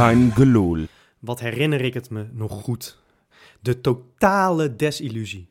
[0.00, 0.86] Gelul.
[1.18, 2.98] Wat herinner ik het me nog goed?
[3.60, 5.48] De totale desillusie.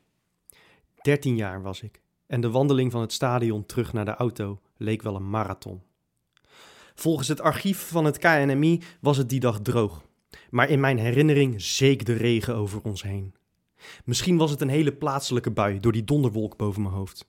[1.02, 5.02] 13 jaar was ik en de wandeling van het stadion terug naar de auto leek
[5.02, 5.82] wel een marathon.
[6.94, 10.02] Volgens het archief van het KNMI was het die dag droog,
[10.50, 13.34] maar in mijn herinnering zeek de regen over ons heen.
[14.04, 17.28] Misschien was het een hele plaatselijke bui door die donderwolk boven mijn hoofd.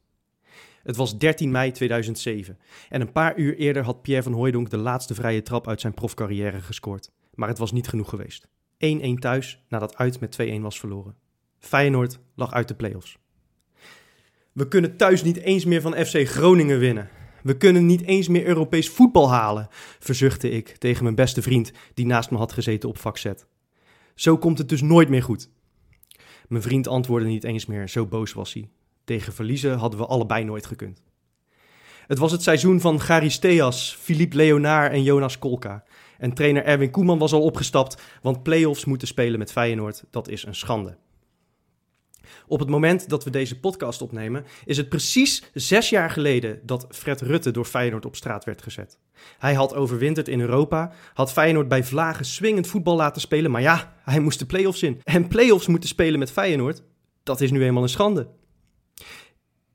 [0.84, 2.58] Het was 13 mei 2007
[2.90, 5.94] en een paar uur eerder had Pierre van Hooijdonk de laatste vrije trap uit zijn
[5.94, 7.12] profcarrière gescoord.
[7.34, 8.48] Maar het was niet genoeg geweest.
[8.48, 8.48] 1-1
[9.20, 11.16] thuis nadat uit met 2-1 was verloren.
[11.60, 13.18] Feyenoord lag uit de play-offs.
[14.52, 17.10] We kunnen thuis niet eens meer van FC Groningen winnen.
[17.44, 19.68] We kunnen niet eens meer Europees voetbal halen,
[20.00, 23.32] verzuchtte ik tegen mijn beste vriend die naast me had gezeten op vak Z.
[24.16, 25.50] Zo komt het dus nooit meer goed.
[26.48, 28.70] Mijn vriend antwoordde niet eens meer, zo boos was hij.
[29.12, 31.02] Tegen verliezen hadden we allebei nooit gekund.
[32.08, 35.84] Het was het seizoen van Charisteas, Philippe Leonard en Jonas Kolka.
[36.18, 40.46] En trainer Erwin Koeman was al opgestapt, want play-offs moeten spelen met Feyenoord, dat is
[40.46, 40.98] een schande.
[42.48, 46.88] Op het moment dat we deze podcast opnemen, is het precies zes jaar geleden dat
[46.90, 49.00] Fred Rutte door Feyenoord op straat werd gezet.
[49.38, 53.94] Hij had overwinterd in Europa, had Feyenoord bij vlagen swingend voetbal laten spelen, maar ja,
[54.04, 55.02] hij moest de play-offs in.
[55.04, 56.84] En play-offs moeten spelen met Feyenoord,
[57.24, 58.40] dat is nu eenmaal een schande.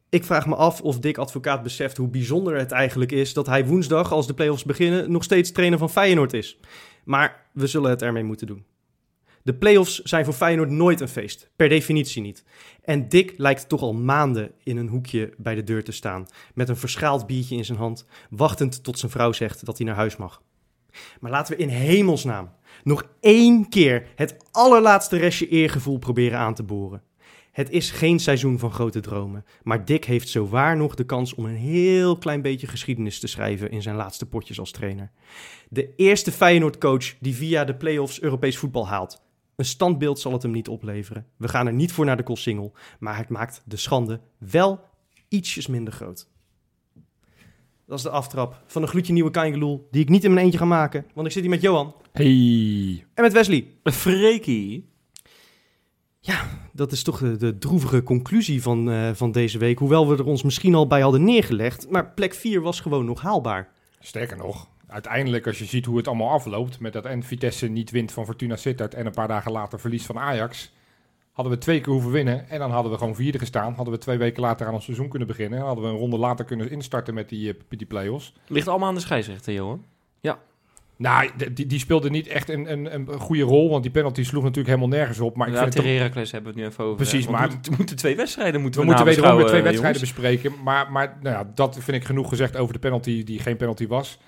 [0.09, 3.67] Ik vraag me af of Dick Advocaat beseft hoe bijzonder het eigenlijk is dat hij
[3.67, 6.59] woensdag, als de play-offs beginnen, nog steeds trainer van Feyenoord is.
[7.05, 8.65] Maar we zullen het ermee moeten doen.
[9.43, 12.45] De play-offs zijn voor Feyenoord nooit een feest, per definitie niet.
[12.85, 16.69] En Dick lijkt toch al maanden in een hoekje bij de deur te staan, met
[16.69, 20.17] een verschaald biertje in zijn hand, wachtend tot zijn vrouw zegt dat hij naar huis
[20.17, 20.43] mag.
[21.21, 22.51] Maar laten we in hemelsnaam
[22.85, 27.03] nog één keer het allerlaatste restje eergevoel proberen aan te boren.
[27.57, 31.45] Het is geen seizoen van grote dromen, maar Dick heeft zowaar nog de kans om
[31.45, 35.11] een heel klein beetje geschiedenis te schrijven in zijn laatste potjes als trainer.
[35.69, 39.23] De eerste Feyenoord-coach die via de play-offs Europees voetbal haalt.
[39.55, 41.27] Een standbeeld zal het hem niet opleveren.
[41.37, 44.81] We gaan er niet voor naar de Koolsingel, maar het maakt de schande wel
[45.29, 46.29] ietsjes minder groot.
[47.87, 50.59] Dat is de aftrap van een gloedje nieuwe Kaingeloel die ik niet in mijn eentje
[50.59, 53.07] ga maken, want ik zit hier met Johan Hey.
[53.15, 53.67] en met Wesley.
[53.85, 54.95] Freekie.
[56.73, 59.79] Dat is toch de, de droevige conclusie van, eh, van deze week.
[59.79, 61.91] Hoewel we er ons misschien al bij hadden neergelegd.
[61.91, 63.69] Maar plek 4 was gewoon nog haalbaar.
[64.01, 66.81] Sterker nog, uiteindelijk als je ziet hoe het allemaal afloopt...
[66.81, 68.95] met dat en Vitesse niet wint van Fortuna Sittard...
[68.95, 70.73] en een paar dagen later verlies van Ajax...
[71.33, 73.75] hadden we twee keer hoeven winnen en dan hadden we gewoon vierde gestaan.
[73.75, 75.61] Hadden we twee weken later aan ons seizoen kunnen beginnen.
[75.61, 78.33] Hadden we een ronde later kunnen instarten met die, eh, die play-offs.
[78.47, 79.85] Ligt allemaal aan de scheidsrechter, Johan.
[80.99, 83.71] Nou, die, die speelde niet echt een, een, een goede rol...
[83.71, 85.37] want die penalty sloeg natuurlijk helemaal nergens op.
[85.37, 86.97] Maar ik ja, vind tegen Heracles hebben we het nu even over.
[86.97, 87.31] Precies, hè.
[87.31, 90.41] Maar- we moeten- twee wedstrijden moeten We we, moeten wederom weer twee nabeschouwen, wedstrijden jongens.
[90.41, 90.63] bespreken.
[90.65, 93.87] Maar, maar nou ja, dat vind ik genoeg gezegd over de penalty die geen penalty
[93.87, 94.19] was.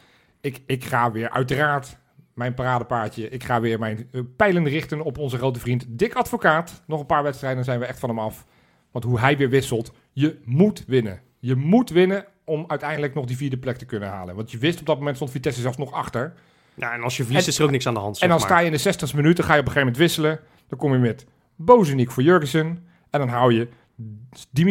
[0.41, 1.97] Ik, ik ga weer uiteraard
[2.35, 3.29] mijn paradepaardje.
[3.29, 6.83] Ik ga weer mijn eh, pijlen richten op onze grote vriend Dick Advocaat.
[6.87, 8.45] Nog een paar wedstrijden zijn we echt van hem af.
[8.91, 11.21] Want hoe hij weer wisselt, je moet winnen.
[11.39, 14.35] Je moet winnen om uiteindelijk nog die vierde plek te kunnen halen.
[14.37, 16.33] Want je wist op dat moment stond Vitesse zelfs nog achter.
[16.79, 18.21] Ja, en als je verliest En- is er ook niks aan de hand.
[18.21, 18.47] En dan maar.
[18.47, 20.41] sta je in de 60 minuten, ga je op een gegeven moment wisselen.
[20.69, 22.67] Dan kom je met Bozeniek voor Jurgensen.
[23.11, 23.69] En dan hou je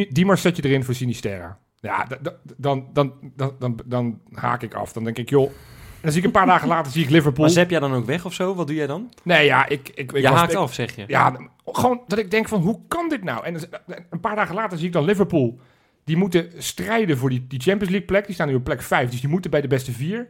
[0.10, 1.58] Diemers zet je erin voor Sinisterra.
[1.80, 2.08] Ja,
[2.58, 4.94] dan, dan, dan, dan, dan haak ik af.
[4.94, 5.44] Dan denk ik, joh...
[5.46, 7.46] En dan zie ik een paar dagen later zie ik Liverpool.
[7.46, 8.56] Maar zep jij dan ook weg of zo?
[8.56, 9.12] Wat doe jij dan?
[9.24, 9.90] Nee, ja, ik...
[9.90, 11.04] ik, ik je was- haakt ik- af, zeg je.
[11.08, 13.46] Ja, gewoon dat ik denk van, hoe kan dit nou?
[13.46, 13.56] En
[14.10, 15.60] een paar dagen later zie ik dan Liverpool.
[16.04, 18.26] Die moeten strijden voor die, die Champions League plek.
[18.26, 20.28] Die staan nu op plek 5, dus die moeten bij de beste vier.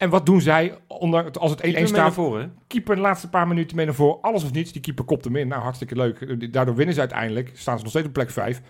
[0.00, 2.02] En wat doen zij onder, als het 1-1 Keeper mee staat?
[2.02, 2.54] naar voren.
[2.66, 4.20] keeper de laatste paar minuten mee naar voren.
[4.20, 4.72] Alles of niets.
[4.72, 5.48] Die keeper kopt hem in.
[5.48, 6.52] Nou, hartstikke leuk.
[6.52, 7.50] Daardoor winnen ze uiteindelijk.
[7.54, 8.60] Staan ze nog steeds op plek 5.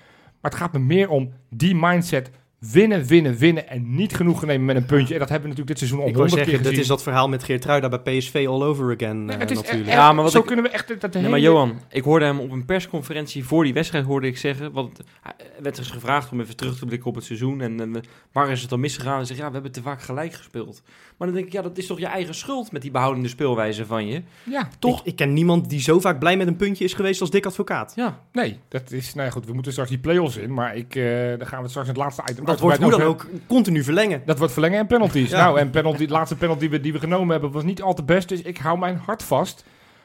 [0.41, 2.31] Maar het gaat me meer om die mindset.
[2.61, 3.69] Winnen, winnen, winnen.
[3.69, 5.15] En niet genoegen nemen met een puntje.
[5.15, 6.63] En dat hebben we natuurlijk dit seizoen al honderd keer gezien.
[6.63, 9.57] dat is dat verhaal met Geertruida bij PSV all over again Nee, eh, het is
[9.57, 9.89] natuurlijk.
[9.91, 11.29] Ja, maar wat zo ik- kunnen we echt dat Nee, hele...
[11.29, 15.01] maar Johan, ik hoorde hem op een persconferentie voor die wedstrijd hoorde ik zeggen, want
[15.23, 18.01] hij werd dus gevraagd om even terug te blikken op het seizoen en, en
[18.33, 19.19] waar is het dan misgegaan?
[19.21, 20.83] En zegt ja, we hebben te vaak gelijk gespeeld.
[21.17, 23.87] Maar dan denk ik, ja, dat is toch je eigen schuld met die behoudende speelwijze
[23.87, 24.23] van je?
[24.43, 25.01] Ja, Toch?
[25.01, 27.47] Ik, ik ken niemand die zo vaak blij met een puntje is geweest als Dick
[27.47, 27.93] Advocaat.
[27.97, 28.59] Ja, nee.
[28.69, 29.15] Dat is...
[29.15, 29.47] Nou ja, goed.
[29.47, 30.55] We moeten straks die play-offs in.
[30.55, 30.95] Maar ik...
[30.95, 32.45] eh daar gaan we straks in het laatste item...
[32.51, 34.23] Dat wordt hoe dan over ook continu verlengen.
[34.27, 35.31] Dat wordt verlengen en penalties.
[35.31, 35.45] Ja.
[35.45, 37.95] Nou, en penalty, de laatste penalty die we, die we genomen hebben was niet al
[37.95, 38.29] te best.
[38.29, 39.65] Dus ik hou mijn hart vast.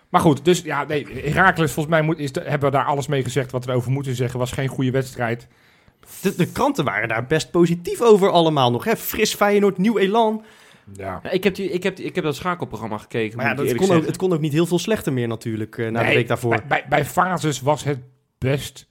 [0.09, 3.07] Maar goed, dus ja, nee, Herakles, volgens mij moet, is de- hebben we daar alles
[3.07, 4.39] mee gezegd wat we erover moeten zeggen.
[4.39, 5.47] Was geen goede wedstrijd.
[6.21, 8.83] De, de kranten waren daar best positief over allemaal nog.
[8.83, 8.95] Hè?
[8.95, 10.43] Fris Feyenoord, nieuw elan.
[10.93, 11.19] Ja.
[11.23, 13.37] Ja, ik, heb die, ik, heb die, ik heb dat schakelprogramma gekeken.
[13.37, 15.77] Maar ja, dat eerlijk kon, ook, het kon ook niet heel veel slechter meer natuurlijk
[15.77, 16.49] eh, na de week daarvoor.
[16.49, 17.99] Bij, bij, bij fases was het
[18.37, 18.87] best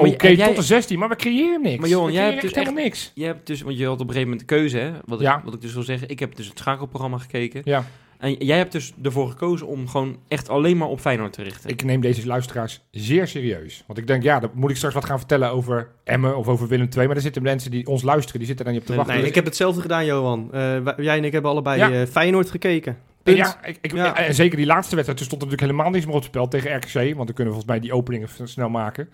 [0.00, 1.80] oké jij- tot de 16, maar we creëren niks.
[1.80, 3.10] Maar Johan, jij hebt dus echt helemaal niks.
[3.14, 4.90] Je hebt dus, want je had op een gegeven moment de keuze, hè?
[5.04, 5.36] Wat, Ja.
[5.38, 6.08] ik, wat ik dus wil zeggen.
[6.08, 7.60] Ik heb dus het schakelprogramma gekeken.
[7.64, 7.84] Ja.
[8.18, 11.70] En jij hebt dus ervoor gekozen om gewoon echt alleen maar op Feyenoord te richten.
[11.70, 13.84] Ik neem deze luisteraars zeer serieus.
[13.86, 16.68] Want ik denk, ja, dan moet ik straks wat gaan vertellen over Emmen of over
[16.68, 17.06] Willem II.
[17.06, 19.12] Maar er zitten mensen die ons luisteren, die zitten daar niet op te wachten.
[19.12, 20.48] Nee, Dus ik heb hetzelfde gedaan, Johan.
[20.52, 21.90] Eh, jij en ik hebben allebei Ja.
[22.00, 22.98] eh, Feyenoord gekeken.
[23.22, 23.36] Punt.
[23.38, 24.16] Ja, ik, ik, Ja.
[24.16, 25.18] en zeker die laatste wedstrijd.
[25.18, 26.92] Toen stond er natuurlijk helemaal niks meer op het spel tegen RKC.
[27.14, 29.08] Want dan kunnen we volgens mij die openingen snel maken.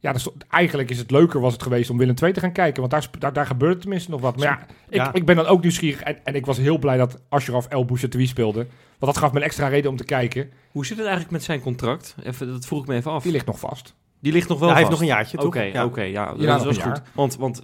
[0.00, 2.80] Ja, stond- eigenlijk is het leuker was het geweest om Willem II te gaan kijken.
[2.80, 4.36] Want daar, daar, daar gebeurt tenminste nog wat.
[4.36, 5.12] Maar ja, ik, Ja.
[5.12, 6.00] ik ben dan ook nieuwsgierig.
[6.02, 8.66] En, en ik was heel blij dat Ashraf El Bouchatoui speelde.
[8.98, 10.50] Want dat gaf me een extra reden om te kijken.
[10.70, 12.14] Hoe zit het eigenlijk met zijn contract?
[12.22, 13.22] Even, dat vroeg ik me even af.
[13.22, 13.94] Die ligt nog vast.
[14.20, 15.46] Die ligt nog wel Ja, hij heeft nog een jaartje, toch?
[15.46, 15.84] Oké, Ja.
[15.84, 17.02] oké, ja, Ja, dat een goed.
[17.14, 17.56] Want, want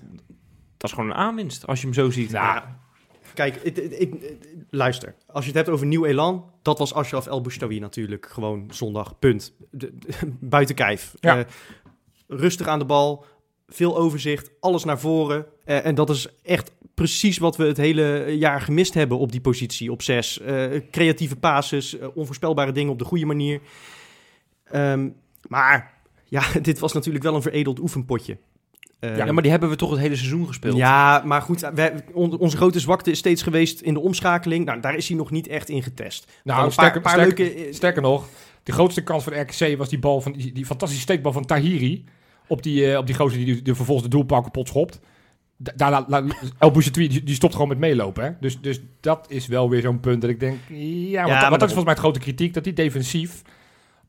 [0.76, 2.30] dat is gewoon een aanwinst als je hem zo ziet.
[2.30, 2.76] Ja.
[3.34, 4.36] Kijk, ik, het-
[4.70, 5.14] luister.
[5.26, 8.26] Als je het hebt over nieuw elan, dat was Ashraf El Boustawi natuurlijk.
[8.30, 9.52] Gewoon zondag, punt.
[9.70, 11.14] De, de- buiten kijf.
[11.20, 11.38] Ja.
[11.38, 11.44] Eh,
[12.28, 13.24] rustig aan de bal,
[13.68, 15.46] veel overzicht, alles naar voren.
[15.64, 19.40] Eh, en dat is echt precies wat we het hele jaar gemist hebben op die
[19.40, 20.40] positie, op zes.
[20.40, 23.60] Eh, creatieve passes, eh, onvoorspelbare dingen op de goede manier.
[24.64, 25.08] Ehm,
[25.48, 25.92] maar
[26.24, 28.38] ja, dit was natuurlijk wel een veredeld oefenpotje.
[29.16, 30.76] Ja, maar die hebben we toch het hele seizoen gespeeld.
[30.76, 34.64] ja, maar goed, wij- on- onze grote zwakte is steeds geweest in de omschakeling.
[34.64, 36.32] Nou, daar is hij nog niet echt in getest.
[36.44, 37.72] Nou, een sterker, paar, paar sterker, leuke...
[37.72, 38.28] sterker nog,
[38.64, 41.44] de grootste kans voor de RKC was die bal van die, die fantastische steekbal van
[41.44, 42.04] Tahiri.
[42.46, 45.00] Op die, eh, op die gozer die, die, die vervolgens de doelpaal kapot schopt.
[45.56, 46.24] Da- Daar laat la,
[46.58, 48.24] El die, die stopt gewoon met meelopen.
[48.24, 48.30] Hè?
[48.40, 50.58] Dus, dus dat is wel weer zo'n punt dat ik denk...
[50.68, 52.54] Ja, want, maar want dat is volgens mij het grote kritiek.
[52.54, 53.42] Dat hij defensief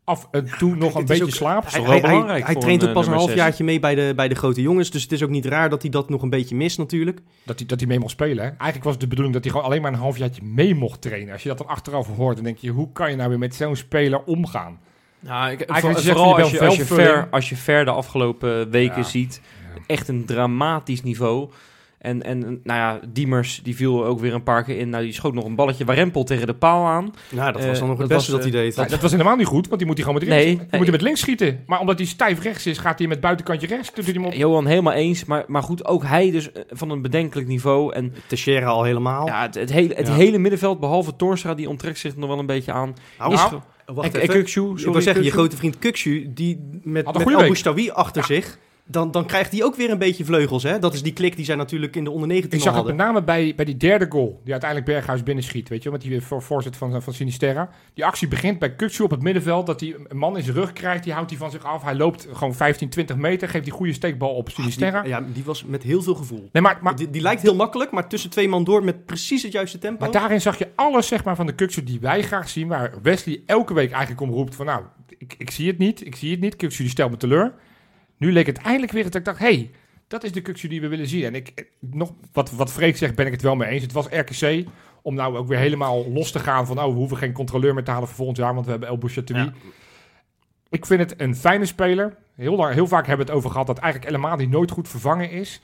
[0.05, 1.63] af en toe nog een het is beetje ook- slaapt.
[1.63, 3.63] toch Hij, wel hij, hij, belangrijk hij voor traint een, ook pas eh, een halfjaartje
[3.63, 4.91] mee bij de, bij de grote jongens.
[4.91, 7.19] Dus het is ook niet raar dat hij dat nog een beetje mist natuurlijk.
[7.43, 8.37] Dat hij, dat hij mee mocht spelen.
[8.43, 8.49] Hè?
[8.49, 11.33] Eigenlijk was het de bedoeling dat hij gewoon alleen maar een halfjaartje mee mocht trainen.
[11.33, 12.69] Als je dat dan achteraf hoort, dan denk je...
[12.69, 14.79] Hoe kan je nou weer met zo'n speler omgaan?
[15.19, 17.91] Nou, ik, Eigenlijk voor- vooral je als je, als, je ver, als je ver de
[17.91, 19.03] afgelopen weken Ja.
[19.03, 19.41] ziet,
[19.87, 21.49] echt een dramatisch niveau.
[22.05, 24.89] En, en nou ja, Diemers die viel ook weer een paar keer in.
[24.89, 27.13] Nou, die schoot nog een balletje warempel tegen de paal aan.
[27.29, 28.75] Nou, dat Eh, was dan nog het dat beste was, dat hij deed.
[28.75, 30.45] Nou, dat was helemaal niet goed, want die moet hij gewoon met rechts.
[30.45, 31.63] Nee, moet hij met links schieten.
[31.65, 33.93] Maar omdat hij stijf rechts is, gaat hij met buitenkantje rechts.
[33.93, 34.33] Doet hij hem op.
[34.33, 35.25] Johan, helemaal eens.
[35.25, 37.93] Maar, maar goed, ook hij dus eh, van een bedenkelijk niveau.
[37.93, 39.27] En Teixeira al helemaal.
[39.27, 40.13] ja, het, het, hele, het Ja.
[40.13, 42.93] hele middenveld, behalve Torstra, die onttrekt zich nog wel een beetje aan.
[43.19, 44.35] Nou, nou, wacht en, en even.
[44.35, 48.57] Kukçu, Ik sorry, wil zeggen, je grote vriend Kukshu, die met, met achter zich...
[48.87, 50.63] Dan, dan krijgt hij ook weer een beetje vleugels.
[50.63, 50.79] Hè?
[50.79, 52.95] Dat is die klik die zij natuurlijk in de onder 19 Ik zag het met
[52.95, 55.69] name bij, bij die derde goal, die uiteindelijk Berghuis binnenschiet.
[55.69, 57.69] Weet je, met die voor, voorzet van, van Sinisterra.
[57.93, 59.65] Die actie begint bij Kukcu op het middenveld.
[59.65, 61.83] Dat hij een man in zijn rug krijgt, die houdt hij van zich af.
[61.83, 65.01] Hij loopt gewoon 15, 20 meter, geeft die goede steekbal op Sinisterra.
[65.01, 66.49] Die, ja, die was met heel veel gevoel.
[66.51, 69.43] Nee, maar, maar, die, die lijkt heel makkelijk, maar tussen twee man door met precies
[69.43, 69.99] het juiste tempo.
[69.99, 72.67] maar daarin zag je alles zeg maar, van de Kukcu die wij graag zien.
[72.67, 74.83] Waar Wesley elke week eigenlijk om roept van nou,
[75.17, 76.55] ik, ik zie het niet, ik zie het niet.
[76.55, 77.53] Kukcu die stelt me teleur.
[78.17, 79.71] Nu leek het eindelijk weer dat ik dacht, hey,
[80.07, 81.23] dat is de Kukcu die we willen zien.
[81.23, 83.83] En ik, eh, nog, wat, wat Freek zegt, ben ik het wel mee eens.
[83.83, 84.65] Het was RKC
[85.01, 86.79] om nou ook weer helemaal los te gaan van...
[86.79, 88.53] oh, we hoeven geen controleur meer te halen voor volgend jaar...
[88.53, 89.43] want we hebben El Bouchatoui.
[89.43, 89.53] Ja.
[90.69, 92.17] Ik vind het een fijne speler.
[92.35, 93.67] Heel, lang, heel vaak hebben we het over gehad...
[93.67, 95.61] dat eigenlijk helemaal die nooit goed vervangen is.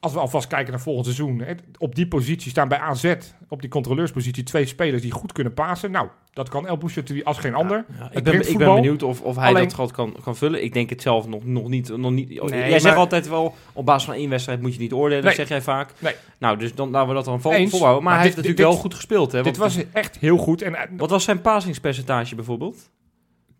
[0.00, 1.38] Als we alvast kijken naar volgend seizoen...
[1.40, 3.14] Hè, op die positie staan bij AZ...
[3.48, 5.90] op die controleurspositie twee spelers die goed kunnen pasen.
[5.90, 7.84] Nou, dat kan El Bouchatoui als geen ander.
[7.98, 10.64] Ja, ik, ben, ik ben benieuwd of, of hij Alleen- dat gat kan, kan vullen.
[10.64, 11.96] Ik denk het zelf nog, nog niet.
[11.96, 14.80] Nog niet Nee, jij maar- zegt altijd wel, op basis van één wedstrijd moet je
[14.80, 15.34] niet oordelen, Nee.
[15.34, 15.92] zeg jij vaak.
[15.98, 16.14] Nee.
[16.38, 17.80] Nou, dus dan laten we dat dan vol, volhouden.
[18.02, 19.32] Maar, Maar hij dit- heeft dit- natuurlijk wel goed gespeeld.
[19.32, 19.42] Hè?
[19.42, 20.62] Dit was echt heel goed.
[20.62, 22.90] En Wat was zijn pasingspercentage bijvoorbeeld?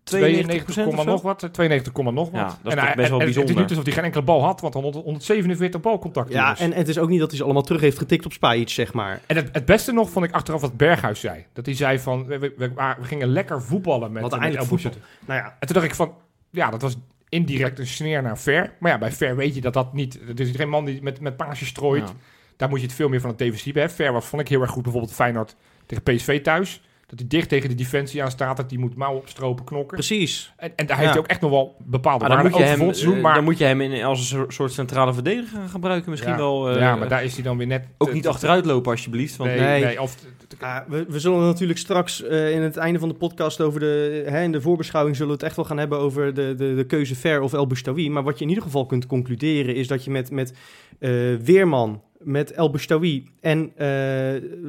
[0.05, 1.03] 92, of zo?
[1.03, 1.49] nog wat.
[1.51, 2.49] 92, nog Ja, wat.
[2.49, 3.55] dat is en toch hij- best wel en- en Het is bijzonder.
[3.55, 6.35] niet alsof hij geen enkele bal had, want 100 147 balcontacten.
[6.35, 8.33] Ja, en, en het is ook niet dat hij ze allemaal terug heeft getikt op
[8.33, 9.21] Spajic, zeg maar.
[9.25, 11.45] En het, het beste nog vond ik achteraf wat Berghuis zei.
[11.53, 14.71] Dat hij zei van, we, we, we- we gingen lekker voetballen met, Wat met eindelijk
[14.71, 15.01] El voetbal.
[15.25, 16.13] Nou ja, En toen dacht ik van,
[16.49, 16.95] ja, dat was
[17.29, 18.73] indirect een sneer naar Ver.
[18.79, 20.19] Maar ja, bij Ver weet je dat dat niet...
[20.27, 22.07] Het is geen man die met, met paasjes strooit.
[22.07, 22.13] Ja.
[22.57, 23.95] Daar moet je het veel meer van het defensieve hebben.
[23.97, 26.81] Ver was, vond ik heel erg goed, bijvoorbeeld Feyenoord tegen PSV thuis.
[27.07, 29.93] Dat hij dicht tegen de defensie aan staat, dat hij moet mouwen opstropen, knokken.
[29.97, 30.53] precies.
[30.57, 31.13] En, en daar heeft Ja.
[31.15, 33.57] hij ook echt nog wel bepaalde Maar dan moet, je hem, eh, maar, dan moet
[33.57, 36.09] je hem in, als een soort- centrale verdediger gaan gebruiken.
[36.09, 36.69] Misschien ja, wel.
[36.69, 37.87] eh, ja, maar daar is hij dan weer net...
[37.97, 39.35] ook te- niet te- achteruit lopen, alsjeblieft.
[39.35, 39.83] Want Nee, Nee.
[39.83, 40.01] nee.
[40.01, 40.15] of,
[40.59, 44.23] Ja, we, we zullen natuurlijk straks eh, in het einde van de podcast over de...
[44.27, 46.85] Hè, in de voorbeschouwing zullen we het echt wel gaan hebben over de, de, de
[46.85, 48.09] keuze Ver of El Boustawi.
[48.09, 50.53] Maar wat je in ieder geval kunt concluderen is dat je met, met
[50.99, 51.09] eh,
[51.43, 53.85] Weerman, met El Boustawi en eh,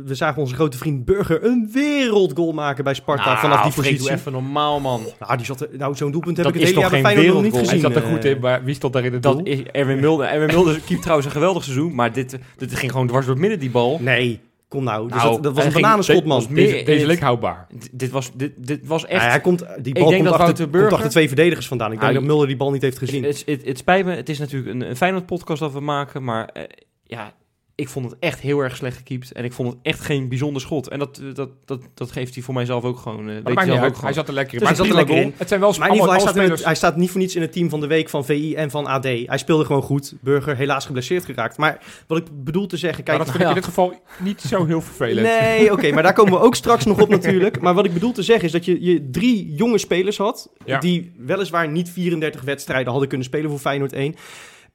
[0.05, 3.85] we zagen onze grote vriend Burger een wereldgoal maken bij Sparta Nou, vanaf die Freek,
[3.85, 4.17] doe positie.
[4.19, 5.01] even normaal, man.
[5.21, 7.27] Nou, die zat er, nou, zo'n doelpunt heb Dat ik het hele jaar bij Feyenoord
[7.35, 7.81] nog niet wereldgoal?
[7.81, 8.03] hij gezien.
[8.03, 9.37] zat er goed in, maar wie stond daar in het doel?
[9.37, 10.27] Dat is Erwin Mulder.
[10.27, 11.95] Erwin Mulder keept trouwens een geweldig seizoen.
[11.95, 13.99] Maar dit, dit ging gewoon dwars door het midden, die bal.
[14.01, 15.09] Nee, kom nou.
[15.09, 16.47] Dus Nou, dat, dat was een bananenschot, man.
[16.51, 17.67] Deze, deze leek houdbaar.
[17.93, 19.25] Dit, was, dit, dit was Ja, echt...
[19.27, 21.93] hij komt, die bal denk komt, dat achter, Burger- komt achter twee verdedigers vandaan.
[21.93, 23.25] Ik denk Ah, dat Mulder die bal niet heeft gezien.
[23.25, 26.25] Het, het, het spijt me, het is natuurlijk een, een Feyenoord podcast dat we maken,
[26.25, 26.63] maar eh,
[27.03, 27.33] ja,
[27.77, 29.33] ik vond het echt heel erg slecht gekiept.
[29.33, 30.89] En ik vond het echt geen bijzonder schot.
[30.89, 33.29] En dat, eh, dat, dat, dat geeft hij voor mij zelf ook gewoon.
[33.29, 34.59] eh, weet zelf ook Hij zat er lekker in.
[34.59, 35.33] Dus Maar hij het zat er lekker goal.
[35.37, 36.65] Het zijn wel Maar in ieder geval, hij allemaal, staat, in allemaal het- spelers.
[36.65, 38.87] hij staat niet voor niets in het team van de week van VI en van
[38.87, 39.05] AD.
[39.05, 40.15] Hij speelde gewoon goed.
[40.21, 41.57] Burger helaas geblesseerd geraakt.
[41.57, 43.17] Maar wat ik bedoel te zeggen, kijk...
[43.17, 45.27] Maar dat vind ik in dit geval niet zo heel vervelend.
[45.27, 47.61] Nee, oké, maar daar komen we ook straks nog op natuurlijk.
[47.61, 50.51] Maar wat ik bedoel te zeggen is dat je, je drie jonge spelers had...
[50.65, 50.79] Ja.
[50.79, 54.15] die weliswaar niet 34 wedstrijden hadden kunnen spelen voor Feyenoord 1...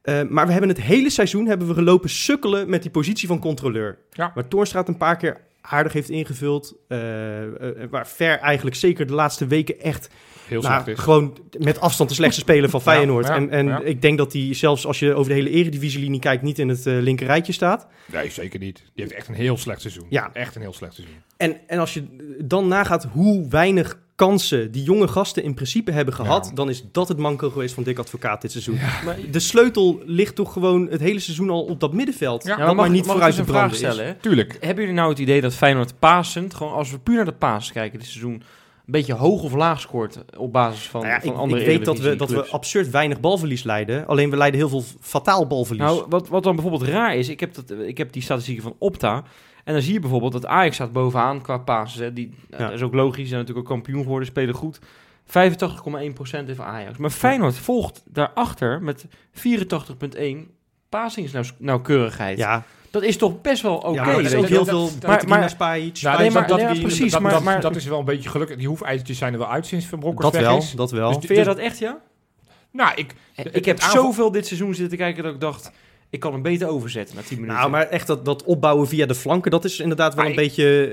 [0.02, 3.38] Eh, maar we hebben het hele seizoen hebben we gelopen sukkelen met die positie van
[3.38, 3.98] controleur.
[4.10, 4.32] Ja.
[4.34, 6.74] Waar Toornstra een paar keer aardig heeft ingevuld.
[6.88, 10.08] eh, eh, waar Ver eigenlijk zeker de laatste weken echt
[10.46, 11.04] Heel nou, slecht is.
[11.04, 13.26] gewoon met afstand de slechtste speler van Feyenoord.
[13.26, 16.42] ja, en en ik denk dat hij zelfs als je over de hele eredivisielinie kijkt...
[16.42, 17.86] niet in het eh linker rijtje staat.
[18.12, 18.76] Nee, zeker niet.
[18.94, 20.06] Die heeft echt een heel slecht seizoen.
[20.08, 20.30] Ja.
[20.32, 21.16] Echt een heel slecht seizoen.
[21.36, 22.04] En, en als je
[22.44, 26.54] dan nagaat hoe weinig kansen die jonge gasten in principe hebben gehad, Ja.
[26.54, 28.78] dan is dat het manco geweest van Dick Advocaat dit seizoen.
[29.04, 32.44] Maar, De sleutel ligt toch gewoon het hele seizoen al op dat middenveld.
[32.44, 34.06] Ja, maar mag, niet mag vooruit te een vraag branden stellen?
[34.06, 34.14] Hè?
[34.14, 34.56] Tuurlijk.
[34.60, 37.72] Hebben jullie nou het idee dat Feyenoord pasend, gewoon als we puur naar de paas
[37.72, 38.42] kijken dit seizoen, een
[38.86, 41.84] beetje hoog of laag scoort op basis van, Nou ja, van ik, andere ik weet
[41.84, 44.06] dat we, dat we absurd weinig balverlies leiden.
[44.06, 45.84] Alleen we leiden heel veel fataal balverlies.
[45.84, 48.74] Nou, wat, wat dan bijvoorbeeld raar is, ik heb, dat, ik heb die statistieken van
[48.78, 49.24] Opta.
[49.64, 52.00] En dan zie je bijvoorbeeld dat Ajax staat bovenaan qua passes.
[52.00, 52.12] Hè.
[52.12, 52.68] Die, nou, Ja.
[52.68, 54.78] Dat is ook logisch, ze zijn natuurlijk ook kampioen geworden, spelen goed.
[55.26, 56.98] 85,1% heeft Ajax.
[56.98, 60.50] Maar Feyenoord volgt daarachter met 84,1
[60.88, 62.38] pasingsnauwkeurigheid.
[62.38, 63.88] ja, Dat is toch best wel oké.
[63.94, 66.34] ja, maar er is ook heel veel dat- maar, maar- maar, Spajic, Nou, nee, dat-
[66.34, 68.56] maar- dat, nee, dat- precies, dat- maar- dat- maar- dat is wel een beetje gelukkig.
[68.56, 70.70] Die hoefijzertjes zijn er wel uit sinds Van Bronckhorst dat weg wel, is.
[70.72, 71.08] dat wel.
[71.18, 71.98] Dus- Vind je dat echt, ja?
[72.70, 73.14] Nou, ik...
[73.52, 75.70] ik heb zoveel dit seizoen zitten kijken dat ik dacht,
[76.12, 77.58] ik kan hem beter overzetten na 10 minuten.
[77.58, 80.38] nou, maar echt dat, dat opbouwen via de flanken, dat is inderdaad wel Maar een
[80.38, 80.86] ik- beetje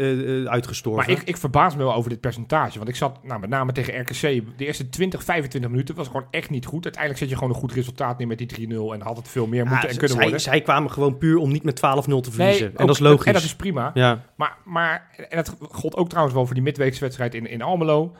[0.45, 1.05] eh, uitgestorven.
[1.05, 2.77] Maar ik, ik verbaas me wel over dit percentage.
[2.77, 4.21] Want ik zat nou, met name tegen RKC.
[4.57, 6.83] De eerste 20, 25 minuten was gewoon echt niet goed.
[6.83, 8.93] Uiteindelijk zet je gewoon een goed resultaat neer met die 3-0.
[8.93, 10.41] En had het veel meer Ja, moeten en kunnen zij, worden.
[10.41, 12.65] zij kwamen gewoon puur om niet met 12-0 te verliezen.
[12.65, 13.25] en ook- dat is logisch.
[13.25, 13.91] En dat is prima.
[13.93, 14.23] ja.
[14.35, 18.15] Maar, maar, en dat gold ook trouwens wel voor die midweekse wedstrijd in, in Almelo.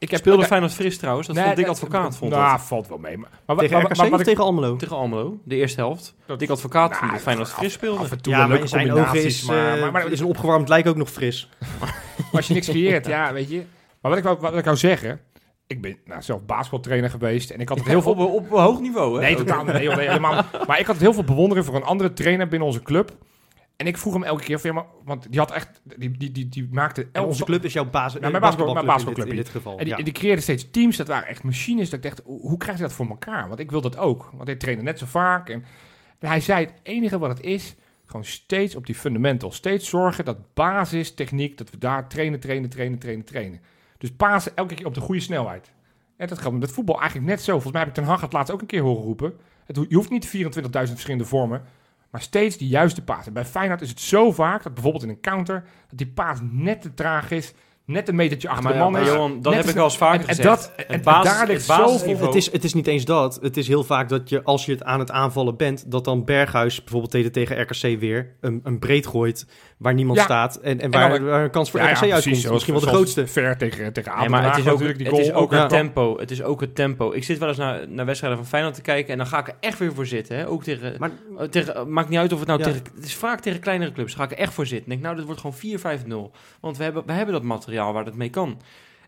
[0.00, 2.16] Ik heb Speelde Feyenoord fris trouwens, dat Nee, vond Dick Advocaat.
[2.16, 2.60] Vond nou, dat.
[2.60, 3.16] valt wel mee.
[3.16, 4.76] Maar, maar, Tegen maar- ik- tegen Almelo?
[4.76, 6.14] Tegen Almelo, de eerste helft.
[6.26, 7.98] Dat- Dick Advocaat Nou, vond dat Feyenoord fris speelde.
[8.00, 10.68] Af en toe Ja, maar zijn ogen is, maar, eh, maar, maar, is een opgewarmd
[10.68, 11.48] lijk ook nog fris.
[12.32, 13.62] als je niks creëert, ja, weet je.
[14.00, 15.20] Maar wat ik, wou, wat ik wou zeggen...
[15.66, 17.50] Ik ben nou, zelf basketbaltrainer geweest.
[17.50, 18.12] En ik had het heel veel...
[18.12, 19.20] op, op, hoog niveau, hè?
[19.20, 19.72] Nee, totaal niet.
[19.72, 20.44] Nee, joh, nee, helemaal.
[20.66, 23.12] Maar ik had heel veel bewondering voor een andere trainer binnen onze club.
[23.80, 26.32] En ik vroeg hem elke keer, van, ja, maar, want die had echt, die, die,
[26.32, 29.22] die, die maakte elke onze club is jouw basis, Ja, mijn eh, basketbal- basketbalclub in
[29.24, 29.78] dit- in dit geval.
[29.78, 30.02] En die, ja.
[30.04, 31.90] die creëerde steeds teams, dat waren echt machines.
[31.90, 33.48] Dat ik dacht, hoe hoe krijg je dat voor elkaar?
[33.48, 34.30] Want ik wil dat ook.
[34.34, 35.48] Want hij trainde net zo vaak.
[35.48, 35.64] En,
[36.18, 37.74] en hij zei, het enige wat het is,
[38.06, 39.52] gewoon steeds op die fundamental.
[39.52, 43.60] Steeds zorgen dat basis, techniek, dat we daar trainen, trainen, trainen, trainen, trainen.
[43.98, 45.70] Dus pasen elke keer op de goede snelheid.
[46.16, 47.52] En dat gaat met voetbal eigenlijk net zo.
[47.52, 49.32] Volgens mij heb ik Ten Hag het laatst ook een keer horen roepen.
[49.66, 50.30] Het, je hoeft niet 24.000
[50.70, 51.62] verschillende vormen,
[52.10, 53.26] maar steeds die juiste paas.
[53.26, 56.38] En bij Feyenoord is het zo vaak dat bijvoorbeeld in een counter, dat die paas
[56.42, 57.52] net te traag is,
[57.90, 59.06] net een metertje achter maar, de man is.
[59.06, 60.48] Johan, dat heb ik al eens vaker en, en gezegd.
[60.48, 62.18] dat, Het basis- daar het ligt zoveel...
[62.26, 63.38] Het is, het is niet eens dat.
[63.42, 66.24] Het is heel vaak dat je, als je het aan het aanvallen bent, dat dan
[66.24, 69.46] Berghuis bijvoorbeeld tegen, tegen RKC weer een, een breed gooit
[69.78, 70.24] waar niemand Ja.
[70.24, 70.56] staat.
[70.56, 72.50] En, en dan- waar, waar een kans voor Ja, ja, RKC uitkomt.
[72.50, 73.26] Misschien wel de grootste.
[73.26, 75.40] Ver tegen, tegen Nee, maar het is ook, natuurlijk die het is goal.
[75.42, 75.60] ook Ja.
[75.60, 76.18] het tempo.
[76.18, 77.12] Het is ook het tempo.
[77.12, 79.48] Ik zit wel eens naar, naar wedstrijden van Feyenoord te kijken en dan ga ik
[79.48, 80.36] er echt weer voor zitten.
[80.36, 80.48] Hè?
[80.48, 82.64] Ook tegen, Maar eh, tegen, eh, maakt niet uit of het nou Ja.
[82.66, 84.14] tegen, het is vaak tegen kleinere clubs.
[84.14, 84.88] Ga ik er echt voor zitten.
[84.88, 86.30] Denk, nou, dit wordt gewoon 4-5-0.
[86.60, 88.60] Want we hebben, we hebben dat materiaal waar het mee kan.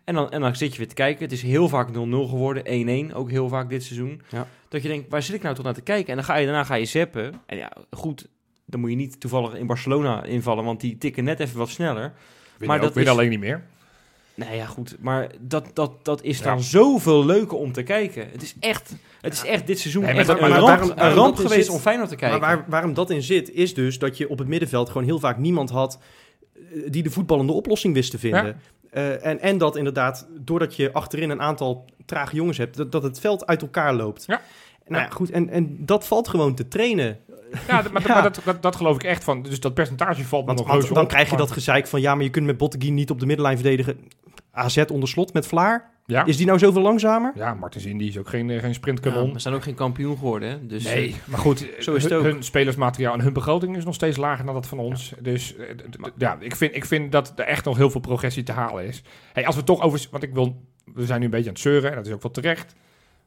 [0.03, 1.23] En dan, en dan zit je weer te kijken.
[1.23, 1.91] Het is heel vaak 0-0
[2.29, 3.09] geworden.
[3.11, 4.21] 1-1, ook heel vaak dit seizoen.
[4.29, 4.47] Ja.
[4.69, 6.09] Dat je denkt, waar zit ik nou tot naar te kijken?
[6.09, 7.33] En dan ga je, daarna ga je zappen.
[7.45, 8.27] En ja, goed,
[8.65, 12.01] dan moet je niet toevallig in Barcelona invallen, want die tikken net even wat sneller.
[12.03, 12.13] Win
[12.57, 13.63] maar maar dat dat win is- alleen niet meer.
[14.35, 14.95] Nee, ja, goed.
[14.99, 16.43] Maar dat, dat, dat is Ja.
[16.43, 18.27] dan zoveel leuker om te kijken.
[18.31, 20.89] Het is echt, het is echt dit seizoen Nee, maar echt dat- een ramp, waarom-
[20.89, 22.39] een ramp dat geweest zit- om Feyenoord te kijken.
[22.39, 25.19] Maar waar, waarom dat in zit, is dus dat je op het middenveld gewoon heel
[25.19, 25.99] vaak niemand had
[26.87, 28.59] die de voetballende oplossing wist te vinden.
[28.89, 33.03] Eh, en, en dat inderdaad, doordat je achterin een aantal trage jongens hebt, dat, dat
[33.03, 34.23] het veld uit elkaar loopt.
[34.27, 34.41] Ja.
[34.87, 37.17] Nou ja, goed, en, en dat valt gewoon te trainen.
[37.67, 38.13] Ja, maar, Ja.
[38.13, 39.41] maar dat, dat, dat geloof ik echt van.
[39.41, 41.87] Dus dat percentage valt me Want, nog want dan op, krijg je maar- dat gezeik
[41.87, 43.97] van, ja, maar je kunt met Botteguin niet op de middenlijn verdedigen.
[44.53, 45.91] AZ onder slot met Vlaar.
[46.05, 47.31] Ja, Is die nou zoveel langzamer?
[47.35, 49.33] ja Martens Indy is ook geen, eh, geen ja, sprintkanon.
[49.33, 50.49] we zijn ook geen kampioen geworden.
[50.49, 50.65] Hè?
[50.65, 52.25] Dus, Nee, eh, maar goed, Zo is het hun, ook.
[52.25, 55.13] hun spelersmateriaal en hun begroting is nog steeds lager dan dat van ons.
[55.19, 55.65] Dus eh,
[56.17, 59.03] ja, ik vind, ik vind dat er echt nog heel veel progressie te halen is.
[59.33, 61.61] Hey, als we toch over, want ik wil, we zijn nu een beetje aan het
[61.63, 62.75] zeuren en dat is ook wel terecht.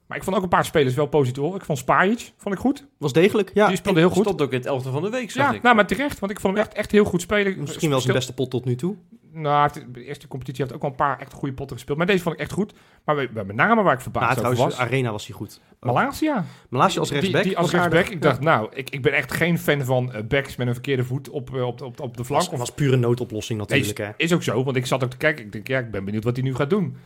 [0.06, 1.42] Maar ik vond ook een paar spelers wel positief.
[1.42, 1.54] hoor.
[1.56, 2.86] Ik vond Spajic, vond ik goed.
[2.98, 3.66] Was degelijk, ja.
[3.68, 4.22] die speelde heel goed.
[4.22, 5.62] Stond ook in het elfde van de week, zag Ja, ik.
[5.62, 6.18] nou, maar terecht.
[6.18, 7.58] Want ik vond hem echt, echt heel goed spelen.
[7.58, 8.96] Misschien wel zijn beste pot tot nu toe.
[9.32, 11.98] Nou, hij heeft- de eerste competitie heeft ook wel een paar echt goede potten gespeeld.
[11.98, 12.72] Maar deze vond ik echt goed.
[13.04, 14.86] Maar met name waar ik verbaasd over trouwens, was...
[14.86, 15.60] Arena was hij goed.
[15.80, 16.44] Malasia.
[16.68, 17.42] Malasia als rechtsback.
[17.42, 18.06] Die, als rechtsback.
[18.08, 21.04] Ik dacht, nou, ik, ik ben echt geen fan van eh, backs met een verkeerde
[21.04, 22.50] voet op, eh, op, op, op de flank.
[22.50, 23.98] was, was pure noodoplossing Nee, natuurlijk.
[23.98, 24.12] is, hè.
[24.24, 25.44] is ook zo, want ik zat ook te kijken.
[25.44, 26.96] Ik denk, ja, ik ben benieuwd wat hij nu gaat doen.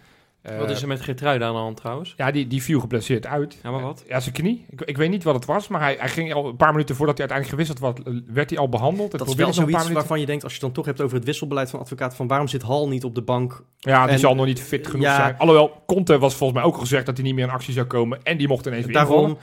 [0.42, 2.14] Eh, Wat is er met Geertruida aan de hand trouwens?
[2.16, 3.58] Ja, die, die viel geblesseerd uit.
[3.62, 4.04] Ja, maar wat?
[4.08, 4.64] Ja, zijn knie.
[4.70, 6.94] Ik, ik weet niet wat het was, maar hij, hij ging al een paar minuten
[6.96, 9.12] voordat hij uiteindelijk gewisseld was, eh, werd hij al behandeld.
[9.12, 9.94] Het Dat is wel zoiets paar minuten.
[9.94, 12.26] waarvan je denkt, als je het dan toch hebt over het wisselbeleid van advocaat, van
[12.26, 13.62] waarom zit Hal niet op de bank?
[13.78, 15.16] Ja, die en- zal nog niet fit genoeg Ja.
[15.16, 15.38] zijn.
[15.38, 18.22] Alhoewel, Conte was volgens mij ook gezegd dat hij niet meer in actie zou komen.
[18.22, 19.16] En die mocht ineens weer Daarom.
[19.16, 19.38] invallen.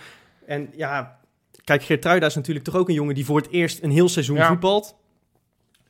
[0.45, 1.17] En ja,
[1.63, 4.35] kijk, Geertruida is natuurlijk toch ook een jongen die voor het eerst een heel seizoen
[4.37, 4.47] Ja.
[4.47, 4.95] voetbalt.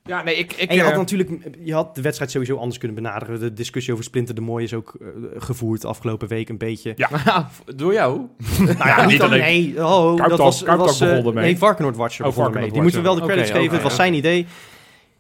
[0.07, 0.53] Ja, nee, ik...
[0.53, 3.39] ik En je had eh, natuurlijk, je had de wedstrijd sowieso anders kunnen benaderen.
[3.39, 6.93] De discussie over Splinter de Mooi is ook eh, gevoerd afgelopen week een beetje.
[6.95, 7.09] Ja.
[7.75, 8.21] Door jou?
[8.59, 9.39] Nou ja, niet niet alleen.
[9.39, 11.33] Nee, oh, dat was, was ermee.
[11.33, 13.73] Nee, Varkenoord Watcher Oh, Die moeten we wel de credits geven.
[13.73, 14.47] het was zijn idee.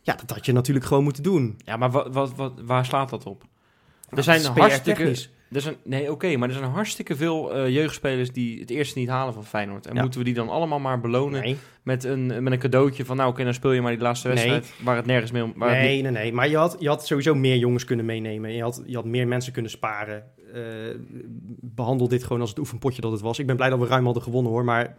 [0.01, 1.57] Ja, dat had je natuurlijk gewoon moeten doen.
[1.65, 3.43] Ja, maar wat, wat, wat, waar slaat dat op?
[4.09, 5.15] Er zijn hartstikke...
[5.51, 9.09] Er zijn, nee, oké, maar er zijn hartstikke veel eh, jeugdspelers die het eerste niet
[9.09, 9.85] halen van Feyenoord.
[9.87, 10.01] En Ja.
[10.01, 13.17] moeten we die dan allemaal maar belonen Nee, met, een, met een cadeautje van...
[13.17, 14.35] Nou, oké, dan speel je maar die laatste Nee.
[14.35, 15.53] wedstrijd waar het nergens meer om...
[15.55, 16.33] Waar nee, nee, nee.
[16.33, 18.53] Maar je had, je had sowieso meer jongens kunnen meenemen.
[18.53, 20.23] Je had, je had meer mensen kunnen sparen.
[20.53, 20.61] Eh,
[21.61, 23.39] behandel dit gewoon als het oefenpotje dat het was.
[23.39, 24.63] Ik ben blij dat we ruim hadden gewonnen hoor.
[24.63, 24.97] Maar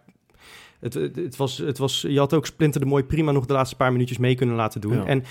[0.81, 3.53] het, het, het was, het was, je had ook Splinter de Mooi prima nog de
[3.53, 4.95] laatste paar minuutjes mee kunnen laten doen.
[4.97, 5.05] Ja.
[5.07, 5.25] En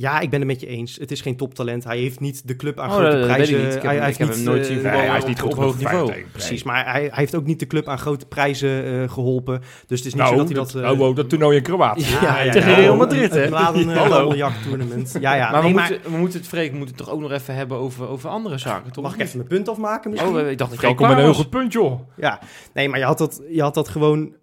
[0.00, 0.96] ja, ik ben het met je eens.
[1.00, 1.84] Het is geen toptalent.
[1.84, 3.56] Hij heeft niet de club aan Oh, grote dat weet ik prijzen.
[3.64, 3.66] niet.
[3.66, 5.22] Ik heb hij, ik heeft heb niet, hem nooit eh, zien nee, voetballen hij is
[5.22, 6.12] op- niet op hoog niveau.
[6.32, 9.60] Precies, maar hij, hij heeft ook niet de club aan grote prijzen eh, geholpen.
[9.86, 10.82] Dus het is niet Nou, zo dat hij dat, dat...
[10.82, 12.04] eh, oh, wow, dat toernooi in Kroatië.
[12.20, 13.48] Ja, tegen Real Madrid, hè?
[13.48, 13.84] Hallo.
[13.92, 14.34] Hallo.
[14.34, 14.50] Ja,
[15.34, 15.50] ja.
[15.50, 17.32] maar, nee, we, maar moeten, we moeten het, Freek, we moeten het toch ook nog
[17.32, 19.04] even hebben over, over andere zaken, toch?
[19.04, 20.32] mag ik even mijn punt afmaken misschien?
[20.32, 22.00] Oh, ik dacht dat met klaar een heel goed punt, joh.
[22.16, 22.40] Ja,
[22.74, 24.36] nee, maar je had dat, je had dat gewoon eh,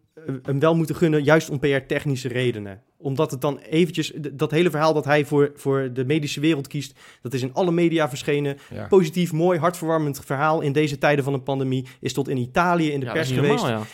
[0.43, 2.81] hem wel moeten gunnen, juist om PR-technische redenen.
[2.97, 6.99] Omdat het dan eventjes, dat hele verhaal dat hij voor, voor de medische wereld kiest,
[7.21, 8.57] dat is in alle media verschenen.
[8.73, 8.87] Ja.
[8.87, 11.85] Positief, mooi, hartverwarmend verhaal in deze tijden van een pandemie.
[11.99, 13.53] Is tot in Italië in de Ja, pers geweest.
[13.63, 13.85] normaal, ja.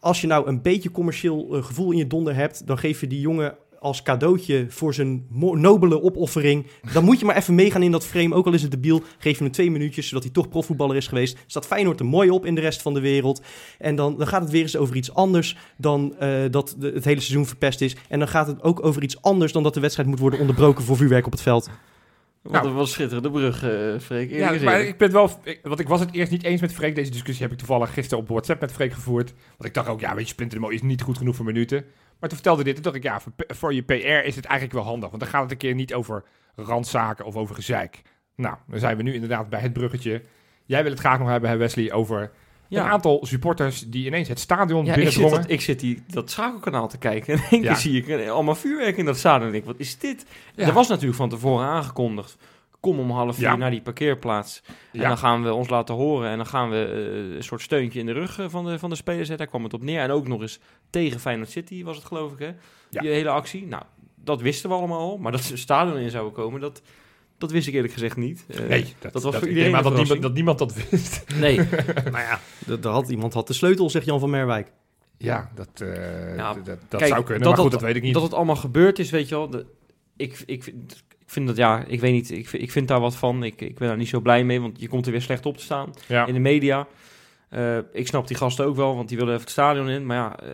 [0.00, 3.06] Als je nou een beetje commercieel eh, gevoel in je donder hebt, dan geef je
[3.06, 6.66] die jongen als cadeautje voor zijn nobele opoffering.
[6.92, 9.02] Dan moet je maar even meegaan in dat frame, ook al is het debiel.
[9.18, 11.38] Geef hem twee minuutjes, zodat hij toch profvoetballer is geweest.
[11.46, 13.42] Staat Feyenoord er mooi op in de rest van de wereld.
[13.78, 17.20] En dan, dan gaat het weer eens over iets anders dan eh, dat het hele
[17.20, 17.96] seizoen verpest is.
[18.08, 20.84] En dan gaat het ook over iets anders dan dat de wedstrijd moet worden onderbroken
[20.84, 21.70] voor vuurwerk op het veld.
[22.48, 22.78] Wat Nou.
[22.78, 24.30] een schitterende brug, eh Freek.
[24.30, 25.30] Ja, maar ik ben wel...
[25.42, 26.94] Ik, want ik was het eerst niet eens met Freek.
[26.94, 29.32] Deze discussie heb ik toevallig gisteren op WhatsApp met Freek gevoerd.
[29.48, 31.84] Want ik dacht ook, ja, weet je, Splinter is niet goed genoeg voor minuten.
[32.20, 33.94] Maar toen vertelde dit, toen dacht ik, ja, voor, voor je PR
[34.26, 35.08] is het eigenlijk wel handig.
[35.08, 38.02] Want dan gaat het een keer niet over randzaken of over gezeik.
[38.36, 40.22] Nou, dan zijn we nu inderdaad bij het bruggetje.
[40.64, 42.30] Jij wil het graag nog hebben, hè, Wesley, over
[42.68, 46.02] een Ja, aantal supporters die ineens het stadion ja ik, zit dat, ik zit die,
[46.06, 47.34] dat schakelkanaal te kijken.
[47.34, 47.72] En in één Ja.
[47.72, 49.48] keer zie ik allemaal vuurwerk in dat stadion.
[49.48, 50.26] En ik, wat is dit?
[50.54, 50.66] Ja.
[50.66, 52.36] Er was natuurlijk van tevoren aangekondigd.
[52.80, 54.62] Kom om half vier naar die parkeerplaats.
[54.92, 56.30] En dan gaan we ons laten horen.
[56.30, 56.84] En dan gaan we
[57.30, 59.38] eh, een soort steuntje in de rug eh, van de, van de spelers zetten.
[59.38, 60.00] Daar kwam het op neer.
[60.00, 60.58] En ook nog eens
[60.90, 62.50] tegen Feyenoord City was het geloof ik hè.
[63.00, 63.66] Die hele actie.
[63.66, 63.82] Nou,
[64.14, 65.18] dat wisten we allemaal al.
[65.18, 66.82] Maar dat ze stadion in zouden komen, dat,
[67.38, 68.44] dat wist ik eerlijk gezegd niet.
[68.48, 71.24] Eh, Nee, dat, dat was voor iedereen een dat niemand, dat niemand dat wist.
[71.38, 71.56] Nee.
[72.12, 74.72] nou ja, d- daar had, iemand had de sleutel, zegt Jan van Merwijk.
[75.18, 77.88] Ja, dat, eh, Ja, dat, dat, dat kijk, zou kunnen, dat maar goed, dat- dat
[77.88, 78.14] weet ik niet.
[78.14, 79.50] Dat het allemaal gebeurd is, weet je wel.
[79.50, 79.66] De,
[80.16, 82.30] ik, ik, vind- ik vind dat, ja, ik weet niet.
[82.30, 83.42] Ik, vind- ik vind daar wat van.
[83.44, 85.56] Ik, ik ben daar niet zo blij mee, want je komt er weer slecht op
[85.56, 86.26] te staan ja.
[86.26, 86.86] in de media.
[87.48, 90.06] Eh, ik snap die gasten ook wel, want die willen even het stadion in.
[90.06, 90.48] Maar ja, eh,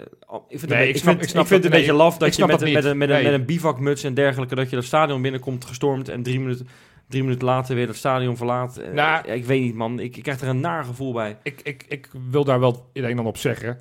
[0.49, 1.93] ik vind, Nee, het, ik ik snap- vind, ik snap ik vind het een beetje
[1.95, 3.25] laf dat je met, dat een- met, een, met, een, Nee.
[3.25, 4.55] met een bivakmuts en dergelijke...
[4.55, 6.09] dat je dat stadion binnenkomt gestormd...
[6.09, 6.69] en drie minuten,
[7.09, 8.77] drie minuten later weer het stadion verlaat.
[8.77, 9.99] Eh, Nou, ik weet niet, man.
[10.01, 11.37] Ik, ik krijg er een naar gevoel bij.
[11.43, 13.81] ik, ik, ik wil daar wel het een en ander op zeggen.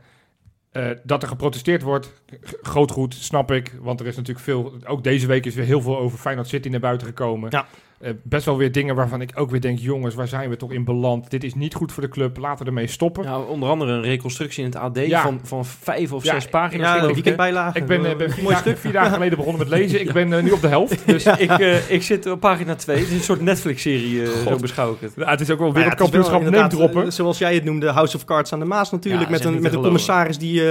[1.04, 2.22] Dat er geprotesteerd wordt,
[2.62, 3.76] groot goed, snap ik.
[3.82, 4.74] Want er is natuurlijk veel...
[4.86, 7.50] Ook deze week is weer heel veel over Feyenoord City naar buiten gekomen.
[7.52, 7.68] Ja.
[8.02, 9.80] Eh, best wel weer dingen waarvan ik ook weer denk...
[9.80, 11.30] jongens, waar zijn we toch in beland?
[11.30, 13.24] Dit is niet goed voor de club, laten we ermee stoppen.
[13.24, 15.22] Ja, onder andere een reconstructie in het AD Ja.
[15.22, 16.96] van, van vijf of Ja, zes pagina's.
[17.02, 17.78] Ja, ik, weekendbijlage.
[17.78, 18.78] Ik ben, eh, ben vier, Mooi dagen, stuk.
[18.82, 20.02] vier dagen geleden begonnen met lezen.
[20.02, 21.08] Ik ben eh, nu op de helft.
[21.08, 21.52] Dus ik,
[21.90, 22.98] ik zit op pagina 2.
[22.98, 25.16] Het is een soort Netflix-serie, zo beschouw ik het.
[25.16, 27.04] nou, het is ook wel inderdaad, droppen.
[27.06, 29.30] eh, Zoals jij het noemde, House of Cards aan de Maas natuurlijk.
[29.30, 30.62] Met een, met een commissaris die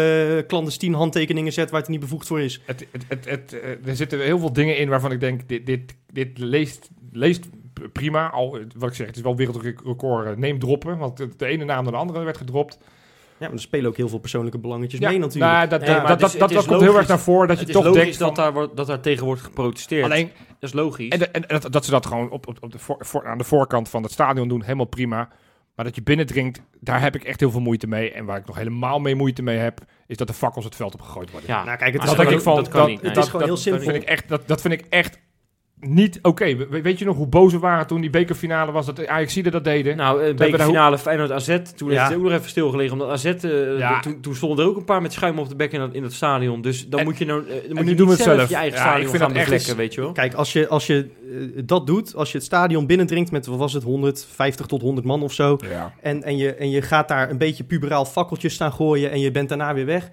[0.47, 2.61] clandestien handtekeningen zet waar het niet bevoegd voor is.
[2.65, 6.39] Het, het, het, er zitten heel veel dingen in waarvan ik denk, dit, dit, dit
[7.13, 7.49] leest,
[7.93, 8.31] prima.
[8.31, 10.27] Al, wat ik zeg, het is wel wereldrecord.
[10.27, 12.79] eh, Neem droppen, want de, de ene naam naar de andere werd gedropt.
[13.39, 15.53] Ja, maar er spelen ook heel veel persoonlijke belangetjes Ja, mee natuurlijk.
[15.53, 17.49] nou, dat, Nee, dat, maar dat, is- dat, dat is komt heel erg naar voren
[17.49, 20.05] dat het je is toch logisch denkt dat, daar wordt, dat daar tegen wordt geprotesteerd.
[20.05, 21.09] alleen dat is logisch.
[21.09, 23.27] en, de- en, en dat, dat ze dat gewoon op, op, op de voor, voor-
[23.27, 25.29] aan de voorkant van het stadion doen, helemaal prima.
[25.75, 28.13] Maar dat je binnendringt, daar heb ik echt heel veel moeite mee.
[28.13, 30.95] En waar ik nog helemaal mee moeite mee heb, is dat de fakkels het veld
[30.95, 31.49] op gegooid worden.
[31.51, 33.07] Ja, Nou, kijk, het is dat gewoon- denk ik van, dat kan dat, niet, nee.
[33.07, 33.85] dat, Het is gewoon dat- heel simpel.
[33.85, 35.19] Dat vind ik echt, dat, dat vind ik echt
[35.81, 36.57] niet oké.
[36.57, 39.53] We- Weet je nog hoe boos we waren toen die bekerfinale was, dat de Ajaxiden
[39.53, 39.97] dat deden?
[39.97, 41.95] Nou, uh, hebben daar bekerfinale Feyenoord AZ, toen Ja.
[41.99, 42.93] heeft het ook nog even stilgelegen.
[42.93, 44.01] Omdat AZ, eh, Ja.
[44.01, 46.03] toen, toen stonden er ook een paar met schuim op de bek in dat, in
[46.03, 46.61] dat stadion.
[46.63, 48.49] Dus dan En- moet je, nou, eh, dan moet nu je doen niet zelf, zelf.
[48.49, 50.13] je eigen Ja, stadion ik vind gaan echt weet je wel.
[50.13, 51.09] Kijk, als je, als je
[51.57, 55.07] eh, dat doet, als je het stadion binnendringt met, wat was het, 150 tot 100
[55.07, 55.57] man of zo.
[55.71, 55.95] Ja.
[56.01, 59.31] En, en, je, en je gaat daar een beetje puberaal fakkeltjes staan gooien en je
[59.31, 60.11] bent daarna weer weg.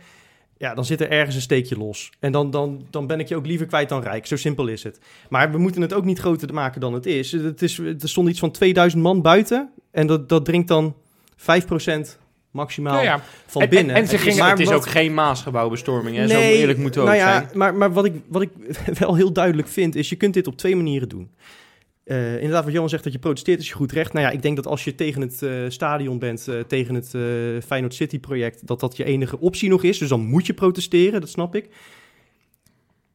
[0.57, 2.09] Ja, dan zit er ergens een steekje los.
[2.19, 4.25] En dan, dan, dan ben ik je ook liever kwijt dan rijk.
[4.25, 4.99] Zo simpel is het.
[5.29, 7.31] Maar we moeten het ook niet groter maken dan het is.
[7.31, 9.69] Het is er stond iets van 2000 man buiten.
[9.91, 10.95] En dat, dat drinkt dan
[11.37, 12.17] 5%
[12.51, 13.21] maximaal ja.
[13.45, 13.95] van En- binnen.
[13.95, 16.27] en- en ze Het is, gingen- het is wat- ook geen Maasgebouwbestorming, hè?
[16.27, 17.49] Zo eerlijk moeten we nou ook ja, zijn.
[17.57, 18.49] Maar, maar wat, ik, wat ik
[18.99, 21.29] wel heel duidelijk vind, is je kunt dit op twee manieren doen.
[22.07, 24.13] Eh, inderdaad, wat Johan zegt, dat je protesteert is je goed recht.
[24.13, 27.09] Nou ja, ik denk dat als je tegen het eh, stadion bent, eh, tegen het
[27.65, 29.97] Feyenoord City project, dat dat je enige optie nog is.
[29.97, 31.69] Dus dan moet je protesteren, dat snap ik.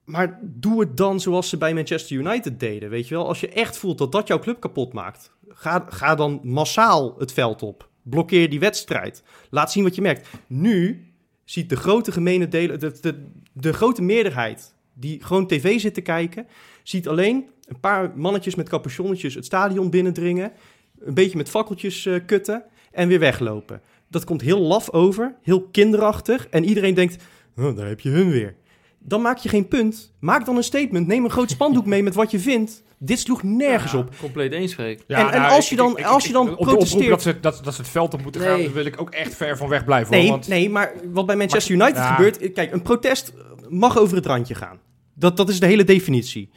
[0.05, 3.27] Maar doe het dan zoals ze bij Manchester United deden, weet je wel.
[3.29, 7.33] Als je echt voelt dat dat jouw club kapot maakt, ga, ga dan massaal het
[7.33, 7.89] veld op.
[8.03, 9.23] Blokkeer die wedstrijd.
[9.51, 10.29] Laat zien wat je merkt.
[10.47, 11.07] Nu
[11.45, 16.01] ziet de grote gemene delen, de, de, de grote meerderheid die gewoon tv zit te
[16.01, 16.47] kijken,
[16.83, 20.53] ziet alleen een paar mannetjes met capuchonnetjes het stadion binnendringen,
[21.01, 23.81] een beetje met fakkeltjes eh, kutten en weer weglopen.
[24.11, 27.17] Dat komt heel laf over, heel kinderachtig en iedereen denkt,
[27.57, 28.55] oh, daar heb je hun weer.
[28.99, 30.13] Dan maak je geen punt.
[30.21, 31.07] Maak dan een statement.
[31.07, 32.83] Neem een groot spandoek mee met wat je vindt.
[32.99, 34.11] Dit sloeg nergens Ja, op.
[34.21, 35.01] Compleet eens, Freek.
[35.07, 37.61] En- en als je dan- als je dan op de oproep protesteert- dat ze, dat,
[37.65, 39.85] dat ze het veld op moeten gaan, daar wil ik ook echt ver van weg
[39.85, 40.13] blijven.
[40.15, 42.15] hoor, Nee, want, nee, maar wat bij Manchester United ja.
[42.15, 42.53] gebeurt...
[42.53, 43.33] Kijk, een protest
[43.69, 44.79] mag over het randje gaan.
[45.15, 46.51] Dat, dat is de hele definitie.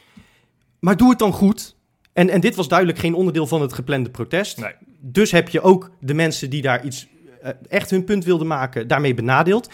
[0.85, 1.75] Maar doe het dan goed.
[2.13, 4.57] En, en dit was duidelijk geen onderdeel van het geplande protest.
[4.57, 4.73] Nee.
[4.99, 7.07] Dus heb je ook de mensen die daar iets
[7.41, 9.69] eh, echt hun punt wilden maken, daarmee benadeeld.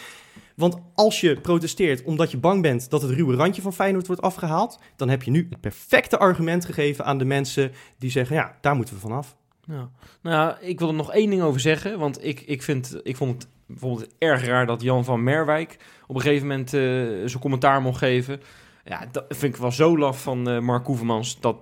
[0.55, 4.21] Want als je protesteert omdat je bang bent dat het ruwe randje van Feyenoord wordt
[4.21, 8.57] afgehaald, dan heb je nu het perfecte argument gegeven aan de mensen die zeggen, ja,
[8.61, 9.35] daar moeten we vanaf.
[9.65, 9.89] Ja.
[10.21, 11.99] Nou ja, ik wil er nog één ding over zeggen.
[11.99, 16.15] Want ik, ik, vind, ik vond het bijvoorbeeld erg raar dat Jan van Merwijk op
[16.15, 16.81] een gegeven moment eh,
[17.25, 18.41] zijn commentaar mocht geven.
[18.83, 21.39] Ja, dat vind ik wel zo laf van eh, Mark Koevermans.
[21.39, 21.55] Dat,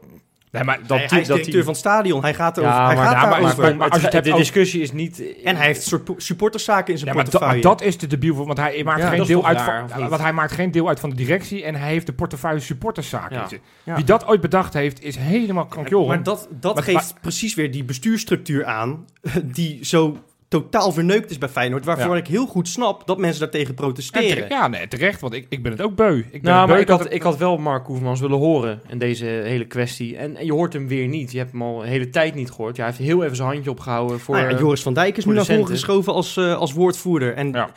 [0.51, 2.71] nee, maar dat hij, hij is dat directeur van het stadion, hij gaat over.
[2.71, 3.63] ja, hij maar, gaat ja, maar- daarover.
[3.63, 5.23] maar- maar als je de discussie is niet...
[5.43, 7.53] En hij heeft soort supporterszaken in zijn Ja, portefeuille.
[7.53, 10.33] maar dat is de debiel van, want hij maakt, geen deel uit van, want hij
[10.33, 13.61] maakt geen deel uit van de directie en hij heeft de portefeuille supporterszaken.
[13.83, 16.07] Wie dat ooit bedacht heeft, is helemaal krankjoren.
[16.07, 19.05] Maar dat, dat geeft precies weer die bestuurstructuur aan,
[19.43, 20.17] die zo
[20.49, 22.19] totaal verneukt is bij Feyenoord, waarvoor Ja.
[22.21, 24.27] ik heel goed snap dat mensen daartegen En protesteren.
[24.29, 26.17] terecht- ja, nee, terecht, want ik, ik ben het ook beu.
[26.17, 28.81] Ik ben Nou, beu maar ik had, het- ik had wel Mark Koevermans willen horen
[28.87, 30.17] in deze hele kwestie.
[30.17, 31.31] En, en je hoort hem weer niet.
[31.31, 32.75] Je hebt hem al een hele tijd niet gehoord.
[32.75, 34.35] Ja, hij heeft heel even zijn handje opgehouden voor...
[34.35, 37.33] Nou ja, eh, Joris van Dijk is nu naar voren geschoven als, eh, als woordvoerder.
[37.33, 37.69] En ja.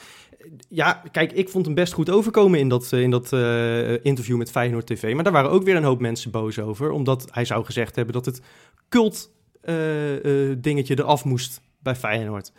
[0.69, 1.03] Ja.
[1.11, 4.51] kijk, ik vond hem best goed overkomen in dat, eh, in dat eh, interview met
[4.51, 5.15] Feyenoord TV.
[5.15, 8.15] Maar daar waren ook weer een hoop mensen boos over, omdat hij zou gezegd hebben
[8.15, 8.41] dat het
[8.89, 9.31] cult
[9.63, 12.53] eh, eh, dingetje eraf moest bij Feyenoord.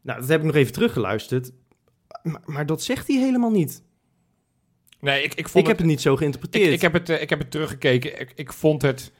[0.00, 1.50] Nou, dat heb ik nog even teruggeluisterd.
[2.22, 3.82] Maar, maar dat zegt hij helemaal niet.
[5.00, 6.66] Nee, ik, ik vond Ik heb het, het niet zo geïnterpreteerd.
[6.66, 8.20] ik, ik, heb het, eh, ik heb het teruggekeken.
[8.20, 9.12] Ik, ik vond het...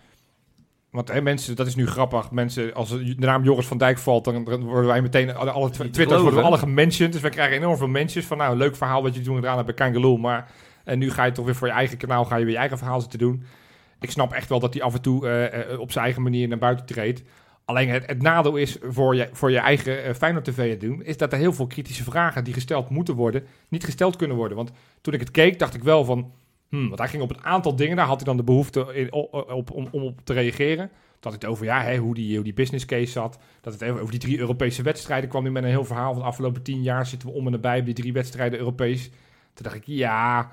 [0.90, 2.30] Want hè, mensen, dat is nu grappig.
[2.30, 5.34] Mensen, als de naam Joris van Dijk valt, dan, dan worden wij meteen...
[5.34, 6.22] Alle, alle tw- Niet te Twitters geloven.
[6.32, 7.12] worden alle gementiond.
[7.12, 8.36] Dus we krijgen enorm veel mentions van...
[8.36, 10.16] Nou, leuk verhaal wat je toen gedaan hebt bij Kangaloo.
[10.16, 10.50] Maar
[10.84, 12.24] en nu ga je toch weer voor je eigen kanaal...
[12.24, 13.42] ga je weer je eigen verhaal zitten doen.
[14.00, 16.48] Ik snap echt wel dat hij af en toe eh, eh, op zijn eigen manier
[16.48, 17.22] naar buiten treedt.
[17.68, 21.02] Alleen het, het nadeel is voor je, voor je eigen uh, Feyenoord TV te doen...
[21.02, 23.46] is dat er heel veel kritische vragen die gesteld moeten worden...
[23.68, 24.56] niet gesteld kunnen worden.
[24.56, 26.32] Want toen ik het keek, dacht ik wel van...
[26.68, 29.12] Hmm, want hij ging op een aantal dingen, daar had hij dan de behoefte in,
[29.12, 30.90] op, om, om op te reageren.
[31.20, 33.38] Dat het over ja, hè, hoe, die, die business case zat.
[33.60, 35.42] Dat het over die drie Europese wedstrijden kwam.
[35.42, 37.78] Nu met een heel verhaal van de afgelopen tien jaar zitten we om en nabij
[37.78, 39.08] op die drie wedstrijden Europees.
[39.54, 40.52] Toen dacht ik, ja,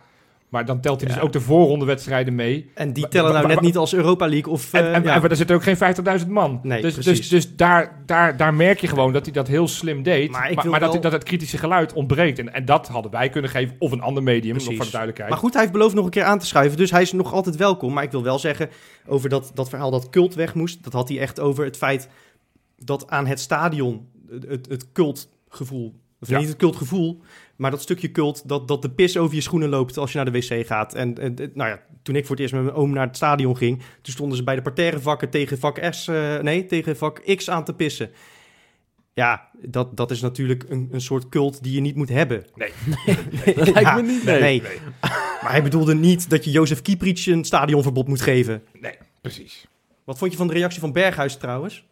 [0.55, 1.15] maar dan telt hij Ja.
[1.15, 2.71] dus ook de voorrondewedstrijden mee.
[2.73, 4.73] En die tellen nou net niet als Europa League of...
[4.73, 5.15] En, eh, en, ja.
[5.15, 5.77] en er zitten ook geen
[6.21, 6.59] 50.000 man.
[6.63, 7.19] Nee, dus precies.
[7.19, 10.31] dus, dus daar, daar, daar merk je gewoon dat hij dat heel slim deed.
[10.31, 12.39] Maar Maar, dat, wel- dat het kritische geluid ontbreekt.
[12.39, 13.75] En, en dat hadden wij kunnen geven.
[13.79, 15.29] Of een ander medium, nog voor de duidelijkheid.
[15.29, 16.77] Maar goed, hij heeft beloofd nog een keer aan te schuiven.
[16.77, 17.93] Dus hij is nog altijd welkom.
[17.93, 18.69] Maar ik wil wel zeggen,
[19.07, 20.83] over dat, dat verhaal dat cult weg moest...
[20.83, 22.09] dat had hij echt over het feit
[22.77, 26.03] dat aan het stadion het, het, het cultgevoel...
[26.21, 26.39] Of Ja.
[26.39, 27.21] niet het cultgevoel,
[27.55, 28.47] maar dat stukje cult...
[28.47, 30.93] Dat, dat de pis over je schoenen loopt als je naar de wc gaat.
[30.93, 31.13] En,
[31.53, 33.77] nou ja, toen ik voor het eerst met mijn oom naar het stadion ging...
[34.01, 36.07] toen stonden ze bij de parterre vakken tegen vak S...
[36.07, 38.09] eh, nee, tegen vak X aan te pissen.
[39.13, 42.45] Ja, dat, dat is natuurlijk een, een soort cult die je niet moet hebben.
[42.55, 42.71] Nee.
[43.55, 44.39] Dat lijkt Ja, me niet, nee.
[44.41, 44.61] nee.
[44.61, 44.79] Nee,
[45.41, 48.63] Maar hij bedoelde niet dat je Jozef Kieprits een stadionverbod moet geven.
[48.79, 49.67] nee, precies.
[50.03, 51.85] Wat vond je van de reactie van Berghuis trouwens?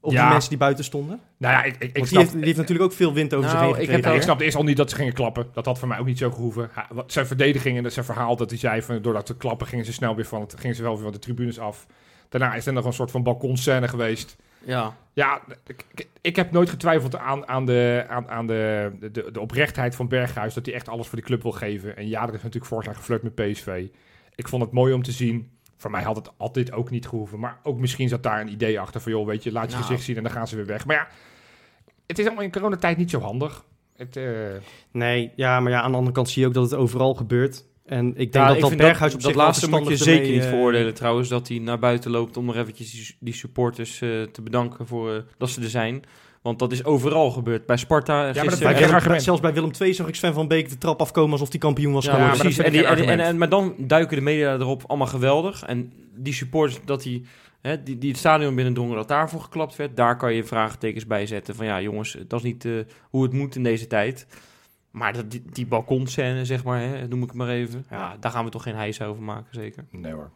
[0.00, 0.20] Op Ja.
[0.22, 1.20] die mensen die buiten stonden?
[1.36, 2.20] Nou ja, ik, ik, ik Want die snap...
[2.22, 4.16] heeft, die heeft natuurlijk ook veel wind over Nou, zich heen ik gekregen.
[4.16, 5.46] Ik snapte eerst al niet dat ze gingen klappen.
[5.52, 6.70] Dat had voor mij ook niet zo gehoeven.
[6.90, 8.82] Wat- zijn verdediging en dat zijn verhaal dat hij zei...
[8.82, 11.12] Van, doordat ze klappen gingen ze snel weer van, het, gingen ze wel weer van
[11.12, 11.86] de tribunes af.
[12.28, 14.36] Daarna is er nog een soort van balkonscène geweest.
[14.64, 19.30] Ja, Ja, ik, ik, ik heb nooit getwijfeld aan, aan, de, aan, aan de, de,
[19.32, 20.54] de oprechtheid van Berghuis.
[20.54, 21.96] Dat hij echt alles voor die club wil geven.
[21.96, 23.86] En ja, er is natuurlijk vorig jaar geflirt met PSV.
[24.34, 25.50] Ik vond het mooi om te zien.
[25.76, 27.38] Voor mij had het altijd ook niet gehoeven.
[27.38, 29.12] Maar ook misschien zat daar een idee achter van...
[29.12, 29.82] joh, weet je, laat je Nou.
[29.82, 30.86] gezicht zien en dan gaan ze weer weg.
[30.86, 31.08] Maar ja,
[32.06, 33.64] het is allemaal in coronatijd niet zo handig.
[33.96, 34.24] Het, eh,
[34.92, 37.64] Nee, ja, maar ja, aan de andere kant zie je ook dat het overal gebeurt.
[37.84, 39.96] En ik denk Ja, dat ik dat Berghuis op dat zich wel laatste moet je
[39.96, 41.28] zeker niet eh, veroordelen trouwens.
[41.28, 45.24] Dat hij naar buiten loopt om nog eventjes die, die supporters eh, te bedanken voor
[45.38, 46.02] dat ze er zijn.
[46.46, 47.66] Want dat is overal gebeurd.
[47.66, 48.58] Bij Sparta dat gisteren.
[48.60, 49.22] en- geen Willem- argument.
[49.22, 51.92] zelfs bij Willem II zag ik Sven van Beek de trap afkomen alsof hij kampioen
[51.92, 52.44] was Ja, maar geworden.
[52.44, 52.86] dat precies.
[52.86, 55.62] En die, en, en, maar dan duiken de media erop allemaal geweldig.
[55.62, 57.26] En die supporters dat die,
[57.60, 59.96] hè, die, die het stadion binnendrongen, dat daarvoor geklapt werd.
[59.96, 61.54] Daar kan je vraagtekens bij zetten.
[61.54, 62.72] Van ja, jongens, dat is niet eh,
[63.10, 64.26] hoe het moet in deze tijd.
[64.90, 67.86] Maar dat, die, die balkonscène, zeg maar, hè, noem ik het maar even.
[67.90, 69.84] Ja, daar gaan we toch geen hijs over maken, zeker.
[69.90, 70.30] nee hoor.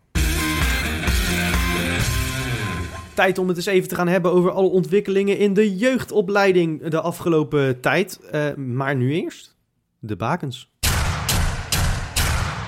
[3.21, 7.01] Tijd om het eens even te gaan hebben over alle ontwikkelingen in de jeugdopleiding de
[7.01, 8.21] afgelopen tijd.
[8.31, 9.57] Eh, maar nu eerst
[9.99, 10.71] de bakens.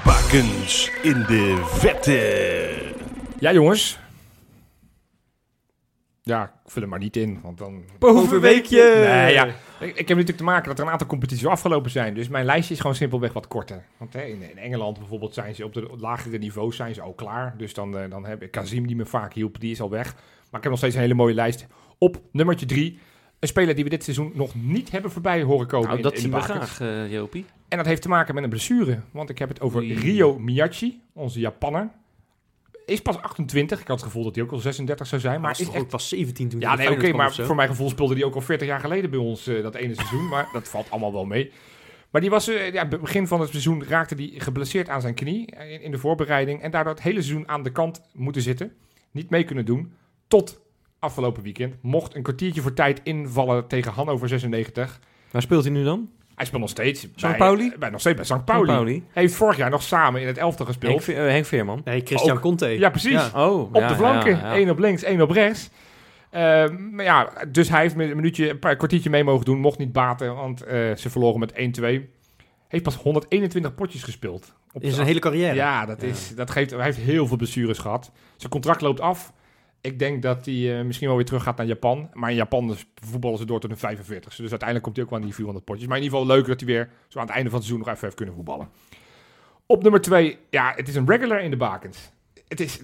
[0.04, 2.94] Bakens in de vette.
[3.38, 3.98] Ja, jongens.
[6.22, 7.84] Ja, ik vul hem maar niet in, want dan...
[7.98, 8.82] Bovenweekje!
[9.04, 9.46] Nee, ja.
[9.46, 12.14] Ik, ik heb natuurlijk te maken dat er een aantal competities afgelopen zijn.
[12.14, 13.84] Dus mijn lijstje is gewoon simpelweg wat korter.
[13.96, 17.12] Want hè, in, in Engeland bijvoorbeeld zijn ze op de lagere niveaus zijn ze al
[17.12, 17.54] klaar.
[17.56, 20.14] Dus dan, eh, dan heb ik Kazim die me vaak hielp, die is al weg.
[20.52, 21.66] Maar ik heb nog steeds een hele mooie lijst.
[21.98, 22.98] Op nummertje drie.
[23.38, 25.86] Een speler die we dit seizoen nog niet hebben voorbij horen komen.
[25.86, 27.44] Nou, in, dat in zien we graag, eh, Jopie.
[27.68, 29.00] En dat heeft te maken met een blessure.
[29.10, 29.94] Want ik heb het over Oei.
[29.94, 31.90] Rio Miyachi, onze Japanner.
[32.86, 33.80] Is pas 28.
[33.80, 35.32] Ik had het gevoel dat hij ook al 36 zou zijn.
[35.32, 37.54] Maar Maar is toch echt ook pas 17 toen ja, hij nee, oké, maar voor
[37.54, 40.28] mijn gevoel speelde hij ook al 40 jaar geleden bij ons eh, dat ene seizoen.
[40.28, 41.52] Maar dat valt allemaal wel mee.
[42.10, 45.46] Maar die was, eh, ja, begin van het seizoen raakte hij geblesseerd aan zijn knie
[45.46, 46.62] in, in de voorbereiding.
[46.62, 48.72] En daardoor het hele seizoen aan de kant moeten zitten.
[49.10, 49.92] Niet mee kunnen doen.
[50.32, 50.60] Tot
[50.98, 51.74] afgelopen weekend.
[51.82, 55.00] Mocht een kwartiertje voor tijd invallen tegen Hannover 96.
[55.30, 56.10] Waar speelt hij nu dan?
[56.34, 57.72] Hij speelt nog steeds bij, Pauli?
[57.78, 58.44] Bij, nog steeds bij St.
[58.44, 58.66] Pauli.
[58.66, 58.92] Pauli.
[58.92, 61.04] Hij heeft vorig jaar nog samen in het elftal Henk, gespeeld.
[61.04, 61.80] Ve- eh, Henk Veerman.
[61.84, 62.42] Nee, Christian Ook.
[62.42, 62.66] Conte.
[62.66, 63.30] Ja, precies.
[63.32, 63.48] Ja.
[63.48, 64.30] Oh, Op de flanken.
[64.30, 64.54] Ja, ja.
[64.54, 65.70] één op links, één op rechts.
[66.30, 69.58] Eh, maar ja, dus hij heeft met een minuutje, een paar kwartiertje mee mogen doen.
[69.58, 72.08] Mocht niet baten, want eh, ze verloren met 1-2.
[72.68, 74.54] Heeft pas 121 potjes gespeeld.
[74.72, 75.54] Op zijn hele carrière.
[75.54, 78.12] Ja, dat is, dat geeft, hij heeft heel veel blessures gehad.
[78.36, 79.32] Zijn contract loopt af.
[79.82, 82.10] Ik denk dat hij eh, misschien wel weer terug gaat naar Japan.
[82.12, 84.30] Maar in Japan voetballen ze door tot een 45.
[84.30, 85.88] Dus uiteindelijk komt hij ook wel aan die 400 potjes.
[85.88, 87.86] Maar in ieder geval leuk dat hij weer zo aan het einde van het seizoen
[87.86, 88.68] nog even heeft kunnen voetballen.
[89.66, 92.10] Op nummer 2, ja, het is een regular in de bakens.
[92.48, 92.80] Het is,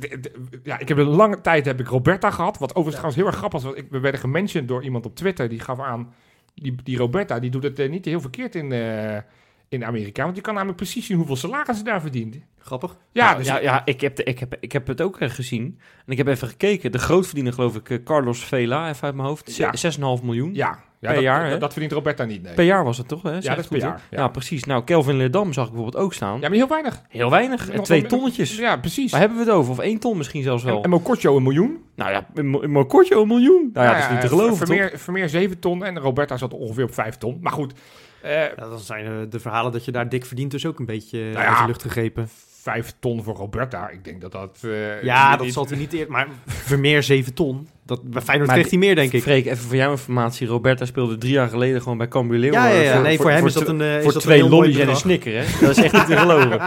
[0.62, 2.58] ja, ik heb een lange tijd heb ik Roberta gehad.
[2.58, 3.72] Wat overigens trouwens heel erg grappig was.
[3.74, 5.48] want we werden gementiond door iemand op Twitter.
[5.48, 6.14] Die gaf aan,
[6.54, 9.18] die, die Roberta, die doet het eh, niet heel verkeerd in, eh,
[9.68, 10.22] in Amerika.
[10.24, 12.36] Want je kan namelijk precies zien hoeveel salaris ze daar verdient.
[12.58, 12.96] Grappig.
[13.12, 15.30] Ja, Ja, dus ja, ja ik, heb de, ik, heb, ik heb het ook eh,
[15.30, 15.78] gezien.
[16.06, 16.92] En ik heb even gekeken.
[16.92, 19.56] De grootverdiener, geloof ik, eh, Carlos Vela, even uit mijn hoofd.
[19.56, 19.72] Ja.
[19.72, 19.92] Ja.
[20.18, 20.54] 6,5 miljoen.
[20.54, 22.54] Ja, ja Per dat, jaar, dat, verdient Roberta niet, nee.
[22.54, 23.22] Per jaar was het toch?
[23.22, 23.30] Hè?
[23.30, 24.02] ja, dat is goed, per jaar.
[24.10, 24.18] Ja.
[24.18, 24.28] Ja.
[24.28, 24.64] precies.
[24.64, 26.34] Nou, Kelvin Ledam zag ik bijvoorbeeld ook staan.
[26.40, 27.02] ja, maar heel weinig.
[27.08, 27.70] Heel weinig.
[27.70, 28.56] En twee tonnetjes.
[28.56, 29.10] Ja, precies.
[29.10, 29.70] Waar hebben we het over?
[29.72, 30.76] Of één ton misschien zelfs wel.
[30.76, 31.78] En, en Mokotjo een miljoen.
[31.94, 33.70] nou ja, een mo- kortje een miljoen.
[33.72, 34.76] Nou ja, dat is niet te geloven, toch?
[34.76, 37.38] Vermeer, Vermeer 7 ton en Roberta zat ongeveer op 5 ton.
[37.40, 37.72] Maar goed,
[38.22, 41.18] Ja, dan zijn eh, de verhalen dat je daar dik verdient dus ook een beetje
[41.18, 41.48] eh, Nou ja.
[41.48, 42.28] uit de lucht gegrepen.
[42.62, 43.88] 5 ton voor Roberta.
[43.88, 44.58] Ik denk dat dat...
[44.62, 46.10] eh, Ja, niet- dat zal hij niet eerder...
[46.12, 47.68] Maar Vermeer 7 ton.
[47.86, 49.22] Dat, bij Feyenoord kreeg hij meer, denk ik.
[49.22, 50.46] Freek, even voor jouw informatie.
[50.46, 52.74] Roberta speelde drie jaar geleden gewoon bij Cambuur Ja, Leeuwarden.
[52.82, 53.00] ja, ja.
[53.00, 54.96] Nee, voor, hem is dat een eh, is Voor dat twee een lollies en een
[54.96, 55.44] snicker, hè?
[55.66, 56.60] Dat is echt niet te geloven.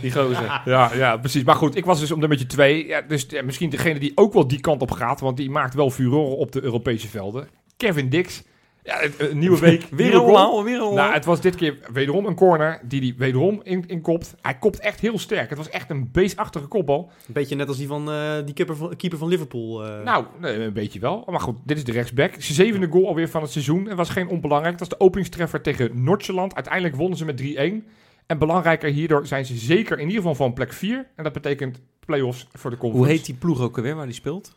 [0.00, 0.60] Die gozer.
[0.64, 1.44] Ja, ja, precies.
[1.44, 2.86] Maar goed, ik was dus op nummertje 2.
[2.86, 5.20] Ja, dus ja, misschien degene die ook wel die kant op gaat.
[5.20, 7.48] Want die maakt wel furoren op de Europese velden.
[7.76, 8.42] Kevin Dix.
[8.84, 9.82] Ja, een nieuwe week.
[9.90, 10.94] Weer een weer een.
[10.94, 14.34] Nou, het was dit keer wederom een corner die hij wederom in, inkopt.
[14.40, 15.48] Hij kopt echt heel sterk.
[15.48, 17.10] Het was echt een beestachtige kopbal.
[17.26, 19.84] Een beetje net als die van eh, die keeper van, keeper van Liverpool.
[19.86, 20.02] eh.
[20.04, 21.24] Nou, nee, een beetje wel.
[21.30, 22.30] Maar goed, dit is de rechtsback.
[22.38, 23.88] Zijn zevende goal alweer van het seizoen.
[23.88, 24.78] En was geen onbelangrijk.
[24.78, 26.54] Dat was de openingstreffer tegen Noordjeland.
[26.54, 27.40] Uiteindelijk wonnen ze met
[27.84, 27.88] 3-1.
[28.26, 31.06] En belangrijker hierdoor zijn ze zeker in ieder geval van plek 4.
[31.16, 33.08] En dat betekent play-offs voor de conference.
[33.08, 34.52] Hoe heet die ploeg ook alweer waar die speelt?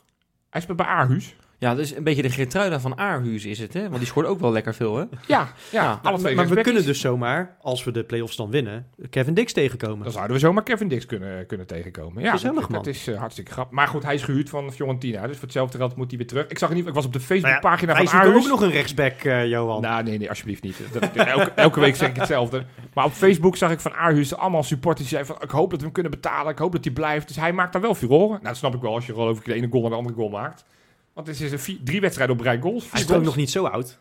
[0.49, 1.35] Hij speelt bij Aarhus.
[1.57, 3.81] Ja, dat is een beetje de Gertruida van Aarhus is het, hè?
[3.81, 5.01] Want die scoort ook wel lekker veel, hè?
[5.01, 8.51] Ja, ja, Ja, alle twee maar we kunnen dus zomaar, als we de play-offs dan
[8.51, 10.03] winnen, Kevin Dix tegenkomen.
[10.03, 12.23] Dan zouden we zomaar Kevin Dix kunnen, kunnen tegenkomen.
[12.23, 12.83] Ja, Gezellig, dat, man.
[12.83, 13.73] dat is eh, hartstikke grappig.
[13.75, 15.21] Maar goed, hij is gehuurd van Fiorentina.
[15.27, 16.47] Dus voor hetzelfde geld moet hij weer terug.
[16.47, 18.43] Ik zag in ieder geval, ik was op de Nou ja, Facebookpagina van zoeken Aarhus.
[18.43, 19.81] ook nog een rechtsback, eh, Johan.
[19.81, 20.77] Nou, nee, nee, alsjeblieft niet.
[20.91, 22.65] Dat, elke, elke week zeg ik hetzelfde.
[22.93, 25.47] Maar op Facebook zag ik van Aarhus allemaal supporters die zeiden van...
[25.47, 27.27] ik hoop dat we hem kunnen betalen, ik hoop dat hij blijft.
[27.27, 28.29] Dus hij maakt daar wel furoren.
[28.29, 30.15] Nou, dat snap ik wel als je geloof ik de ene goal en de andere
[30.15, 30.65] goal maakt.
[31.15, 32.91] Want het is een vier, drie wedstrijden op rij goals.
[32.91, 33.97] Hij is ook nog niet zo oud.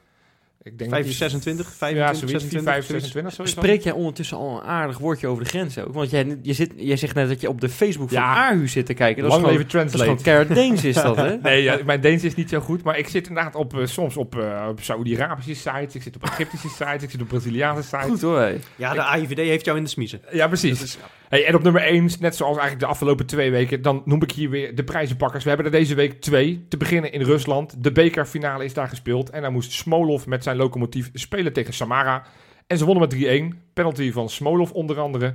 [0.63, 2.31] Ik denk 5, dat hij- 26, Ja, 25, zoiets.
[2.31, 3.05] 26, 5, zoiets.
[3.05, 3.33] 26.
[3.33, 3.61] sowieso.
[3.61, 5.95] Spreek jij ondertussen al een aardig woordje over de grens ook?
[5.95, 8.67] Want jij, je zit, jij zegt net dat je op de Facebook van Ja.
[8.67, 9.23] Zit te kijken.
[9.23, 10.55] Dat is Lang gewoon, leven dat is gewoon translate.
[10.55, 11.37] Deens is dat, hè?
[11.43, 14.17] Nee, ja, mijn Deens is niet zo goed, maar ik zit inderdaad op, eh, soms
[14.17, 18.07] op, eh, op Saudi-Arabische sites, ik zit op Egyptische sites, ik zit op Braziliaanse sites.
[18.07, 18.41] Goed hoor.
[18.41, 18.57] hé.
[18.77, 20.21] Ja, de AIVD heeft jou in de smiezen.
[20.33, 20.99] Ja, precies.
[21.35, 24.31] Hey, en op nummer 1, net zoals eigenlijk de afgelopen twee weken, dan noem ik
[24.31, 25.43] hier weer de prijzenpakkers.
[25.43, 26.67] We hebben er deze week twee.
[26.69, 27.83] Te beginnen in Rusland.
[27.83, 29.31] De bekerfinale is daar gespeeld.
[29.31, 32.27] En daar moest Smolov met zijn locomotief spelen tegen Samara.
[32.67, 33.73] En ze wonnen met 3-1.
[33.73, 35.35] Penalty van Smolov onder andere.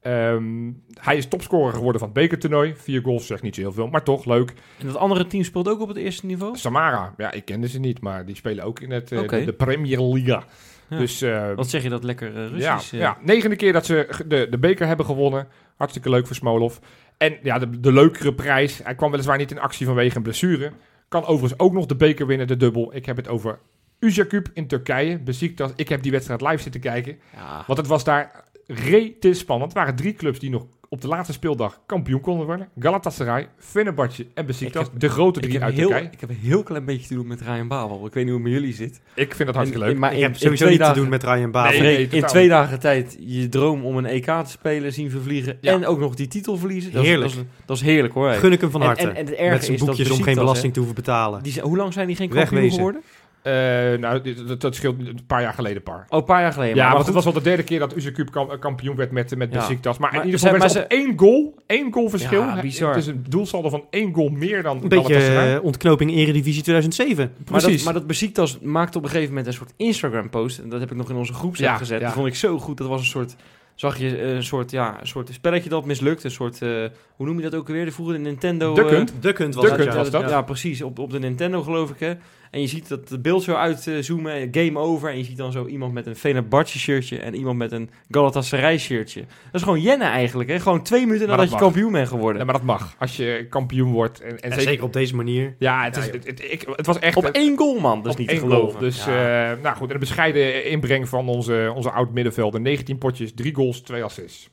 [0.00, 2.74] Ehm, hij is topscorer geworden van het bekertoernooi.
[2.76, 4.52] Vier goals zegt niet zo heel veel, maar toch leuk.
[4.78, 6.56] En dat andere team speelt ook op het eerste niveau?
[6.56, 10.00] Samara, ja, ik kende ze niet, maar die spelen ook in het, eh, de Premier
[10.00, 10.44] Liga.
[10.90, 10.98] Ja.
[10.98, 12.92] Dus eh, Wat zeg je dat lekker ja, Russisch?
[12.92, 12.98] eh?
[13.00, 15.48] ja, negende keer dat ze de, de beker hebben gewonnen.
[15.76, 16.76] Hartstikke leuk voor Smolov.
[17.16, 18.80] En ja, de, de leukere prijs.
[18.82, 20.72] Hij kwam weliswaar niet in actie vanwege een blessure.
[21.08, 22.94] Kan overigens ook nog de beker winnen, de dubbel.
[22.94, 23.58] Ik heb het over
[23.98, 25.18] Uzakub in Turkije.
[25.18, 25.70] Beziektas.
[25.76, 27.18] Ik heb die wedstrijd live zitten kijken.
[27.34, 27.64] Ja.
[27.66, 29.70] Want het was daar rete spannend.
[29.72, 32.68] Het waren drie clubs die nog op de laatste speeldag kampioen konden worden.
[32.78, 34.86] Galatasaray, Fenerbahce en Besiktas.
[34.98, 36.08] De grote drie uit heel, Turkije.
[36.12, 38.06] ik heb een heel klein beetje te doen met Ryan Babel.
[38.06, 39.00] Ik weet niet hoe het met jullie zit.
[39.14, 39.98] Ik vind dat hartstikke leuk.
[39.98, 41.70] Maar Ik heb sowieso niet te doen met Ryan Babel.
[41.70, 45.10] Nee, Nee, nee, in twee dagen tijd je droom om een EK te spelen zien
[45.10, 45.58] vervliegen.
[45.60, 45.72] Ja.
[45.72, 46.92] En ook nog die titel verliezen.
[46.92, 47.30] Dat Heerlijk.
[47.30, 48.30] Is, dat, is, dat is heerlijk hoor.
[48.30, 49.02] Gun ik hem van harte.
[49.02, 51.36] En, en, het erge met zijn is dat boekjes om geen belasting te hoeven betalen.
[51.36, 52.76] hè, Die, zijn- hoe lang zijn die geen kampioen Wegwezen.
[52.76, 53.02] geworden?
[53.42, 53.52] Eh,
[53.98, 56.06] nou, dit- dat, dat scheelt een paar jaar geleden, paar.
[56.08, 56.76] Oh, een paar jaar geleden.
[56.76, 57.14] Ja, maar want goed.
[57.14, 59.68] het was wel de derde keer dat kam- kampioen werd met, met Ja.
[59.82, 62.40] Maar, Maar in ieder geval werd maar ze één goal, één goal verschil.
[62.42, 62.88] Ja, bizar.
[62.88, 67.32] Het is een doelsaldo van één goal meer dan Een beetje eh, ontknoping Eredivisie 2007.
[67.36, 67.74] Maar Precies.
[67.76, 70.58] dat, maar dat Besiktas maakte op een gegeven moment een soort Instagram-post.
[70.58, 72.00] En dat heb ik nog in onze groepsapp Ja, gezet.
[72.00, 72.04] ja.
[72.06, 72.78] Dat vond ik zo goed.
[72.78, 73.36] Dat was een soort...
[73.74, 76.24] Zag je eh, een soort, ja, een soort spelletje dat mislukt.
[76.24, 76.68] Een soort, eh,
[77.16, 77.84] hoe noem je dat ook alweer?
[77.84, 78.74] De vroeger de Nintendo...
[78.74, 79.12] Duck eh, Hunt.
[79.20, 79.98] Duckhunt was Duck dat, Hunt ja.
[79.98, 80.30] was dat.
[80.30, 80.82] Ja, precies.
[80.82, 82.12] Op, op de Nintendo geloof ik, hè.
[82.50, 85.10] En je ziet dat het beeld zo uitzoomen, game over.
[85.10, 88.78] En je ziet dan zo iemand met een Fenerbahce shirtje en iemand met een Galatasaray
[88.78, 89.20] shirtje.
[89.20, 90.60] Dat is gewoon jennen eigenlijk, hè.
[90.60, 91.60] Gewoon twee minuten nadat je mag.
[91.60, 92.38] kampioen bent geworden.
[92.38, 92.94] Ja, maar dat mag.
[92.98, 94.20] Als je kampioen wordt.
[94.20, 95.54] En, en En zeker, zeker op deze manier.
[95.58, 97.16] Ja, het, is, het, het, ik, het was echt...
[97.16, 98.02] Op één goal, man.
[98.02, 98.70] Dat is niet te één geloven.
[98.70, 98.80] goal.
[98.80, 99.50] Dus, Ja.
[99.52, 99.88] eh, nou goed.
[99.88, 102.60] En een bescheiden inbreng van onze, onze oud-middenvelder.
[102.60, 104.50] 19 potjes, 3 goals, 2 assists.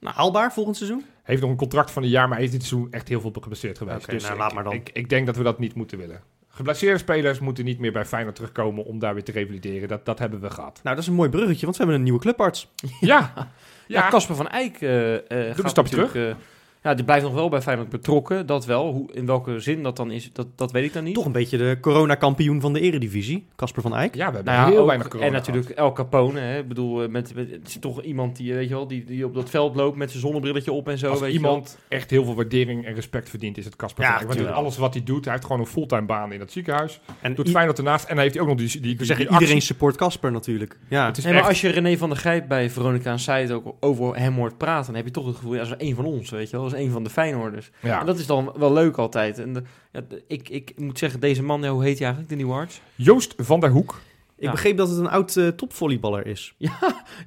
[0.00, 1.04] Nou, haalbaar volgend seizoen?
[1.22, 3.30] Heeft nog een contract van een jaar, maar hij is dit seizoen echt heel veel
[3.40, 4.02] geblesseerd geweest.
[4.02, 4.72] Oké, dus nou, ik, laat maar dan.
[4.72, 6.20] Ik, ik denk dat we dat niet moeten willen.
[6.54, 9.88] Geblesseerde spelers moeten niet meer bij Feyenoord terugkomen om daar weer te revalideren.
[9.88, 10.80] Dat, dat hebben we gehad.
[10.82, 12.68] Nou, dat is een mooi bruggetje, want we hebben een nieuwe clubarts.
[13.00, 13.32] Ja,
[13.86, 14.08] Ja, ja.
[14.08, 16.34] Casper van Eyck eh, eh, gaat stap natuurlijk, eh,
[16.82, 18.46] ja, die blijft nog wel bij Feyenoord betrokken.
[18.46, 18.92] Dat wel.
[18.92, 21.14] Hoe, in welke zin dat dan is, dat, dat weet ik dan niet.
[21.14, 24.14] Toch een beetje de coronakampioen van de eredivisie, Casper van Eyck.
[24.14, 26.40] ja, we hebben Nou ja, heel ook- weinig corona En natuurlijk El Capone.
[26.40, 26.58] Hè.
[26.58, 29.04] Ik bedoel, eh, met, met, het is toch iemand die, eh, weet je wel, die,
[29.04, 31.10] die op dat veld loopt met zijn zonnebrilletje op en zo.
[31.10, 34.18] Als weet iemand echt heel veel waardering en respect verdient, is het Casper Ja, van
[34.18, 34.26] Eyck.
[34.26, 34.58] Want tuurlijk.
[34.58, 37.00] alles wat hij doet, hij heeft gewoon een fulltime baan in het ziekenhuis.
[37.20, 39.34] En Doet Feyenoord ernaast en hij heeft ook nog die, die, die, we zeggen, die
[39.34, 39.40] actie.
[39.46, 40.78] iedereen support Casper natuurlijk.
[40.88, 43.18] Ja, Het is Nee, maar echt- als je René van der Gijp bij Veronica en
[43.18, 45.88] Site ook over hem hoort praten, dan heb je toch het gevoel, ja, dat is
[45.88, 46.70] een van ons, weet je wel.
[46.72, 47.70] Een van de Feyenoorders.
[47.80, 48.00] ja.
[48.00, 49.38] En dat is dan wel leuk altijd.
[49.38, 52.52] En de- ja, ik, ik moet zeggen, deze man, hoe heet hij eigenlijk, de nieuwe
[52.52, 52.80] arts?
[52.94, 54.00] Joost van der Hoek.
[54.42, 54.54] Ik ja.
[54.54, 56.54] begreep dat het een oud eh, topvolleyballer is.
[56.58, 56.78] Ja,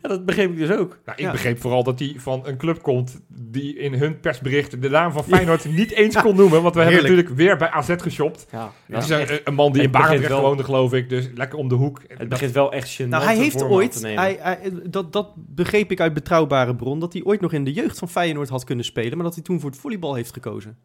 [0.01, 0.89] dat begreep ik dus ook.
[1.05, 1.31] Nou, ik Ja.
[1.31, 5.23] begreep vooral dat hij van een club komt die in hun persbericht de naam van
[5.23, 6.61] Feyenoord niet eens kon noemen.
[6.61, 8.47] Want we hebben natuurlijk weer bij AZ geshopt.
[8.51, 11.09] Ja, Het is een, een man die Het in Barendrecht wel- woonde, geloof ik.
[11.09, 12.01] Dus lekker om de hoek.
[12.07, 14.19] Het begint wel echt gênant Nou, hij heeft ooit, te nemen.
[14.21, 17.73] hij, hij- dat, dat begreep ik uit betrouwbare bron, dat hij ooit nog in de
[17.73, 20.77] jeugd van Feyenoord had kunnen spelen, maar dat hij toen voor het volleybal heeft gekozen.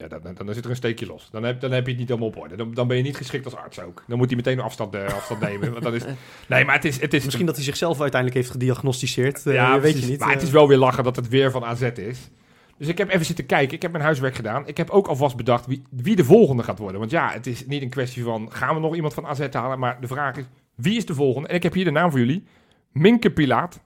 [0.00, 1.28] Ja, dan, dan, dan zit er een steekje los.
[1.30, 2.56] Dan heb, dan heb je het niet helemaal op orde.
[2.56, 4.04] Dan, dan ben je niet geschikt als arts ook.
[4.06, 5.72] Dan moet hij meteen afstand, eh, afstand nemen.
[5.72, 6.02] Want dat is,
[6.48, 7.00] nee, maar het is...
[7.00, 10.00] Het is Misschien dat hij zichzelf uiteindelijk heeft gediagnosticeerd, eh, ja, weet precies.
[10.00, 10.18] je niet.
[10.18, 10.34] Maar eh.
[10.34, 12.30] het is wel weer lachen dat het weer van AZ is.
[12.78, 13.74] Dus ik heb even zitten kijken.
[13.74, 14.66] Ik heb mijn huiswerk gedaan.
[14.66, 16.98] Ik heb ook alvast bedacht wie, wie de volgende gaat worden.
[16.98, 18.52] Want ja, het is niet een kwestie van...
[18.52, 19.78] gaan we nog iemand van AZ halen?
[19.78, 21.48] Maar de vraag is, wie is de volgende?
[21.48, 22.44] En ik heb hier de naam voor jullie.
[22.92, 23.80] Minke Pilaat.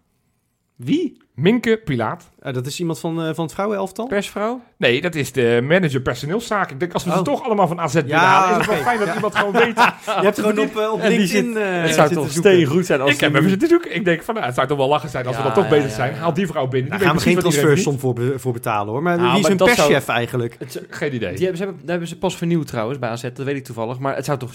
[0.76, 1.22] Wie?
[1.34, 2.30] Minke Pilaat.
[2.44, 4.06] Eh, dat is iemand van, eh, van het vrouwenelftal?
[4.06, 4.60] Persvrouw?
[4.76, 6.72] Nee, dat is de manager personeelszaken.
[6.72, 7.22] Ik denk, als we ze Oh.
[7.24, 8.50] toch allemaal van AZ willen Ja, halen...
[8.60, 9.14] is het wel fijn dat Ja.
[9.14, 9.76] iemand gewoon weet...
[10.06, 11.26] Je hebt gewoon op, eh, op LinkedIn...
[11.26, 12.50] zit- het zou toch zoeken.
[12.52, 13.94] steen goed zijn als Ik heb even zitten zoeken.
[13.94, 15.70] Ik denk van, nou, het zou toch wel lachen zijn als we dan toch ja,
[15.70, 16.12] bezig ja, zijn.
[16.14, 16.18] ja.
[16.18, 16.90] Haal die vrouw binnen.
[16.90, 19.02] Daar Die gaan we geen transfersom voor, be- voor betalen hoor.
[19.02, 20.56] Maar Nou, wie is maar een zou- perschef eigenlijk?
[20.58, 20.82] Het.
[20.90, 21.30] Geen idee.
[21.32, 23.64] die hebben, ze hebben, daar hebben ze pas vernieuwd trouwens bij AZ, dat weet ik
[23.64, 23.98] toevallig.
[23.98, 24.54] Maar het zou toch,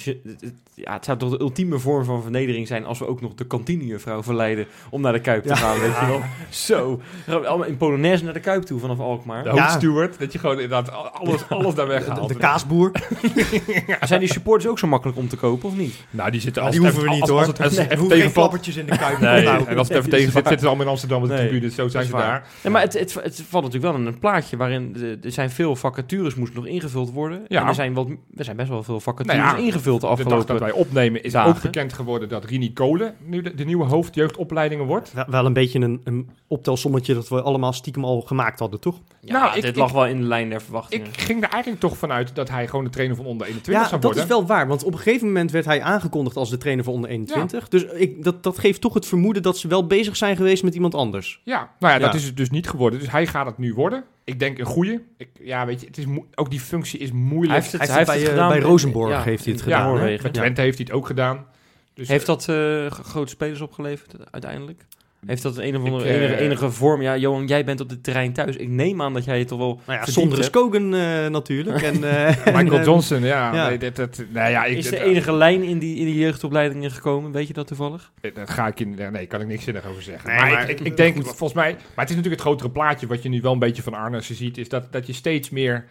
[0.74, 3.46] ja, het zou toch de ultieme vorm van vernedering zijn als we ook nog de
[3.46, 6.22] kantinejuffrouw verleiden om naar de Kuip te gaan, weet je wel.
[6.50, 7.02] Zo.
[7.28, 9.44] Allemaal in Polonaise naar de Kuip toe vanaf Alkmaar.
[9.44, 9.78] De Ja.
[10.18, 12.28] dat je gewoon inderdaad alles, alles daar De, weghaalt.
[12.28, 12.92] de kaasboer.
[14.02, 15.96] Zijn die supporters ook zo makkelijk om te kopen of niet?
[16.10, 17.40] Nou, die zitten Maar als die hoeven we niet als, hoor.
[17.40, 18.68] Als, het- als, het Nee, even tegenvalt.
[18.68, 19.20] in de kuip.
[19.20, 21.36] Nee, Nou, en als het even tegen zit, zitten ze allemaal in Amsterdam op de
[21.36, 21.70] tribune.
[21.72, 22.48] Zo zijn ze daar.
[22.64, 25.50] Nee, maar het, het, het valt natuurlijk wel in een plaatje waarin de- er zijn
[25.50, 27.42] veel vacatures moesten nog ingevuld worden.
[27.48, 27.62] Ja.
[27.62, 30.14] En er zijn, wat, er zijn best wel veel vacatures Nou ja, ingevuld de De
[30.14, 30.48] dag afgelopen...
[30.48, 31.50] dat wij opnemen is dagen.
[31.56, 35.14] ook bekend geworden dat Rini Kolen nu de, de nieuwe hoofd jeugdopleidingen wordt.
[35.14, 38.96] Wel- Wel een beetje een, een optelsommetje dat we allemaal stiekem al gemaakt hadden, toch?
[39.22, 41.08] Ja, Nou, ik- dit ik- lag wel in de lijn der verwachtingen.
[41.08, 43.90] Ik ging er eigenlijk toch vanuit dat hij gewoon de trainer van onder 21 Ja,
[43.90, 44.24] zou dat worden.
[44.24, 44.68] is wel waar.
[44.68, 47.68] Want op een gegeven moment werd hij aangekondigd als de trainer van onder 21.
[47.68, 50.76] Dus ik, dat, dat geeft toch het vermoeden dat ze wel bezig zijn geweest met
[50.76, 51.42] iemand anders.
[51.44, 52.20] Ja, nou ja, dat Ja.
[52.20, 53.00] is het dus niet geworden.
[53.00, 54.04] Dus hij gaat het nu worden.
[54.24, 55.02] Ik denk een goede.
[55.18, 56.06] Ik, ja, weet je, het is
[56.36, 57.48] ook die functie is moeilijk.
[57.52, 58.52] Hij heeft het, Hij hij heeft heeft het het bij, gedaan.
[58.58, 59.88] eh, bij Rosenborg heeft hij het ja, gedaan.
[59.94, 60.24] Noorwegen.
[60.24, 61.46] Met Twente heeft hij het ook gedaan.
[61.94, 64.86] Dus, Heeft dat eh, grote spelers opgeleverd uiteindelijk?
[65.26, 67.02] Heeft dat een, een of andere, Ik, eh, enige, enige vorm?
[67.02, 68.56] Ja, Johan, jij bent op dit terrein thuis.
[68.56, 70.46] Ik neem aan dat jij het toch wel Nou ja, zonder hebt.
[70.50, 71.82] Skogan eh natuurlijk.
[71.82, 73.54] En, eh, Michael en, Johnson, ja.
[73.54, 73.68] ja.
[73.68, 76.92] Nee, dat, dat, nou ja ik, Is er enige lijn in die, in die jeugdopleidingen
[76.92, 77.32] gekomen?
[77.32, 78.12] Weet je dat toevallig?
[78.34, 78.98] dat ga ik in.
[79.12, 80.30] Nee, kan ik niks zinnig over zeggen.
[80.30, 81.72] Nee, maar, maar- ik, ik, denk, volgens mij.
[81.72, 83.08] Maar het is natuurlijk het grotere plaatje.
[83.08, 84.58] Wat je nu wel een beetje van Arnessen ziet.
[84.58, 85.86] Is dat, dat je steeds meer.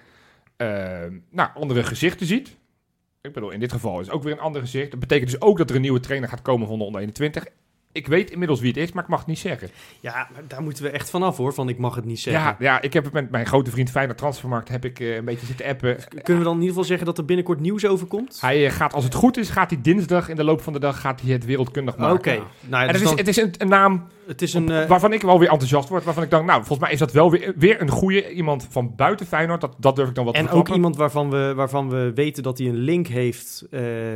[0.57, 0.69] eh,
[1.31, 2.57] nou, andere gezichten ziet.
[3.23, 4.91] Ik bedoel, in dit geval is het ook weer een ander gezicht.
[4.91, 7.45] Dat betekent dus ook dat er een nieuwe trainer gaat komen van de onder 21.
[7.99, 9.71] Ik weet inmiddels wie het is, maar ik mag het niet zeggen.
[10.01, 12.43] Ja, maar daar moeten we echt vanaf hoor, van ik mag het niet zeggen.
[12.43, 15.25] Ja, ja, ik heb het met mijn grote vriend Feyenoord Transfermarkt heb ik eh, een
[15.25, 15.97] beetje zitten appen.
[16.09, 18.39] Kunnen we dan in ieder geval zeggen dat er binnenkort nieuws over komt?
[18.41, 20.79] Hij eh, gaat, als het goed is, gaat hij dinsdag in de loop van de
[20.79, 22.17] dag gaat hij het wereldkundig maken.
[22.19, 22.43] Oké.
[22.67, 24.69] Nou, ja, dus het is, dan- het is een, een naam het is een...
[24.71, 26.05] eh, waarvan ik wel weer enthousiast word.
[26.05, 28.95] Waarvan ik denk, nou, volgens mij is dat wel weer, weer een goede iemand van
[28.97, 29.61] buiten Feyenoord.
[29.61, 32.43] Dat, dat durf ik dan wat te en ook iemand waarvan we, waarvan we weten
[32.43, 33.67] dat hij een link heeft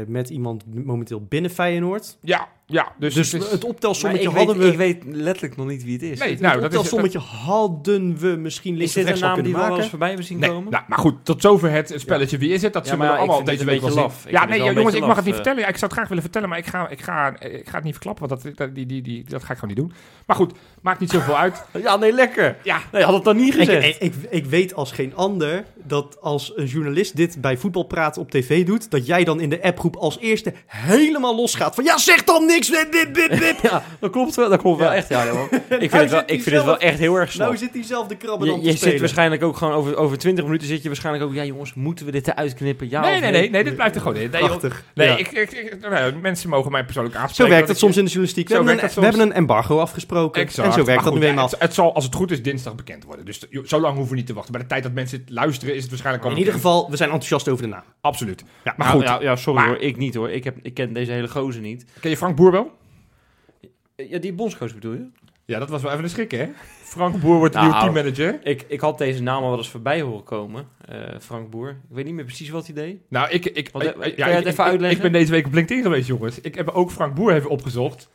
[0.06, 2.18] met iemand momenteel binnen Feyenoord.
[2.20, 2.92] Ja, ja.
[2.98, 4.72] Dus, Dus, het is- het optelsommetje ik, hadden weet, we...
[4.72, 6.18] ik weet letterlijk nog niet wie het is.
[6.18, 9.28] Nee, het nou, dat is, optelsommetje hadden we misschien is links dit een rechts al
[9.28, 10.70] naam die we wel eens voorbij hebben zien Nee, komen?
[10.70, 12.38] nou, maar goed, tot zover het spelletje.
[12.38, 12.72] Wie is het?
[12.72, 14.02] Dat Ja, zullen maar we ja, allemaal ik deze week wel een zien.
[14.02, 14.24] laf.
[14.30, 15.60] Ja, nee, jongens, ik mag het niet laf, vertellen.
[15.60, 17.84] Ja, ik zou het graag willen vertellen, maar ik ga, ik ga, ik ga het
[17.84, 19.92] niet verklappen, want dat, dat, die, die, die, dat ga ik gewoon niet doen.
[20.26, 21.64] Maar goed, maakt niet zoveel uit.
[21.82, 22.56] Ja, nee, lekker.
[22.62, 23.86] Ja, Nee, had het dan niet gezegd.
[24.02, 28.30] ik, ik, ik weet als geen ander dat als een journalist dit bij voetbalpraat op
[28.30, 32.24] tv doet, dat jij dan in de appgroep als eerste helemaal losgaat van ja, zeg
[32.24, 33.56] dan niks, dit, dit, dit, dit.
[33.62, 34.48] ja, dat klopt wel.
[34.48, 35.52] Dat klopt wel echt, ja, joh.
[35.52, 35.60] Ik
[35.90, 37.46] vind, het wel, ik vind het wel echt heel erg snel.
[37.46, 38.90] Nou zit hij zelf de krabben dan je te je spelen.
[38.92, 41.34] zit waarschijnlijk ook gewoon over, over 20 minuten zit je waarschijnlijk ook...
[41.34, 42.90] Ja jongens, moeten we dit eruit knippen?
[42.90, 44.30] Ja nee, of nee, nee, nee, dit blijft er gewoon in.
[44.30, 44.40] Nee.
[44.44, 44.84] Prachtig.
[44.94, 45.16] nee Ja.
[45.16, 47.52] ik, ik, ik- nou, mensen mogen mij persoonlijk Zo aanspreken.
[47.52, 48.48] werkt dat soms in de journalistiek.
[48.48, 50.42] We, Zo hebben een, we hebben embargo afgesproken.
[50.42, 50.68] Exact.
[50.68, 51.48] En zo werkt dat nu eenmaal.
[51.48, 53.24] Het, het zal, als het goed is, dinsdag bekend worden.
[53.24, 54.52] Dus zo lang hoeven we niet te wachten.
[54.52, 56.96] Bij de tijd dat mensen het luisteren, is het waarschijnlijk al In ieder geval, we
[56.96, 57.82] zijn enthousiast over de naam.
[58.00, 58.44] Absoluut.
[58.64, 60.30] Ja, Maar Nou, goed, Ja, ja, sorry Maar- hoor, ik niet hoor.
[60.30, 61.84] Ik, heb, ik ken deze hele gozer niet.
[62.00, 62.70] ken je Frank Boer wel?
[63.96, 65.06] Ja, die bondscoach bedoel je?
[65.44, 66.48] Ja, dat was wel even een schrik, hè?
[66.82, 68.46] Frank Boer wordt de Nou, nieuwe teammanager.
[68.46, 70.68] Ik, ik had deze naam al wel eens voorbij horen komen.
[70.88, 71.68] eh, Frank Boer.
[71.70, 72.96] Ik weet niet meer precies wat hij deed.
[73.08, 74.96] Nou, ik, ik, eh, kan ja, het ik- even ik- uitleggen?
[74.96, 76.40] Ik ben deze week op LinkedIn geweest, jongens.
[76.40, 78.10] Ik heb ook Frank Boer even opgezocht.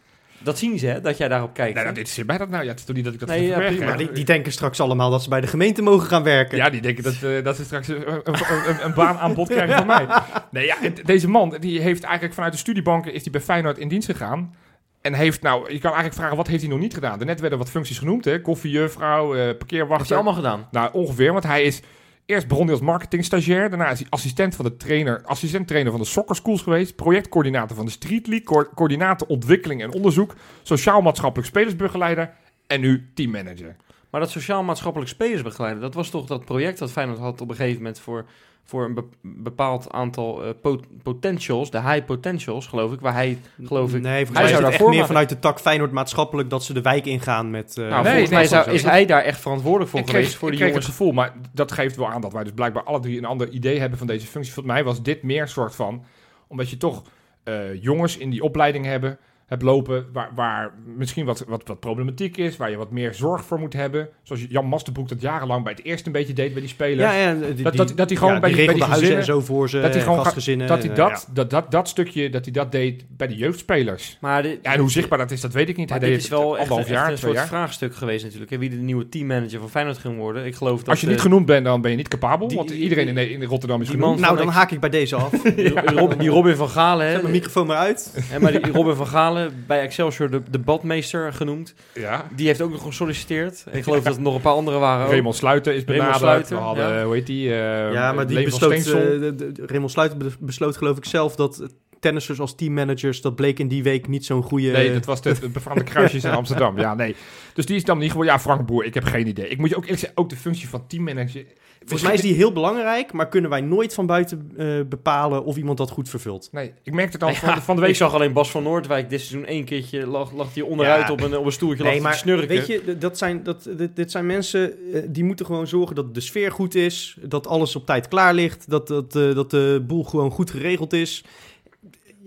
[0.48, 1.02] Dat zien ze, hè?
[1.02, 1.76] Dat jij daarop kijkt.
[1.76, 2.64] Nou, dit is bij dat nou.
[2.64, 3.86] Ja, het is toch niet dat ik dat Nee, ja?
[3.86, 6.58] Maar die, die denken straks allemaal dat ze bij de gemeente mogen gaan werken.
[6.58, 8.22] Ja, die denken dat, eh, dat ze straks een, een,
[8.68, 10.06] een, een baan aan bod krijgen van mij.
[10.52, 13.78] Nee, ja, het- deze man die heeft eigenlijk vanuit de studiebanken is die bij Feyenoord
[13.78, 14.56] in dienst gegaan.
[15.02, 17.18] En heeft nou, je kan eigenlijk vragen, wat heeft hij nog niet gedaan?
[17.18, 18.42] Daarnet werden wat functies genoemd, hè?
[18.42, 20.16] Koffiejuffrouw, eh Heeft hij parkeerwachter.
[20.16, 20.68] allemaal gedaan?
[20.72, 21.82] Nou, ongeveer, want hij is
[22.28, 23.70] eerst begon hij als marketingstagiair.
[23.70, 26.96] Daarna is hij assistent van de trainer, assistent trainer van de soccer schools geweest.
[26.96, 30.36] Projectcoördinator van de Street League, co- coördinator ontwikkeling en onderzoek.
[30.64, 32.34] Sociaal-maatschappelijk spelersbegeleider.
[32.68, 33.76] En nu teammanager.
[34.10, 37.78] Maar dat sociaal-maatschappelijk spelersbegeleiden, dat was toch dat project dat Feyenoord had op een gegeven
[37.78, 38.26] moment voor,
[38.70, 43.38] voor een be- bepaald aantal eh, pot- potentials, de high potentials, geloof ik, waar hij,
[43.64, 44.02] geloof ik...
[44.02, 46.50] Nee, volgens Hij mij is zou het echt daarvoor meer vanuit de tak Feyenoord maatschappelijk
[46.50, 47.78] dat ze de wijk ingaan met...
[47.78, 50.06] eh, Nou, Nee, volgens nee, mij zou- zo- is hij daar echt verantwoordelijk voor ik
[50.06, 50.88] geweest kreeg, voor ik die kreeg jongens.
[50.92, 53.50] het gevoel, maar dat geeft wel aan dat wij dus blijkbaar alle drie een ander
[53.50, 54.54] idee hebben van deze functie.
[54.54, 56.04] Volgens mij was dit meer soort van,
[56.48, 57.04] omdat je toch
[57.44, 59.18] eh, jongens in die opleiding hebben,
[59.48, 63.46] hebt lopen, waar, waar misschien wat, wat, wat problematiek is, waar je wat meer zorg
[63.46, 64.10] voor moet hebben.
[64.24, 67.02] Zoals Jan Masterbroek dat jarenlang bij het eerst een beetje deed bij die spelers.
[67.14, 69.10] ja, ja, die, Dat- dat- dat hij gewoon ja, bij die die- bij die huizen
[69.10, 70.68] en gezinnen- zo voor ze, dat hij gewoon gaat- gastgezinnen.
[70.68, 74.18] Dat hij eh, dat, dat, dat, dat stukje, dat hij dat deed bij de jeugdspelers.
[74.22, 75.90] Maar, dit, Ja, en hoe zichtbaar dat is, dat weet ik niet.
[75.90, 77.48] maar hij dit deed is wel het echt, anderhalf echt jaar, een soort jaar.
[77.48, 78.52] vraagstuk geweest natuurlijk.
[78.52, 80.46] hè, Wie de nieuwe teammanager van Feyenoord ging worden.
[80.46, 80.88] Ik geloof dat...
[80.90, 82.48] Als je niet eh, genoemd bent, dan ben je niet capabel.
[82.48, 84.06] die- want iedereen in, de- in Rotterdam is genoemd.
[84.12, 85.30] man- Nou, dan haak ik bij deze af.
[85.56, 88.14] die, Rob- die Robin van Galen, Zet mijn microfoon maar uit.
[88.34, 89.37] En maar die Robin van Galen,
[89.68, 91.74] bij Excelsior de, de badmeester genoemd.
[91.94, 92.28] Ja.
[92.36, 93.66] Die heeft ook nog gesolliciteerd.
[93.72, 95.08] Ik geloof dat er nog een paar andere waren.
[95.08, 96.48] Raymond Sluiten is Raymond benaderd.
[96.48, 97.04] Sluiter, We hadden, ja.
[97.06, 97.50] hoe heet die?
[97.54, 101.36] eh, ja, maar die besloot, eh, de- de- Raymond Sluiten be- besloot geloof ik zelf
[101.36, 101.68] dat
[102.00, 103.22] tennissers als teammanagers.
[103.22, 104.68] Dat bleek in die week niet zo'n goede...
[104.72, 106.80] Nee, dat was de, de befaamde kruisjes in Amsterdam.
[106.80, 107.16] Ja, nee.
[107.54, 108.26] Dus die is dan niet gewoon...
[108.26, 109.48] Ja, Frank Boer, ik heb geen idee.
[109.48, 111.44] Ik moet je ook eerlijk zeggen, ook de functie van teammanager...
[111.90, 115.58] Volgens mij is die heel belangrijk, maar kunnen wij nooit van buiten eh, bepalen of
[115.58, 116.50] iemand dat goed vervult.
[116.52, 117.96] Nee, ik merkte het al Ja, van, de- van de Ik week...
[117.96, 121.12] zag alleen Bas van Noordwijk dit seizoen één keertje lag, lag hij onderuit Ja.
[121.12, 122.48] op, een, op een stoeltje lag Nee, maar snurken.
[122.48, 126.14] weet je, dat zijn, dat, dit, dit zijn mensen eh, die moeten gewoon zorgen dat
[126.14, 129.84] de sfeer goed is, dat alles op tijd klaar ligt, dat, dat, eh, dat de
[129.88, 131.24] boel gewoon goed geregeld is.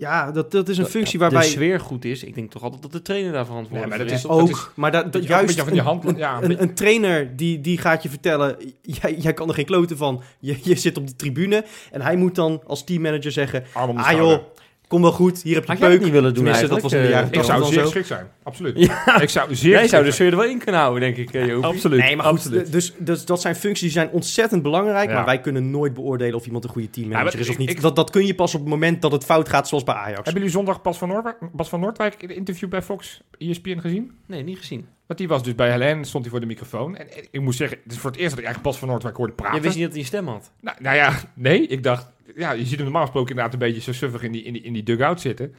[0.01, 2.23] Ja, dat, dat is een functie de waarbij sfeer goed is.
[2.23, 4.47] Ik denk toch altijd dat de trainer daar verantwoordelijk Nee, maar dat is.
[4.49, 6.37] is- ook, maar dat, dat dat een juist beetje van die een- hand- een, ja,
[6.41, 9.97] een een, een trainer die, die gaat je vertellen, jij, jij kan er geen kloten
[9.97, 13.79] van, je, je zit op de tribune en hij moet dan als teammanager zeggen, de
[13.79, 14.37] ah joh,
[14.91, 16.01] kom wel goed, hier heb je Had peuk.
[16.01, 17.81] niet willen doen Tenminste, dat was in de Eh, jaren Ik zou zeer zo.
[17.81, 18.79] geschikt zijn, absoluut.
[18.79, 19.21] Ja.
[19.21, 21.47] Ik zou zeer Jij zou de sfeer er wel in kunnen houden, denk ik, eh,
[21.47, 21.65] Jopie.
[21.65, 21.99] Absoluut.
[21.99, 22.71] Nee, maar goed, absoluut.
[22.71, 25.15] dus, dus dat zijn functies die zijn ontzettend belangrijk, Ja.
[25.15, 27.69] maar wij kunnen nooit beoordelen of iemand een goede teammanager Ja, is of niet.
[27.69, 29.95] ik- dat, dat kun je pas op het moment dat het fout gaat, zoals bij
[29.95, 30.15] Ajax.
[30.15, 33.77] Hebben jullie zondag Bas van, Noordwijk, Bas van Noordwijk in een interview bij Fox ESPN
[33.79, 34.11] gezien?
[34.25, 34.85] Nee, niet gezien.
[35.07, 36.95] Want die was dus bij Helen, stond hij voor de microfoon.
[36.95, 38.87] En en ik moet zeggen, het is voor het eerst dat ik eigenlijk Bas van
[38.87, 39.55] Noordwijk hoorde praten.
[39.55, 40.51] Je wist niet dat hij een stem had.
[40.61, 41.67] Nou, nou ja, nee.
[41.67, 44.43] Ik dacht, ja, je ziet hem normaal gesproken inderdaad een beetje zo suffig in die,
[44.43, 45.55] in die, in die dugout zitten.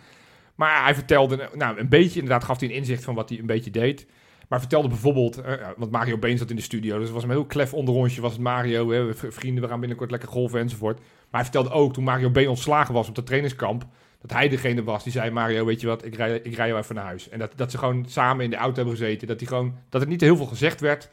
[0.55, 3.47] Maar hij vertelde, nou, een beetje, inderdaad gaf hij een inzicht van wat hij een
[3.47, 4.07] beetje deed.
[4.39, 7.23] Maar hij vertelde bijvoorbeeld, eh, want Mario Been zat in de studio, dus het was
[7.23, 10.97] een heel klef onderrondje, was het Mario, hè, vrienden, we gaan binnenkort lekker golven enzovoort.
[10.99, 13.87] Maar hij vertelde ook, toen Mario Been ontslagen was op de trainingskamp,
[14.21, 16.81] dat hij degene was die zei, Mario, weet je wat, ik rij, ik rij jou
[16.81, 17.29] even naar huis.
[17.29, 20.03] En dat, dat ze gewoon samen in de auto hebben gezeten, dat, hij gewoon, dat
[20.03, 21.11] er niet heel veel gezegd werd,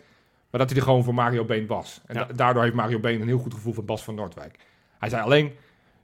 [0.51, 2.01] maar dat hij er gewoon voor Mario Been was.
[2.05, 2.23] En Ja.
[2.25, 4.55] da- daardoor heeft Mario Been een heel goed gevoel voor Bas van Noordwijk.
[4.99, 5.51] Hij zei alleen,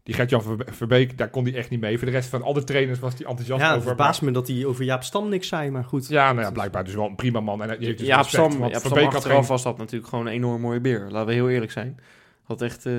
[0.03, 1.97] die Gert-Jan Verbe- Verbeek, daar kon hij echt niet mee.
[1.97, 3.87] Voor de rest van al de trainers was hij enthousiast ja, het over.
[3.87, 6.07] verbaast me dat hij over Jaap Stam niks zei, maar goed.
[6.07, 7.61] Ja, nou ja, blijkbaar dus wel een prima man.
[7.61, 9.77] En die heeft dus Ja, respect, Stam, want ja, Verbeek had achteraf geen- was dat
[9.77, 11.05] natuurlijk gewoon een enorm mooie beer.
[11.09, 11.99] Laten we heel eerlijk zijn.
[12.43, 12.93] Had echt, eh,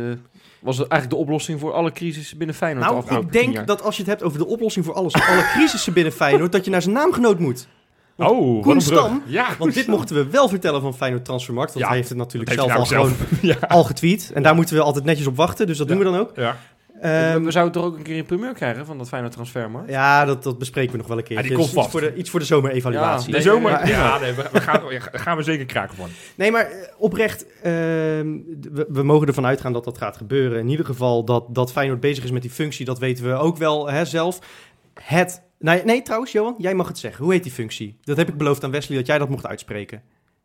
[0.60, 3.96] was het eigenlijk de oplossing voor alle crisis binnen Feyenoord Nou, ik denk dat als
[3.96, 6.82] je het hebt over de oplossing voor alles, alle crisissen binnen Feyenoord, dat je naar
[6.82, 7.68] zijn naamgenoot moet.
[8.18, 8.80] Oh, wat Koen.
[8.80, 12.08] Stam, Ja, Want dit mochten we wel vertellen van Feyenoord Transfermarkt, want Ja, hij heeft
[12.10, 13.12] het natuurlijk zelf al gewoon
[13.42, 13.66] nou ja.
[13.68, 14.30] al getweet.
[14.34, 16.32] En daar moeten we altijd netjes op wachten, dus dat doen we dan ook.
[16.36, 16.56] Ja.
[17.00, 19.90] Ehm, we zouden toch ook een keer een primeur krijgen van dat Feyenoord transfermarkt?
[19.90, 21.36] ja, dat, dat bespreken we nog wel een keer.
[21.36, 23.26] Ja, die Dus komt iets voor de, iets voor de zomerevaluatie.
[23.26, 26.08] De Nee, zomer, maar- ja, nee, we, we gaan, ja, gaan we zeker krijgen van.
[26.36, 27.72] Nee, maar eh, oprecht, ehm,
[28.72, 30.58] we, we mogen ervan uitgaan dat dat gaat gebeuren.
[30.58, 33.56] In ieder geval dat, dat Feyenoord bezig is met die functie, dat weten we ook
[33.56, 34.38] wel hè, zelf.
[35.00, 37.24] Het, nee, nee, trouwens, Johan, jij mag het zeggen.
[37.24, 37.96] Hoe heet die functie?
[38.02, 40.02] Dat heb ik beloofd aan Wesley dat jij dat mocht uitspreken.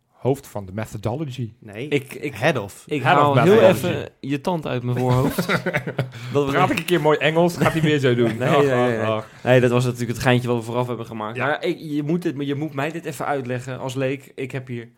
[0.08, 1.54] Hoofd van de methodology.
[1.60, 2.84] Nee, Ik, ik, head of.
[2.88, 3.88] ik Head of haal heel methodology.
[3.88, 5.48] even je tand uit mijn voorhoofd.
[6.34, 8.38] dat Praat ik een keer mooi Engels, gaat hij weer zo doen.
[8.38, 9.06] Nee, Ach, nee, ach, nee, nee.
[9.06, 9.28] ach.
[9.44, 11.36] nee, dat was natuurlijk het geintje wat we vooraf hebben gemaakt.
[11.36, 11.46] Ja.
[11.46, 14.32] Maar ik, je, moet dit, je moet mij dit even uitleggen als leek.
[14.36, 14.90] Ik heb hier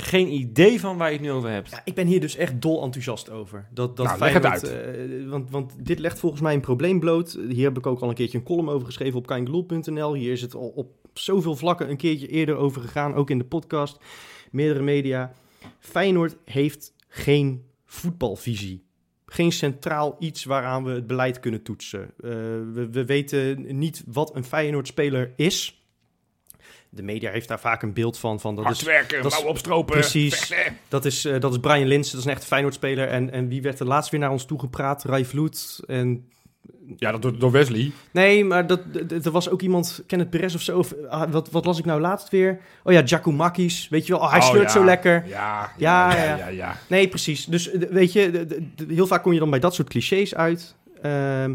[0.00, 1.70] geen idee van waar je het nu over hebt.
[1.70, 3.68] Ja, ik ben hier dus echt dol enthousiast over.
[3.70, 7.00] Dat, dat Nou, leg het Feyenoord, eh, want, want dit legt volgens mij een probleem
[7.00, 7.38] bloot.
[7.48, 10.14] Hier heb ik ook al een keertje een column over geschreven op kijngeloel.nl.
[10.14, 13.44] Hier is het al op zoveel vlakken een keertje eerder over gegaan, ook in de
[13.44, 13.98] podcast,
[14.50, 15.32] meerdere media.
[15.78, 18.86] Feyenoord heeft geen voetbalvisie.
[19.26, 22.00] Geen centraal iets waaraan we het beleid kunnen toetsen.
[22.00, 22.30] Eh,
[22.72, 25.77] we, we weten niet wat een Feyenoord-speler is.
[26.90, 28.40] De media heeft daar vaak een beeld van.
[28.40, 30.38] van dat Hard is werken, dat is- opstropen, precies.
[30.38, 30.76] vechten.
[30.88, 33.08] dat is, eh, dat is Brian Linsen, dat is een echt Feyenoord-speler.
[33.08, 35.04] En, en wie werd er laatst weer naar ons toegepraat?
[35.04, 35.80] Rai Vloed.
[35.86, 36.24] En...
[36.96, 37.92] Ja, dat door, door Wesley.
[38.12, 38.80] Nee, maar dat,
[39.24, 40.78] er was ook iemand, Kenneth Perez of zo.
[40.78, 42.60] Of, ah, wat, wat las ik nou laatst weer?
[42.84, 43.88] Oh ja, Giacomakis.
[43.88, 44.70] Weet je wel, oh, hij Oh, sleurt ja.
[44.72, 45.24] zo lekker.
[45.26, 46.76] Ja, Ja, ja, ja.
[46.88, 47.44] Nee, precies.
[47.44, 48.46] Dus weet je,
[48.88, 50.74] heel vaak kom je dan bij dat soort clichés uit.
[51.02, 51.54] Ehm,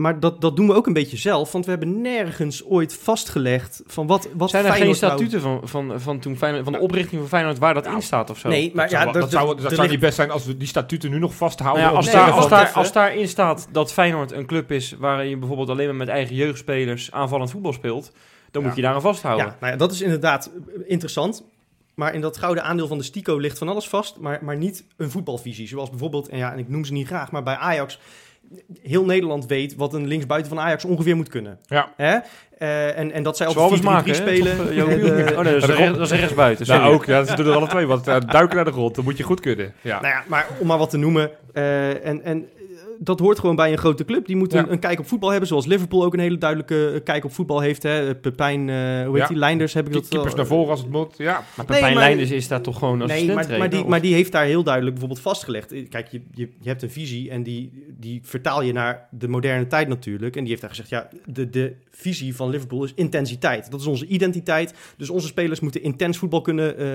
[0.00, 1.52] maar dat, dat doen we ook een beetje zelf.
[1.52, 5.60] Want we hebben nergens ooit vastgelegd van wat, wat Zijn er geen Feyenoord statuten van,
[5.64, 8.38] van, van, toen Feyenoord, van de oprichting van Feyenoord waar dat Nou, in staat of
[8.38, 8.48] zo?
[8.48, 10.56] Nee, maar dat zou, ja, dat, zou, dat zou ligt- niet best zijn als we
[10.56, 11.82] die statuten nu nog vasthouden.
[11.82, 14.94] Nou ja, als, nee, daar, als, daar, als daarin staat dat Feyenoord een club is
[14.98, 18.12] waarin je bijvoorbeeld alleen maar met eigen jeugdspelers aanvallend voetbal speelt,
[18.50, 18.68] dan Ja.
[18.68, 19.46] moet je daar aan vasthouden.
[19.46, 20.50] Ja, nou ja, dat is inderdaad
[20.86, 21.44] interessant.
[21.94, 24.84] Maar in dat gouden aandeel van de Stico ligt van alles vast, maar, maar niet
[24.96, 25.68] een voetbalvisie.
[25.68, 27.98] Zoals bijvoorbeeld, en ja, en ik noem ze niet graag, maar bij Ajax.
[28.82, 31.58] Heel Nederland weet wat een linksbuiten van Ajax ongeveer moet kunnen.
[31.66, 31.92] Ja.
[31.96, 32.18] Hè?
[32.58, 34.14] Eh, en, en dat zij altijd 4-3-3 alles maken, hè?
[34.14, 34.60] spelen.
[34.60, 36.66] Of, eh, oh nee, dat is, dat rechtsbuiten.
[36.66, 37.04] Nou, ook.
[37.04, 37.86] Ja, ze doen er alle twee.
[37.86, 39.74] Want eh, duiken naar de grond, dan moet je goed kunnen.
[39.80, 40.00] Ja.
[40.00, 41.30] Nou ja, maar om maar wat te noemen.
[41.52, 42.48] eh, en, en
[43.02, 44.26] dat hoort gewoon bij een grote club.
[44.26, 44.58] Die moet Ja.
[44.58, 45.48] een, een kijk op voetbal hebben.
[45.48, 47.82] Zoals Liverpool ook een hele duidelijke eh, kijk op voetbal heeft.
[47.82, 48.14] Hè.
[48.14, 49.26] Pepijn, eh, hoe heet Ja.
[49.26, 49.36] die?
[49.36, 51.14] Leinders heb ik dat Keepers al- naar voren als het moet.
[51.18, 51.32] Ja.
[51.32, 53.86] Maar Nee, Pepijn maar- Leinders is daar toch gewoon Nee, assistent maar, maar, die, of-
[53.88, 55.72] maar die heeft daar heel duidelijk bijvoorbeeld vastgelegd.
[55.72, 59.28] Eh, Kijk, je, je, je hebt een visie en die, die vertaal je naar de
[59.28, 60.34] moderne tijd natuurlijk.
[60.34, 63.70] En die heeft daar gezegd, ja, de, de visie van Liverpool is intensiteit.
[63.70, 64.74] Dat is onze identiteit.
[64.96, 66.86] Dus onze spelers moeten intens voetbal kunnen eh,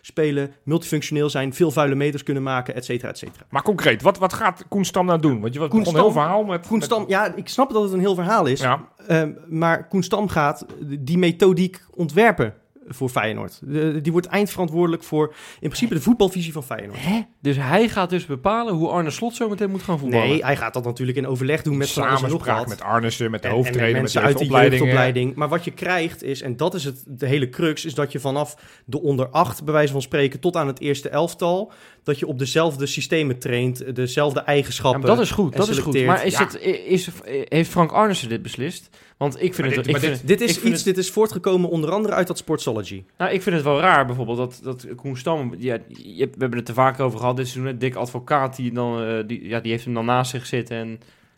[0.00, 3.44] spelen, multifunctioneel zijn, veel vuile meters kunnen maken, et cetera, et cetera.
[3.50, 5.40] Maar concreet, wat, wat gaat Koen Stam nou doen?
[5.40, 6.66] Want je was een heel verhaal met...
[6.66, 8.60] Koen met- Stam, ja, ik snap dat het een heel verhaal is.
[8.60, 10.66] Ja, Ehm, maar Koen Stam gaat
[10.98, 12.54] die methodiek ontwerpen
[12.88, 13.58] voor Feyenoord.
[13.64, 16.98] De- die wordt eindverantwoordelijk voor in principe de voetbalvisie van Feyenoord.
[17.00, 17.20] Hè?
[17.42, 20.28] Dus hij gaat dus bepalen hoe Arne Slot zo meteen moet gaan voetballen.
[20.28, 23.54] Nee, hij gaat dat natuurlijk in overleg doen met samenspraak met Arnissen, met de En-
[23.54, 25.34] en hoofdtrainer, met, mensen de uit de jeugdopleiding.
[25.34, 28.20] Maar wat je krijgt is, en dat is het, de hele crux, is dat je
[28.20, 31.72] vanaf de onder acht, bij wijze van spreken, tot aan het eerste elftal,
[32.02, 35.00] dat je op dezelfde systemen traint, dezelfde Ja, eigenschappen.
[35.00, 36.04] maar dat is goed, dat is goed.
[36.04, 36.44] Maar is Ja.
[36.44, 37.08] het, is,
[37.48, 38.88] heeft Frank Arnissen dit beslist?
[39.20, 39.74] Want ik vind Maar het...
[39.76, 42.14] dit- ik maar vind dit- het- Dit is iets, het- dit is voortgekomen onder andere
[42.14, 43.04] uit dat Sportsology.
[43.18, 45.54] Nou, ik vind het wel raar bijvoorbeeld dat, dat Koen Stam...
[45.58, 47.78] Ja, we hebben het er vaak over gehad dit seizoen.
[47.78, 50.76] Dik advocaat, die, dan, eh, die, ja, die heeft hem dan naast zich zitten.
[50.76, 50.88] En,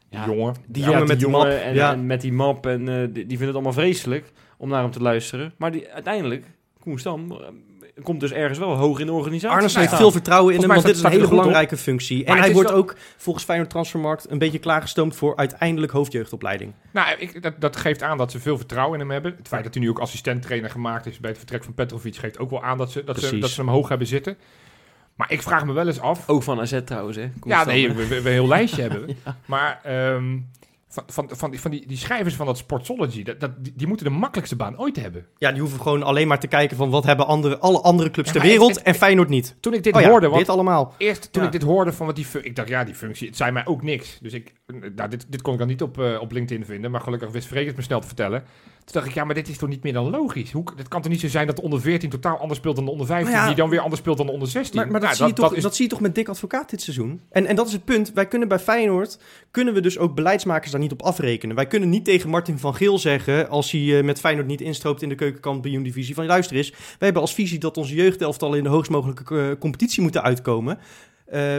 [0.08, 0.54] Die ja, jongen.
[0.68, 1.44] Die ja, jongen met die map.
[1.46, 1.92] En, ja.
[1.92, 2.66] en met die map.
[2.66, 5.52] En eh, die, die vindt het allemaal vreselijk om naar hem te luisteren.
[5.56, 6.44] Maar die, uiteindelijk,
[6.80, 7.32] Koen Stam...
[7.94, 9.56] eh, komt dus ergens wel hoog in de organisatie.
[9.56, 12.26] Arnes te heeft veel vertrouwen in hem, want dit is een hele belangrijke functie.
[12.26, 16.72] Maar En hij wordt wel- ook volgens Feyenoord Transfermarkt een beetje klaargestoomd voor uiteindelijk hoofdjeugdopleiding.
[16.90, 19.34] Nou, ik, dat, dat geeft aan dat ze veel vertrouwen in hem hebben.
[19.38, 22.16] Het feit dat hij nu ook assistent-trainer gemaakt is bij het vertrek van Petrovic...
[22.16, 24.36] geeft ook wel aan dat ze, dat ze, dat ze hem hoog hebben zitten.
[25.14, 26.28] Maar ik vraag me wel eens af...
[26.28, 27.30] Ook van AZ trouwens, hè?
[27.44, 29.16] Ja, nee, we, we, we een heel lijstje hebben.
[29.44, 30.38] Maar ehm,
[30.92, 33.22] van, van, van, die, van die, die schrijvers van dat Sportsology...
[33.22, 35.26] Dat, dat, die, die moeten de makkelijkste baan ooit hebben.
[35.38, 38.32] Ja, die hoeven gewoon alleen maar te kijken van wat hebben andere, alle andere clubs
[38.32, 39.56] ter wereld het- en Feyenoord niet.
[39.60, 40.26] Toen ik dit Oh ja, hoorde...
[40.26, 40.94] Want dit allemaal.
[40.98, 41.48] Eerst toen Ja.
[41.48, 43.82] ik dit hoorde van wat die ik dacht ja die functie het zei mij ook
[43.82, 44.52] niks dus ik
[44.94, 47.46] nou dit, dit kon ik dan niet op, eh, op LinkedIn vinden maar gelukkig wist
[47.46, 48.44] Freek het me snel te vertellen
[48.84, 51.02] toen dacht ik ja maar dit is toch niet meer dan logisch hoe het kan
[51.02, 53.32] toch niet zo zijn dat de onder 14 totaal anders speelt dan de onder 15
[53.32, 55.16] Maar ja, die dan weer anders speelt dan de onder 16 Maar, maar dat, Nou,
[55.16, 57.20] zie je toch, dat, is zie je toch met Dick Advocaat dit seizoen?
[57.30, 58.12] En, en dat is het punt.
[58.12, 59.18] Wij kunnen bij Feyenoord,
[59.50, 61.56] kunnen we dus ook beleidsmakers daar niet op afrekenen.
[61.56, 65.02] Wij kunnen niet tegen Martin van Geel zeggen, als hij eh, met Feyenoord niet instroopt
[65.02, 68.70] in de keukenkampioen-divisie, van luister eens, wij hebben als visie dat onze jeugdelftallen in de
[68.70, 70.78] hoogst mogelijke eh, competitie moeten uitkomen.
[71.32, 71.56] Eh,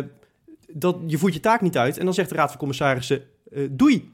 [0.73, 3.63] dat, je voert je taak niet uit en dan zegt de Raad van Commissarissen, eh,
[3.71, 4.11] doei.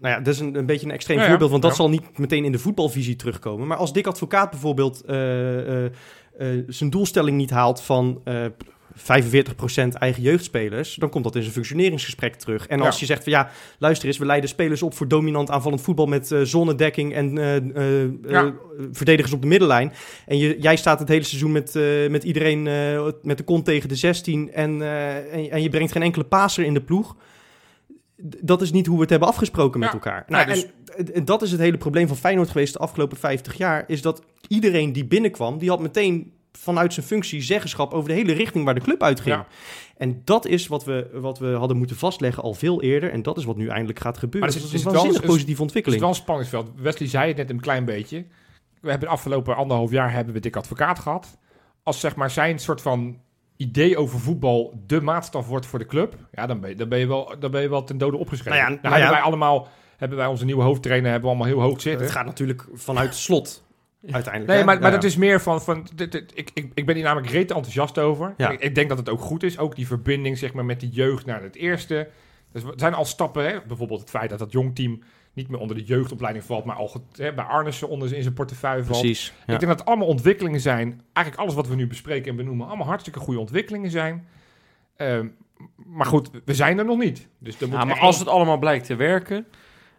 [0.00, 2.18] Nou ja, dat is een, een beetje een extreem Ja, voorbeeld, want dat zal niet
[2.18, 3.66] meteen in de voetbalvisie terugkomen.
[3.66, 5.90] Maar als Dick Advocaat bijvoorbeeld eh, eh,
[6.38, 8.44] eh, zijn doelstelling niet haalt van eh
[8.96, 9.00] 45%
[9.98, 12.66] eigen jeugdspelers, dan komt dat in zijn functioneringsgesprek terug.
[12.66, 13.00] En als Ja.
[13.00, 16.32] je zegt van ja, luister eens, we leiden spelers op voor dominant aanvallend voetbal met
[16.32, 17.32] eh zonnedekking en
[18.28, 18.54] Ja.
[18.92, 19.92] verdedigers op de middenlijn.
[20.26, 21.74] En je, jij staat het hele seizoen met,
[22.10, 22.62] met iedereen
[23.22, 24.82] met de kont tegen de 16 en,
[25.32, 27.16] en, en je brengt geen enkele paser in de ploeg.
[28.22, 29.94] Dat is niet hoe we het hebben afgesproken met Ja.
[29.94, 30.24] elkaar.
[30.28, 30.66] Ja, Nou, dus-
[30.96, 33.84] en, en dat is het hele probleem van Feyenoord geweest de afgelopen 50 jaar.
[33.86, 38.32] Is dat iedereen die binnenkwam, die had meteen vanuit zijn functie zeggenschap over de hele
[38.32, 39.34] richting waar de club uitging.
[39.34, 39.46] Ja.
[39.96, 43.10] En dat is wat we, wat we hadden moeten vastleggen al veel eerder.
[43.10, 44.48] En dat is wat nu eindelijk gaat gebeuren.
[44.50, 46.00] Maar er dat zit- is een waanzinnig is- positieve het is ontwikkeling.
[46.00, 48.24] wel een spanningsveld Wesley zei het net een klein beetje
[48.80, 51.38] we hebben de afgelopen anderhalf jaar hebben we Dick Advocaat gehad
[51.82, 53.18] als zeg maar zijn soort van
[53.58, 56.98] idee over voetbal de maatstaf wordt voor de club ja dan ben je, dan ben
[56.98, 59.68] je, wel, dan ben je wel ten dode opgeschreven Nou ja, nou, hebben wij allemaal
[59.96, 63.14] hebben wij onze nieuwe hoofdtrainer hebben we allemaal heel hoog zitten Het gaat natuurlijk vanuit
[63.14, 63.66] slot
[64.02, 64.46] uiteindelijk.
[64.46, 64.64] Nee, hè?
[64.64, 65.08] maar, maar dat ja.
[65.08, 65.62] is meer van...
[65.62, 68.34] van dit, dit- ik, ik, ik ben hier namelijk rete enthousiast over.
[68.36, 68.50] Ja.
[68.50, 69.58] Ik, ik denk dat het ook goed is.
[69.58, 72.08] Ook die verbinding zeg maar, met die jeugd naar het eerste.
[72.52, 73.44] Dus er zijn al stappen.
[73.44, 73.58] Hè?
[73.66, 75.02] Bijvoorbeeld het feit dat dat jongteam
[75.38, 76.64] niet meer onder de jeugdopleiding valt...
[76.64, 79.00] maar al get- hè, bij Arnissen onder in zijn portefeuille valt.
[79.00, 79.32] Precies.
[79.46, 79.52] Ja.
[79.52, 81.00] Ik denk dat het allemaal ontwikkelingen zijn.
[81.12, 82.66] Eigenlijk alles wat we nu bespreken en benoemen...
[82.66, 84.26] allemaal hartstikke goede ontwikkelingen zijn.
[84.96, 85.26] Ehm,
[85.76, 87.28] maar goed, we zijn er nog niet.
[87.38, 89.46] Dus er moet Ja, maar als het allemaal blijkt te werken...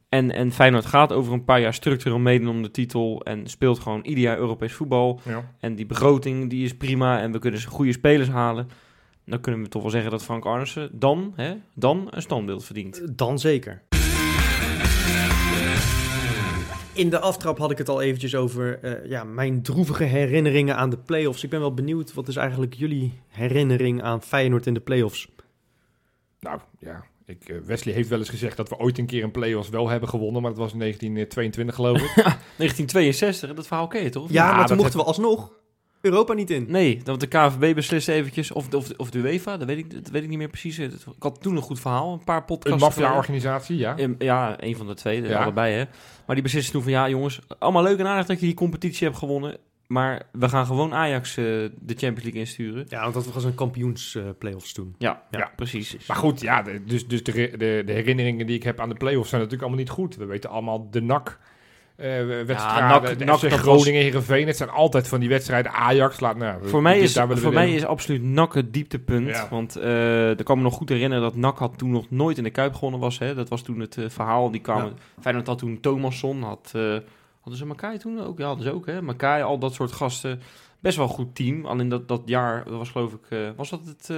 [0.09, 3.23] En, en Feyenoord gaat over een paar jaar structureel meedoen om de titel...
[3.23, 5.19] en speelt gewoon ieder jaar Europees voetbal...
[5.23, 5.51] Ja.
[5.59, 7.21] en die begroting die is prima...
[7.21, 8.69] en we kunnen goede spelers halen...
[9.25, 13.17] dan kunnen we toch wel zeggen dat Frank Arnissen dan, hè, dan een standbeeld verdient.
[13.17, 13.81] Dan zeker.
[16.99, 20.89] In de aftrap had ik het al eventjes over eh, ja, mijn droevige herinneringen aan
[20.89, 21.43] de play-offs.
[21.43, 25.27] Ik ben wel benieuwd, wat is eigenlijk jullie herinnering aan Feyenoord in de play-offs?
[26.39, 29.31] Nou ja, ik, eh, Wesley heeft wel eens gezegd dat we ooit een keer een
[29.31, 30.41] play-offs wel hebben gewonnen.
[30.41, 32.23] Maar dat was in 1922 geloof ik.
[32.57, 34.31] 1962, dat verhaal ken je toch?
[34.31, 35.51] Ja, maar dat toen mochten we alsnog
[36.01, 36.65] Europa niet in.
[36.67, 40.09] Nee, dat de KVB besliste eventjes, of, of, of de UEFA, dat weet, ik, dat
[40.09, 40.79] weet ik niet meer precies.
[40.79, 42.81] Ik had toen een goed verhaal, een paar Een podcasts.
[42.81, 43.95] maffia-organisatie, ja.
[44.17, 45.41] Ja, een van de twee, de Ja.
[45.43, 45.83] allebei hè.
[46.25, 49.07] Maar die beslisten toen van, ja jongens, allemaal leuk en aardig dat je die competitie
[49.07, 49.57] hebt gewonnen.
[49.87, 52.85] Maar we gaan gewoon Ajax eh, de Champions League insturen.
[52.89, 54.95] Ja, want dat was een kampioens eh, play-offs toen.
[54.97, 55.39] Ja, ja.
[55.39, 55.51] Ja.
[55.55, 55.97] precies.
[56.07, 58.95] Maar goed, ja, de- dus, dus de, de, de herinneringen die ik heb aan de
[58.95, 60.15] play-offs zijn natuurlijk allemaal niet goed.
[60.15, 61.39] We weten allemaal de NAC.
[61.99, 64.47] Eh wedstrijden, was- Groningen, Heerenveen.
[64.47, 65.71] Het zijn altijd van die wedstrijden.
[65.71, 66.67] Ajax, laat nou.
[66.67, 69.27] Voor mij is, voor mij is absoluut NAC het dieptepunt.
[69.27, 69.47] Ja.
[69.49, 72.43] Want eh ik kan me nog goed herinneren dat NAC had toen nog nooit in
[72.43, 73.19] de Kuip gewonnen was.
[73.19, 73.35] Hè.
[73.35, 74.51] Dat was toen het eh, verhaal.
[74.51, 76.43] Die kwamen, Feyenoord had toen Thomasson.
[76.43, 76.81] Had, eh,
[77.39, 78.37] hadden ze Makai toen ook?
[78.37, 78.85] Ja, hadden ze ook.
[78.85, 79.01] Hè.
[79.01, 80.39] Makai, al dat soort gasten.
[80.79, 81.65] Best wel een goed team.
[81.65, 83.53] Alleen dat, dat jaar, dat was geloof ik...
[83.55, 84.09] was dat het...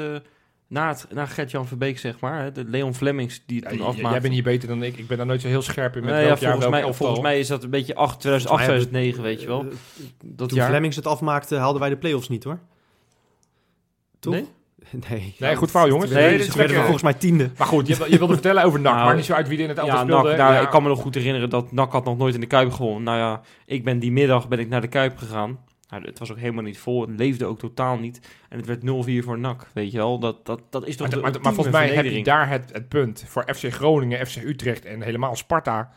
[0.72, 2.42] eh, na, het, na Gert-Jan Verbeek, zeg maar.
[2.44, 4.12] Hè, de Leon Flemings die het Ja, toen afmaakte.
[4.12, 4.98] jij bent hier beter dan ik.
[4.98, 7.20] Ik ben daar nooit zo heel scherp in met welk ja, jaar volgens, mij, volgens
[7.22, 9.60] mij is dat een beetje 8, 2008, Volgens mij 2009, weet je wel.
[9.60, 10.70] Eh, Dat Toen jaar.
[10.70, 12.60] Flemings het afmaakte, haalden wij de play-offs niet hoor.
[14.20, 14.34] Toch?
[14.34, 14.46] Nee?
[15.10, 15.36] Nee.
[15.40, 16.12] Nee, goed fout, jongens.
[16.12, 17.50] Nee, Nee, werden we volgens mij tiende.
[17.58, 18.94] Maar goed, je, je wilde vertellen over NAC.
[18.94, 20.28] Nou, Maakt niet zo uit wie er in het elftal Ja, speelde.
[20.30, 20.60] NAC, nou, Ja.
[20.62, 23.04] ik kan me nog goed herinneren dat NAC had nog nooit in de Kuip gewonnen.
[23.04, 25.60] Nou ja, ik ben die middag ben ik naar de Kuip gegaan.
[25.92, 27.02] Nou, het was ook helemaal niet vol.
[27.02, 28.20] Het leefde ook totaal niet.
[28.50, 28.82] En het werd
[29.22, 30.20] 0-4 voor NAC, weet je wel.
[30.20, 32.70] Dat, dat, dat is toch Maar, de maar, maar volgens mij heb je daar het,
[32.74, 35.92] het punt voor FC Groningen, FC Utrecht en helemaal Sparta.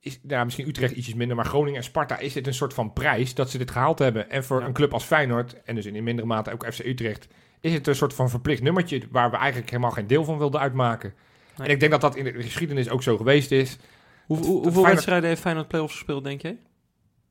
[0.00, 2.92] Is, ja, misschien Utrecht ietsjes minder, maar Groningen en Sparta is dit een soort van
[2.92, 4.30] prijs dat ze dit gehaald hebben.
[4.30, 4.66] En voor Ja.
[4.66, 7.28] een club als Feyenoord, en dus in, in mindere mate ook FC Utrecht,
[7.60, 10.60] is het een soort van verplicht nummertje waar we eigenlijk helemaal geen deel van wilden
[10.60, 11.14] uitmaken.
[11.56, 11.66] Nee.
[11.66, 13.78] En ik denk dat dat in de geschiedenis ook zo geweest is.
[14.26, 16.56] Hoe, hoe- hoeveel wedstrijden heeft Feyenoord playoffs gespeeld, denk je?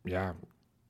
[0.03, 0.35] Ja,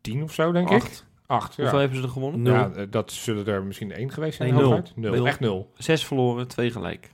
[0.03, 0.81] tien of zo, denk ik.
[0.81, 1.05] Acht.
[1.27, 1.61] Acht, ja.
[1.61, 2.41] Hoeveel hebben ze er gewonnen?
[2.41, 2.53] Nul.
[2.53, 4.49] Ja, eh, dat zullen er misschien één geweest zijn.
[4.49, 4.67] Nee, nul.
[4.69, 4.91] hooguit.
[4.95, 5.11] Nul.
[5.11, 5.27] Nul.
[5.27, 5.71] Echt nul.
[5.77, 7.09] Zes verloren, twee gelijk.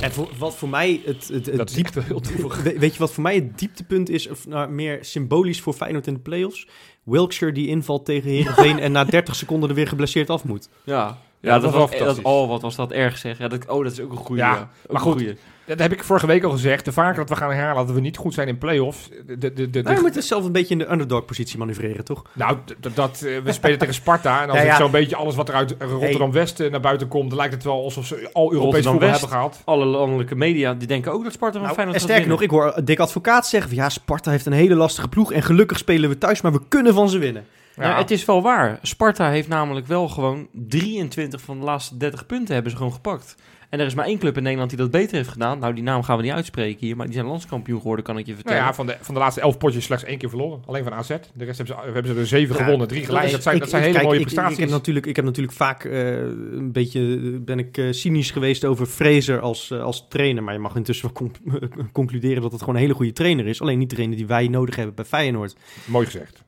[0.00, 2.62] En voor, wat voor mij het, het, het Dat is diep- echt heel droevig.
[2.62, 6.06] We- Weet je wat voor mij het dieptepunt is, of nou, meer symbolisch voor Feyenoord
[6.06, 6.66] in de play-offs?
[7.02, 10.68] Wilkshire die invalt tegen Heerenveen en na 30 seconden er weer geblesseerd af moet.
[10.84, 13.38] Ja, Ja, ja, dat dat, was dat, oh, wat was dat erg zeg.
[13.38, 14.42] Ja, dat, oh, dat is ook een goede.
[14.42, 15.36] Ja, Ja, ook maar goed, goeie.
[15.66, 16.84] Dat heb ik vorige week al gezegd.
[16.84, 19.08] De vaker dat we gaan herhalen dat we niet goed zijn in play-offs.
[19.26, 22.04] De, de, de, de- Nou, je moet dus zelf een beetje in de underdog-positie manoeuvreren,
[22.04, 22.22] toch?
[22.32, 22.58] nou,
[22.94, 24.42] dat, eh, we spelen tegen Sparta.
[24.42, 24.76] En als Ja, ik ja.
[24.76, 27.28] zo'n beetje alles wat er uit Rotterdam-West naar buiten komt...
[27.28, 29.62] dan lijkt het wel alsof ze al Europees voetbal hebben gehad.
[29.64, 32.50] Alle landelijke media die denken ook dat Sparta van Nou, Feyenoord en sterker nog, ik
[32.50, 36.08] hoor Dick Advocaat zeggen van ja, Sparta heeft een hele lastige ploeg en gelukkig spelen
[36.08, 37.44] we thuis, maar we kunnen van ze winnen.
[37.76, 38.78] Ja, het is wel waar.
[38.82, 43.34] Sparta heeft namelijk wel gewoon 23 van de laatste 30 punten hebben ze gewoon gepakt.
[43.74, 45.58] En er is maar één club in Nederland die dat beter heeft gedaan.
[45.58, 48.26] Nou, die naam gaan we niet uitspreken hier, maar die zijn landskampioen geworden, kan ik
[48.26, 48.66] je Nou vertellen.
[48.66, 50.62] ja, van de, van de laatste elf potjes slechts één keer verloren.
[50.66, 51.08] Alleen van AZ.
[51.08, 53.24] De rest hebben ze, hebben ze er zeven Ja, gewonnen, drie gelijk.
[53.26, 54.54] Ik- Dat zijn, dat ik- zijn hele kijk, mooie ik- prestaties.
[54.56, 57.00] Ik, heb natuurlijk, ik heb natuurlijk vaak eh, een beetje
[57.44, 60.42] ben ik eh, cynisch geweest over Fraser als, eh, als trainer.
[60.42, 61.34] Maar je mag intussen wel con-
[61.92, 63.60] concluderen dat het gewoon een hele goede trainer is.
[63.60, 65.56] Alleen niet degene die wij nodig hebben bij Feyenoord.
[65.84, 66.42] Mooi gezegd.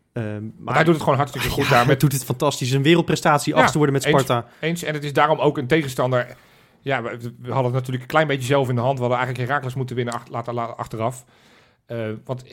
[0.59, 1.79] Maar hij doet het gewoon hartstikke goed ja, daar.
[1.79, 2.71] hij Met doet het fantastisch.
[2.71, 4.21] Een wereldprestatie, Ja, achtste worden met eens.
[4.23, 4.49] Sparta.
[4.61, 4.83] Eens.
[4.83, 6.37] En het is daarom ook een tegenstander.
[6.87, 8.95] Ja, we, we hadden het natuurlijk een klein beetje zelf in de hand.
[8.95, 11.25] We hadden eigenlijk Herakles moeten winnen ach- later, later, achteraf.
[11.87, 12.45] Eh, want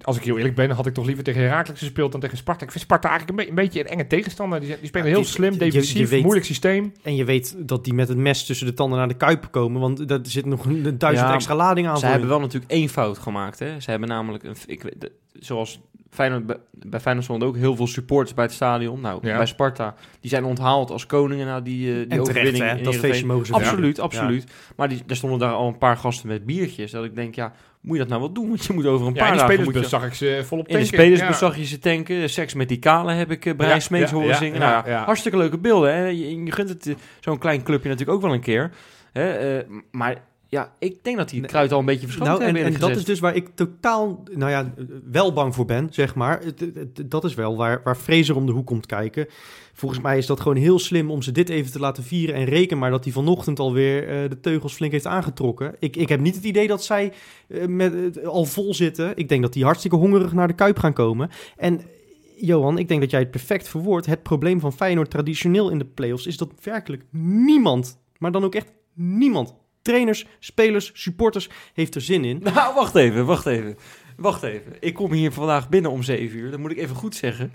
[0.00, 2.64] als ik heel eerlijk ben, had ik toch liever tegen Herakles gespeeld dan tegen Sparta.
[2.64, 4.60] Ik vind Sparta eigenlijk een, be- een beetje een enge tegenstander.
[4.60, 6.92] Die, die spelen Ja, heel die- slim, je- je defensief, weet- moeilijk systeem.
[7.02, 9.80] En je weet dat die met het mes tussen de tanden naar de kuip komen.
[9.80, 12.88] Want daar zit nog een duizend Ja, extra ladingen aan Ze hebben wel natuurlijk één
[12.88, 13.58] fout gemaakt.
[13.58, 13.80] Hè.
[13.80, 15.80] Ze hebben namelijk, een, ik, weet- de- zoals
[16.10, 19.00] Feyenoord, bij- bij Feyenoord stonden ook heel veel supporters bij het stadion.
[19.00, 19.36] Nou, Ja.
[19.36, 22.64] bij Sparta, die zijn onthaald als koningen na die, eh, die En terecht, overwinning.
[22.64, 22.76] hè?
[22.76, 24.02] in Dat feestje mogen ze Absoluut, Ja.
[24.02, 24.52] absoluut.
[24.76, 26.90] Maar die, er stonden daar al een paar gasten met biertjes.
[26.90, 28.48] Dat ik denk, ja, moet je dat nou wel doen?
[28.48, 29.54] Want je moet over een Ja, paar in de dagen...
[29.54, 30.98] spelersbus moet je- zag ik ze volop in de tanken.
[30.98, 31.46] spelersbus Ja.
[31.46, 32.30] zag je ze tanken.
[32.30, 34.60] Seks met die kale heb ik eh, Brian Ja, Smeets ja, horen ja, zingen.
[34.60, 35.04] ja, nou.
[35.04, 35.94] Hartstikke leuke beelden.
[35.94, 36.04] Hè?
[36.06, 38.70] Je, je gunt het eh, zo'n klein clubje natuurlijk ook wel een keer.
[39.12, 39.32] Hè?
[39.58, 40.16] eh, maar
[40.50, 42.96] ja, ik denk dat die het kruid al een beetje verschoten Nou, en, en dat
[42.96, 44.72] is dus waar ik totaal, nou ja,
[45.10, 46.42] wel bang voor ben, zeg maar.
[47.06, 49.26] Dat is wel waar, waar Fraser om de hoek komt kijken.
[49.72, 52.34] Volgens mij is dat gewoon heel slim om ze dit even te laten vieren.
[52.34, 55.74] En reken maar dat hij vanochtend alweer eh de teugels flink heeft aangetrokken.
[55.78, 57.12] Ik, ik heb niet het idee dat zij
[57.48, 59.12] eh, met, eh, al vol zitten.
[59.16, 61.30] Ik denk dat die hartstikke hongerig naar de Kuip gaan komen.
[61.56, 61.80] En
[62.36, 64.06] Johan, ik denk dat jij het perfect verwoordt.
[64.06, 68.54] Het probleem van Feyenoord traditioneel in de play-offs is dat werkelijk niemand, maar dan ook
[68.54, 69.54] echt niemand,
[69.92, 72.40] trainers, spelers, supporters, heeft er zin in.
[72.54, 73.76] Nou, wacht even, wacht even.
[74.16, 74.72] Wacht even.
[74.80, 76.50] Ik kom hier vandaag binnen om 7 uur.
[76.50, 77.52] Dat moet ik even goed zeggen.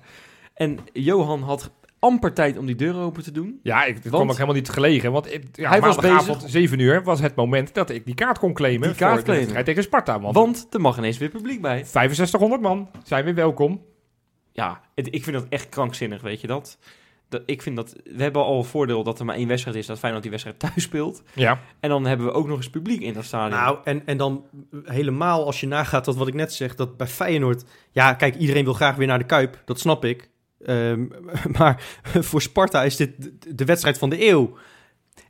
[0.53, 3.59] En Johan had amper tijd om die deur open te doen.
[3.63, 5.11] Ja, ik, kwam ook helemaal niet gelegen.
[5.11, 8.39] Want ik, ja, Hij was bezig- 7 uur, was het moment dat ik die kaart
[8.39, 8.87] kon claimen.
[8.87, 9.63] Die kaart voor de claimen.
[9.63, 10.19] tegen Sparta.
[10.19, 11.83] Want, Want er mag ineens weer publiek bij.
[11.85, 13.81] 6500 man zijn weer welkom.
[14.51, 16.77] Ja, het- ik vind dat echt krankzinnig, weet je dat?
[17.45, 17.95] Ik vind dat...
[18.03, 19.85] We hebben al een voordeel dat er maar één wedstrijd is.
[19.85, 21.23] Dat Feyenoord die wedstrijd thuis speelt.
[21.33, 21.59] Ja.
[21.79, 23.59] En dan hebben we ook nog eens publiek in dat stadion.
[23.59, 24.45] Nou, en, en dan
[24.83, 27.63] helemaal als je nagaat dat wat ik net zeg, dat bij Feyenoord...
[27.91, 30.29] Ja, kijk, iedereen wil graag weer naar de Kuip, dat snap ik.
[30.65, 31.05] Ehm,
[31.57, 34.57] maar voor Sparta is dit de, de wedstrijd van de eeuw.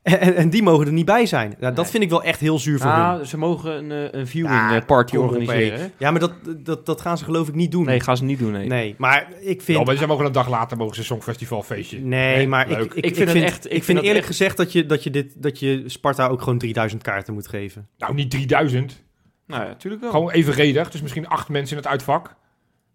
[0.04, 1.56] En, die mogen er niet bij zijn.
[1.60, 1.86] Ja, dat Nee.
[1.86, 3.00] vind ik wel echt heel zuur voor hun.
[3.00, 5.92] Nou, ze mogen een, eh, een viewing Ja, eh, party op, organiseren.
[5.98, 7.86] Ja, maar dat, dat, dat gaan ze geloof ik niet doen.
[7.86, 8.68] Nee, gaan ze niet doen, nee.
[8.68, 9.78] Nee, maar ik vind...
[9.78, 12.00] Ja, maar ze mogen een dag later mogen ze een songfestival feestje.
[12.00, 14.28] Nee, Nee, maar ik, ik, Ik vind het echt- ik Ik vind vind eerlijk echt-
[14.28, 17.88] gezegd dat je, dat, je dit, dat je Sparta ook gewoon 3000 kaarten moet geven.
[17.98, 19.04] Nou, niet 3000.
[19.48, 20.12] Nou ja, natuurlijk wel.
[20.12, 20.92] Gewoon evenredig.
[20.92, 22.36] Dus misschien acht mensen in het uitvak.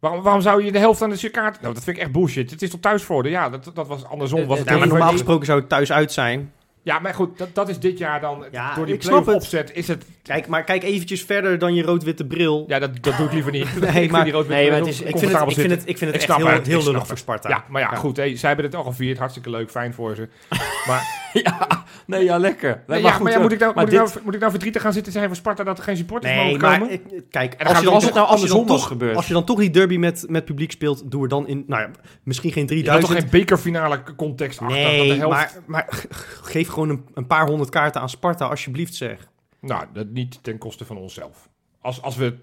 [0.01, 1.61] Waarom, waarom zou je de helft aan de kaart...
[1.61, 2.51] Nou, dat vind ik echt bullshit.
[2.51, 3.33] Het is toch thuisvoordeel?
[3.33, 4.41] Ja, dat, dat was andersom.
[4.41, 6.53] Eh, Was het Ja, maar normaal gesproken zou het thuis uit zijn.
[6.83, 8.45] Ja, maar goed, dat, dat is dit jaar dan...
[8.51, 9.35] Ja, door die play-off het.
[9.35, 10.05] opzet is het...
[10.23, 12.65] Kijk, maar kijk eventjes verder dan je rood-witte bril.
[12.69, 13.65] Ja, dat, dat doe ik liever niet.
[13.81, 15.71] Nee, Ik vind maar- die rood- nee, maar het is- ik, vind het, ik, vind
[15.71, 17.49] het, ik vind het Ik echt heel, het, heel lullig voor Sparta.
[17.49, 18.17] Ja, maar ja, goed.
[18.17, 19.19] Hey, zij hebben het al gevierd.
[19.19, 19.71] Hartstikke leuk.
[19.71, 20.29] Fijn voor ze.
[20.89, 22.69] maar ja, nee, ja, lekker.
[22.69, 24.41] Nee, maar ja, goed, maar ja, moet, ik nou, maar moet, ik nou, moet ik
[24.41, 27.29] nou verdrietig gaan zitten zeggen voor Sparta dat er geen supporters Nee, mogen maar komen?
[27.31, 29.17] kijk, dan als je, dan nou als, je dan andersom was gebeurd.
[29.17, 31.83] als je dan toch die derby met, met publiek speelt, doe er dan in, nou
[31.83, 31.91] ja,
[32.23, 33.13] misschien geen Je had 3000.
[33.13, 34.83] toch geen bekerfinale context achter?
[34.83, 35.37] dat de nee, helft...
[35.37, 36.05] maar, maar
[36.53, 39.29] geef gewoon een, een paar honderd kaarten aan Sparta, alsjeblieft zeg.
[39.61, 41.49] Nou, dat niet ten koste van onszelf.
[41.81, 42.35] Als, als we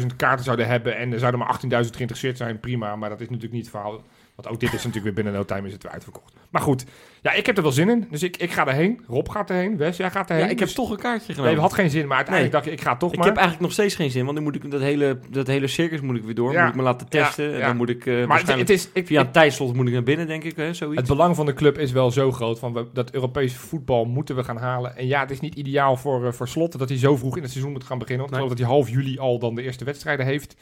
[0.00, 2.96] 20.000 kaarten zouden hebben en er zouden maar 18.000 geïnteresseerd zijn, prima.
[2.96, 4.02] Maar dat is natuurlijk niet het verhaal.
[4.34, 6.34] Want ook dit is natuurlijk weer binnen no time is het weer uitverkocht.
[6.50, 6.84] Maar goed,
[7.22, 8.06] ja, ik heb er wel zin in.
[8.10, 9.00] Dus ik, ik ga erheen.
[9.06, 9.76] Rob gaat erheen.
[9.76, 10.44] Wes, jij gaat erheen.
[10.44, 11.54] ja, ik heb Dus- toch een kaartje Nee, genomen.
[11.54, 12.62] we had geen zin, maar uiteindelijk Nee.
[12.62, 13.26] dacht ik, ik ga toch ik maar.
[13.26, 16.00] heb eigenlijk nog steeds geen zin, want nu moet ik dat hele, dat hele circus
[16.00, 16.52] moet ik weer door.
[16.52, 16.60] Ja.
[16.60, 17.54] Moet ik me laten Ja, testen.
[17.54, 19.74] En dan moet ik eh maar het, waarschijnlijk het is, ik, via ik- een tijdslot
[19.74, 20.56] moet ik naar binnen, denk ik.
[20.56, 20.98] Hè, zoiets.
[21.00, 22.58] het belang van de club is wel zo groot.
[22.58, 24.96] Van we, dat Europese voetbal moeten we gaan halen.
[24.96, 27.42] En ja, het is niet ideaal voor, eh, voor Slot dat hij zo vroeg in
[27.42, 28.20] het seizoen moet gaan beginnen.
[28.26, 30.56] Want ik geloof dat hij half juli al dan de eerste wedstrijden heeft.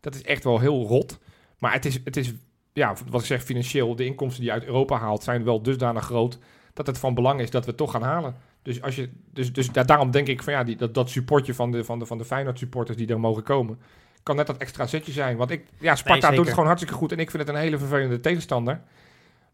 [0.00, 1.18] Dat is echt wel heel rot.
[1.58, 2.32] Maar het is, het is
[2.74, 6.04] ja, wat ik zeg, financieel, de inkomsten die je uit Europa haalt, zijn wel dusdanig
[6.04, 6.38] groot
[6.72, 8.34] dat het van belang is dat we het toch gaan halen.
[8.62, 11.54] Dus, als je, dus, dus da- daarom denk ik van ja, die, dat, dat supportje
[11.54, 13.78] van de, van, de, van de Feyenoord supporters die er mogen komen,
[14.22, 15.36] kan net dat extra zetje zijn.
[15.36, 17.78] Want ik, ja, Sparta doet het gewoon hartstikke goed en ik vind het een hele
[17.78, 18.80] vervelende tegenstander.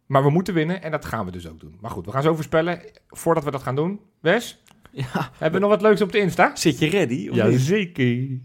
[0.07, 1.77] Maar we moeten winnen en dat gaan we dus ook doen.
[1.81, 2.81] Maar goed, we gaan zo voorspellen.
[3.09, 5.31] Voordat we dat gaan doen, Wes, ja.
[5.33, 6.57] hebben we nog wat leuks op de Insta?
[6.57, 7.29] Zit je ready?
[7.49, 7.61] niet?
[7.61, 8.39] zeker.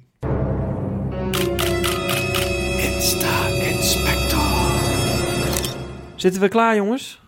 [6.26, 7.22] Zitten we klaar, jongens?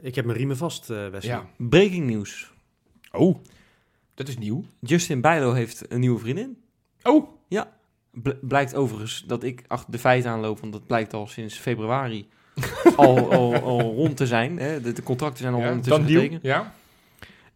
[0.00, 1.34] Ik heb mijn riemen vast, eh Wesley.
[1.34, 1.46] Ja.
[1.56, 2.52] Breaking nieuws.
[3.12, 3.38] Oh,
[4.14, 4.64] dat is nieuw.
[4.80, 6.58] Justin Bijlo heeft een nieuwe vriendin.
[7.02, 7.28] Oh,
[8.10, 12.28] Bl- blijkt overigens dat ik achter de feiten aanloop, want dat blijkt al sinds februari
[12.96, 14.58] al, al, al rond te zijn.
[14.58, 14.80] Hè?
[14.80, 16.42] De, de contracten zijn al ja, ondertussen getekend.
[16.42, 16.74] Ja.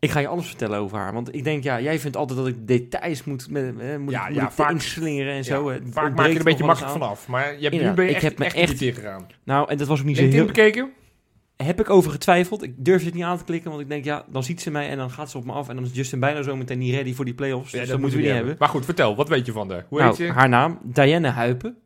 [0.02, 1.12] Ik ga je alles vertellen over haar.
[1.12, 4.26] Want ik denk, ja, jij vindt altijd dat ik details moet, met, eh, moet, Ja,
[4.26, 5.68] moet ja, ik vaak- inslingeren en zo.
[5.70, 7.28] Ja, Het Vaak maak je er een beetje makkelijk vanaf.
[7.28, 9.00] Maar je hebt, nu ben je ik echt, heb me echt, echt-.
[9.44, 10.46] Nou, en dat was ook niet zo heel...
[10.46, 10.90] bekeken?
[11.56, 12.62] Heb ik over getwijfeld.
[12.62, 14.88] Ik durf het niet aan te klikken, want ik denk, ja, dan ziet ze mij
[14.88, 15.68] en dan gaat ze op me af.
[15.68, 17.72] En dan is Justin bijna zo meteen niet ready voor die play-offs.
[17.72, 18.56] Dus dat, moeten we niet hebben.
[18.58, 19.86] Maar goed, vertel, wat weet je van haar?
[19.88, 21.76] Hoe Nou, heet haar naam, Diane Huipen.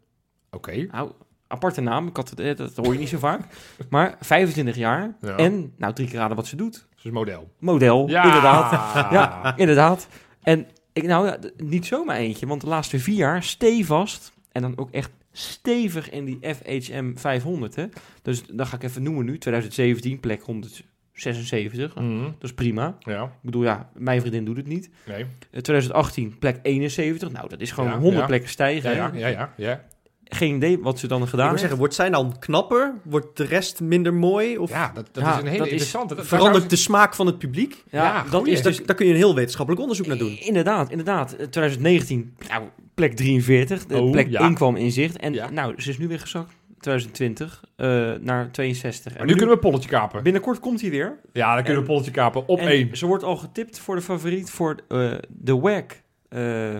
[0.50, 0.86] Oké.
[0.92, 1.10] Nou,
[1.46, 2.06] aparte naam.
[2.06, 3.40] Ik had het, eh, dat hoor je niet zo vaak.
[3.90, 5.16] Maar 25 jaar.
[5.20, 5.36] Ja.
[5.36, 6.86] En, nou, drie keer raden wat ze doet.
[7.06, 7.50] Is model.
[7.58, 8.24] Model, Ja.
[8.24, 8.70] inderdaad.
[9.12, 10.08] Ja, inderdaad.
[10.42, 14.32] En ik, nou ja, niet zomaar eentje, want de laatste vier jaar stevast.
[14.52, 17.74] En dan ook echt stevig in die FHM 500.
[17.76, 17.86] Hè?
[18.22, 19.38] Dus dan ga ik even noemen nu.
[19.38, 21.94] 2017, plek 176.
[21.94, 22.22] Nou, Mhm.
[22.24, 22.96] Dat is prima.
[23.00, 24.90] Ja, Ik bedoel, ja, mijn vriendin doet het niet.
[25.06, 25.26] nee.
[25.50, 27.32] Eh, 2018, plek 71.
[27.32, 28.26] Nou, dat is gewoon Ja, 100 ja.
[28.26, 28.94] plekken stijgen.
[28.94, 29.84] Ja, ja, ja, ja.
[30.28, 31.60] Geen idee wat ze dan gedaan heeft.
[31.60, 32.94] zeggen, wordt zij dan knapper?
[33.04, 34.58] Wordt de rest minder mooi?
[34.58, 36.14] Of Ja, dat, dat Ja, is een hele dat is- interessante.
[36.14, 37.82] Dat- verandert de smaak van het publiek?
[37.90, 38.52] Ja, Ja, dat goeie.
[38.52, 40.36] is Daar, dus daar kun je een heel wetenschappelijk onderzoek naar doen.
[40.40, 41.32] Inderdaad, inderdaad.
[41.32, 42.62] Eh, 2019, nou,
[42.94, 43.86] plek 43.
[43.86, 44.40] De Oh, plek ja.
[44.40, 45.16] 1 kwam in zicht.
[45.16, 45.50] En Ja.
[45.50, 46.52] nou, ze is nu weer gezakt.
[46.80, 49.16] 2020 eh, naar 62.
[49.16, 50.22] Maar nu kunnen we een polletje kapen.
[50.22, 51.18] Binnenkort komt hij weer.
[51.32, 52.96] Ja, dan kunnen we En- een polletje kapen op en één.
[52.96, 56.74] Ze wordt al getipt voor de favoriet voor eh, de WAC eh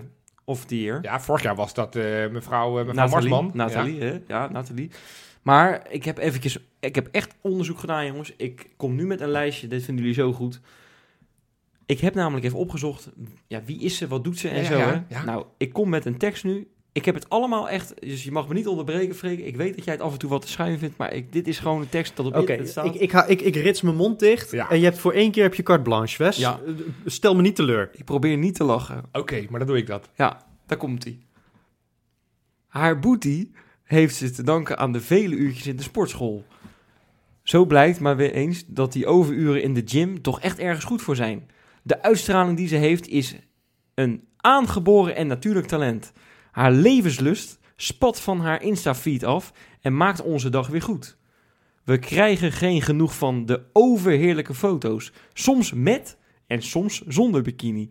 [0.47, 0.99] of the Year.
[1.03, 3.51] Ja, vorig jaar was dat eh, mevrouw, eh, mevrouw Nathalie, Marsman.
[3.55, 4.20] Nathalie, hè?
[4.26, 4.90] Ja, Nathalie.
[5.42, 8.32] Maar ik heb eventjes, ik heb echt onderzoek gedaan, jongens.
[8.36, 10.61] Ik kom nu met een lijstje, dit vinden jullie zo goed.
[11.86, 13.11] Ik heb namelijk even opgezocht,
[13.47, 14.78] ja, wie is ze, wat doet ze en Ja, ja, zo.
[14.78, 15.14] ja, hè?
[15.14, 15.24] ja.
[15.24, 16.68] Nou, ik kom met een tekst nu.
[16.97, 19.38] Ik heb het allemaal echt, dus je mag me niet onderbreken, Freek.
[19.38, 21.49] Ik weet dat jij het af en toe wat te schuin vindt, maar ik, dit
[21.49, 22.84] is gewoon een tekst dat op Oké, internet staat.
[22.84, 24.51] ik, ik, ga- ik, ik rits mijn mond dicht.
[24.51, 24.70] Ja.
[24.70, 26.36] En je hebt voor één keer heb je carte blanche, Wes.
[26.36, 26.61] Ja.
[27.05, 27.90] Stel me niet teleur.
[27.92, 29.03] Ik probeer niet te lachen.
[29.12, 30.09] Oké, maar dan doe ik dat.
[30.14, 31.18] Ja, daar komt hij.
[32.66, 36.44] Haar boetie heeft ze te danken aan de vele uurtjes in de sportschool.
[37.42, 41.03] Zo blijkt maar weer eens dat die overuren in de gym toch echt ergens goed
[41.03, 41.51] voor zijn.
[41.82, 43.36] De uitstraling die ze heeft is
[43.94, 46.12] een aangeboren en natuurlijk talent.
[46.57, 51.16] Haar levenslust spat van haar Insta-feed af en maakt onze dag weer goed.
[51.84, 55.12] We krijgen geen genoeg van de overheerlijke foto's.
[55.32, 57.90] Soms met en soms zonder bikini.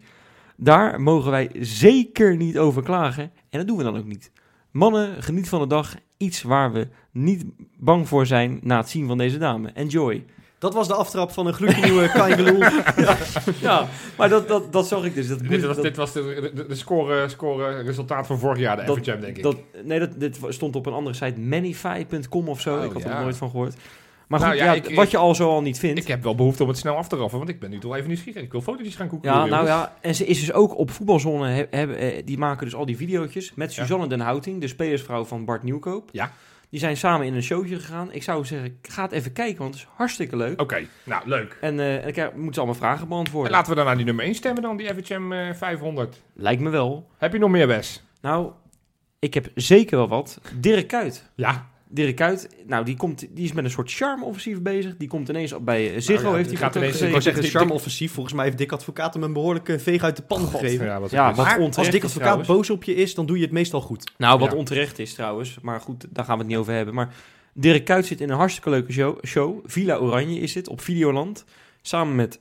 [0.58, 3.32] Daar mogen wij zeker niet over klagen.
[3.50, 4.32] En dat doen we dan ook niet.
[4.72, 5.96] Mannen, geniet van de dag.
[6.18, 7.46] Iets waar we niet
[7.78, 9.70] bang voor zijn na het zien van deze dame.
[9.70, 10.26] Enjoy.
[10.66, 12.64] Dat was de aftrap van een gloednieuwe Kangeloel.
[13.62, 13.88] Ja,
[14.18, 15.28] maar dat, dat, dat zag ik dus.
[15.28, 18.76] Dat, Dit was, dat- dit was de, de, de score, score resultaat van vorig jaar,
[18.78, 19.44] de Dat- denk ik.
[19.44, 21.40] dat, nee, dat, dit stond op een andere site.
[21.40, 22.78] Manify.com of zo.
[22.78, 23.22] Oh, ik had er ja.
[23.22, 23.76] nooit van gehoord.
[24.28, 26.00] Maar Nou goed, ja, ja, ik- wat je al zo al niet vindt.
[26.00, 27.96] ik heb wel behoefte om het snel af te raffen, want ik ben nu toch
[27.96, 28.42] even nieuwsgierig.
[28.44, 29.32] Ik wil fotootjes gaan koeken.
[29.32, 32.66] Ja, nou ja, en ze is dus ook op voetbalzone, he- hebben, eh, die maken
[32.66, 33.82] dus al die video's met Ja.
[33.82, 36.10] Suzanne den Houting, de spelersvrouw van Bart Nieuwkoop.
[36.12, 36.32] Ja.
[36.70, 38.12] Die zijn samen in een showtje gegaan.
[38.14, 40.62] Ik zou zeggen, ga het even kijken, want het is hartstikke leuk.
[40.62, 41.58] Oké, nou leuk.
[41.62, 43.52] En, eh, en dan krijg- moeten ze allemaal vragen En beantwoorden.
[43.52, 46.22] laten we dan naar die nummer 1 stemmen dan, die FHM eh, 500.
[46.34, 47.10] Lijkt me wel.
[47.18, 48.04] Heb je nog meer, Wes?
[48.22, 48.52] Nou,
[49.20, 50.42] ik heb zeker wel wat.
[50.60, 51.30] Dirk Kuyt.
[51.36, 51.70] Ja.
[51.90, 54.98] Dirk Kuyt, nou, die, komt, die is met een soort charme-offensief bezig.
[54.98, 57.42] Die komt ineens op bij eh, Ziggo, Nou ja, heeft hij gaat ineens- Ik zeggen,
[57.42, 58.12] Dick- charme offensief.
[58.12, 60.86] Volgens mij heeft Dick Advocaat hem een behoorlijke veeg uit de pan gegeven.
[60.86, 61.36] Ja, wat Ja, is.
[61.38, 62.48] wat Maar onterecht als Dick Advocaat trouwens.
[62.48, 64.12] boos op je is, dan doe je het meestal goed.
[64.18, 64.58] Nou, wat Ja.
[64.58, 65.58] onterecht is trouwens.
[65.62, 66.94] Maar goed, daar gaan we het niet over hebben.
[66.94, 67.14] Maar
[67.54, 69.26] Dirk Kuyt zit in een hartstikke leuke show.
[69.26, 69.60] show.
[69.66, 71.46] Villa Oranje is het, op Videoland.
[71.82, 72.40] Samen met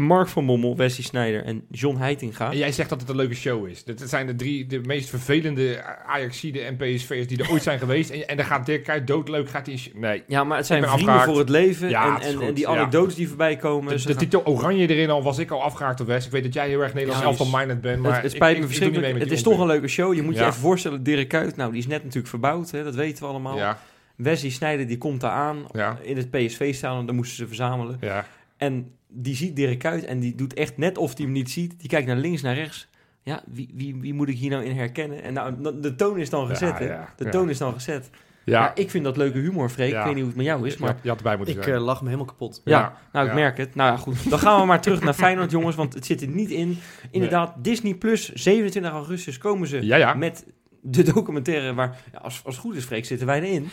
[0.00, 2.50] Mark van Bommel, Wesley Snijder en John Heitinga.
[2.50, 3.84] En jij zegt dat het een leuke show is.
[3.84, 8.10] Dat zijn de drie de meest vervelende Ajaxiden en PSV'ers die er ooit zijn geweest.
[8.10, 9.48] En, en dan gaat Dirk Kuyt doodleuk.
[9.48, 9.78] Gaat hij...
[9.94, 10.22] Nee.
[10.26, 11.30] Ja, maar het zijn vrienden afgehaakt.
[11.30, 11.88] voor het leven.
[11.88, 12.70] Ja, en, het en, die ja.
[12.70, 13.96] anekdotes die voorbij komen.
[13.96, 16.26] De, de titel Oranje erin al was ik al afgehaakt op West.
[16.26, 18.02] Ik weet dat jij heel erg Nederlands Ja, elftal minded bent.
[18.02, 19.12] Maar het, spijt ik- me ik verschrikkelijk.
[19.18, 20.14] Het die is toch een leuke show.
[20.14, 22.70] Je moet je even voorstellen, Dirk Kuyt, nou, die is net natuurlijk verbouwd.
[22.70, 23.56] Hè, dat weten we allemaal.
[23.56, 23.78] Ja,
[24.16, 25.98] Wesley Snijder, die komt daar aan Ja.
[26.02, 27.06] in het PSV staan.
[27.06, 27.96] Daar moesten ze verzamelen.
[28.00, 28.26] ja.
[28.56, 31.74] En die ziet Dirk Kuyt en die doet echt net of hij hem niet ziet.
[31.80, 32.88] Die kijkt naar links, naar rechts.
[33.22, 35.22] Ja, wie, wie, wie moet ik hier nou in herkennen?
[35.22, 36.92] En nou, de- toon is dan gezet, Ja, hè?
[36.92, 37.30] ja, De ja.
[37.30, 38.10] toon is dan gezet.
[38.44, 38.60] Ja.
[38.62, 39.90] Ja, ik vind dat leuke humor, Freek.
[39.90, 39.98] Ja.
[39.98, 40.88] Ik weet niet hoe het met jou is, maar...
[40.88, 41.74] Je, had- je had erbij moeten Ik zijn.
[41.76, 42.60] eh, lag me helemaal kapot.
[42.64, 43.38] Ja, Ja, nou, ik ja.
[43.38, 43.74] merk het.
[43.74, 44.30] Nou ja, goed.
[44.30, 46.78] Dan gaan we maar terug naar Feyenoord, jongens, want het zit er niet in.
[47.10, 50.14] Inderdaad, Disney Plus, 27 augustus komen ze Ja, ja.
[50.14, 50.46] met
[50.82, 53.68] de documentaire waar, ja, als, als het goed is, Freek, zitten wij erin.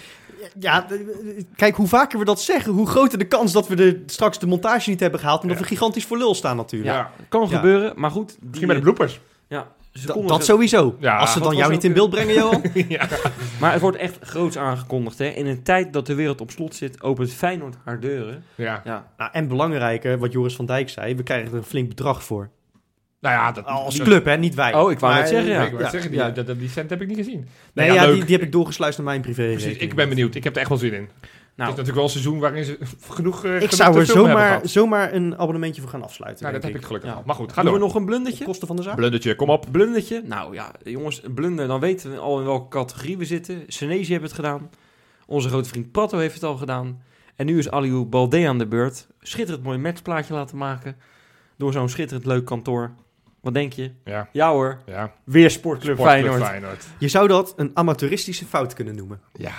[0.60, 0.86] Ja,
[1.56, 4.48] kijk, hoe vaker we dat zeggen, hoe groter de kans dat we de, straks de
[4.48, 6.96] montage niet hebben gehaald en dat we gigantisch voor lul staan natuurlijk.
[6.96, 7.56] Ja, kan Ja.
[7.56, 8.28] gebeuren, maar goed.
[8.30, 9.20] Die, Misschien met de bloopers.
[9.48, 9.68] Ja,
[10.06, 10.96] Da- dat ze- sowieso.
[11.00, 12.62] Ja, Als ze dan jou niet in beeld brengen, Johan.
[12.88, 13.08] ja.
[13.60, 15.18] Maar het wordt echt groots aangekondigd.
[15.18, 15.26] Hè.
[15.26, 18.44] In een tijd dat de wereld op slot zit, opent Feyenoord haar deuren.
[18.56, 18.82] ja.
[18.86, 22.24] Ja, Nou, en belangrijker, wat Joris van Dijk zei, we krijgen er een flink bedrag
[22.24, 22.50] voor.
[23.20, 24.74] Nou ja, dat, Als dat- club, hè, niet wij.
[24.74, 25.64] Oh, ik wou Maar, net zeggen, ja.
[25.64, 26.30] Ik wou ja, zeggen, die, ja.
[26.30, 27.48] dat, dat- die cent heb ik niet gezien.
[27.74, 29.52] Nee, Nee, ja, die, die heb ik doorgesluist naar mijn privé.
[29.52, 30.36] Precies, ik ben benieuwd.
[30.36, 31.02] Ik heb er echt wel zin in.
[31.02, 32.78] het is nou, natuurlijk wel een seizoen waarin ze
[33.10, 36.44] genoeg eh, Ik zou er zomaar, zomaar een abonnementje voor gaan afsluiten.
[36.44, 37.16] Nou, dat heb ik gelukkig Ja.
[37.16, 37.24] al.
[37.26, 38.44] Maar goed, ga doen we nog een Op blundertje?
[38.46, 38.96] kosten van de zaak.
[38.96, 39.66] Blundertje, kom op.
[39.72, 40.22] Blundertje?
[40.26, 43.64] Nou ja, jongens, een blunder, dan weten we al in welke categorie we zitten.
[43.68, 44.70] Senezi heeft het gedaan.
[45.26, 47.02] Onze grote vriend Prato heeft het al gedaan.
[47.36, 49.08] En nu is Aliou Balde aan de beurt.
[49.20, 50.96] Schitterend mooi matchplaatje laten maken.
[51.58, 52.92] Door zo'n schitterend leuk kantoor.
[53.48, 53.92] Wat denk je?
[54.06, 55.12] Ja, Ja hoor, ja.
[55.24, 56.50] weer Sportclub, Sportclub Feyenoord.
[56.50, 56.86] Feyenoord.
[57.00, 59.22] Je zou dat een amateuristische fout kunnen noemen.
[59.34, 59.52] Ja.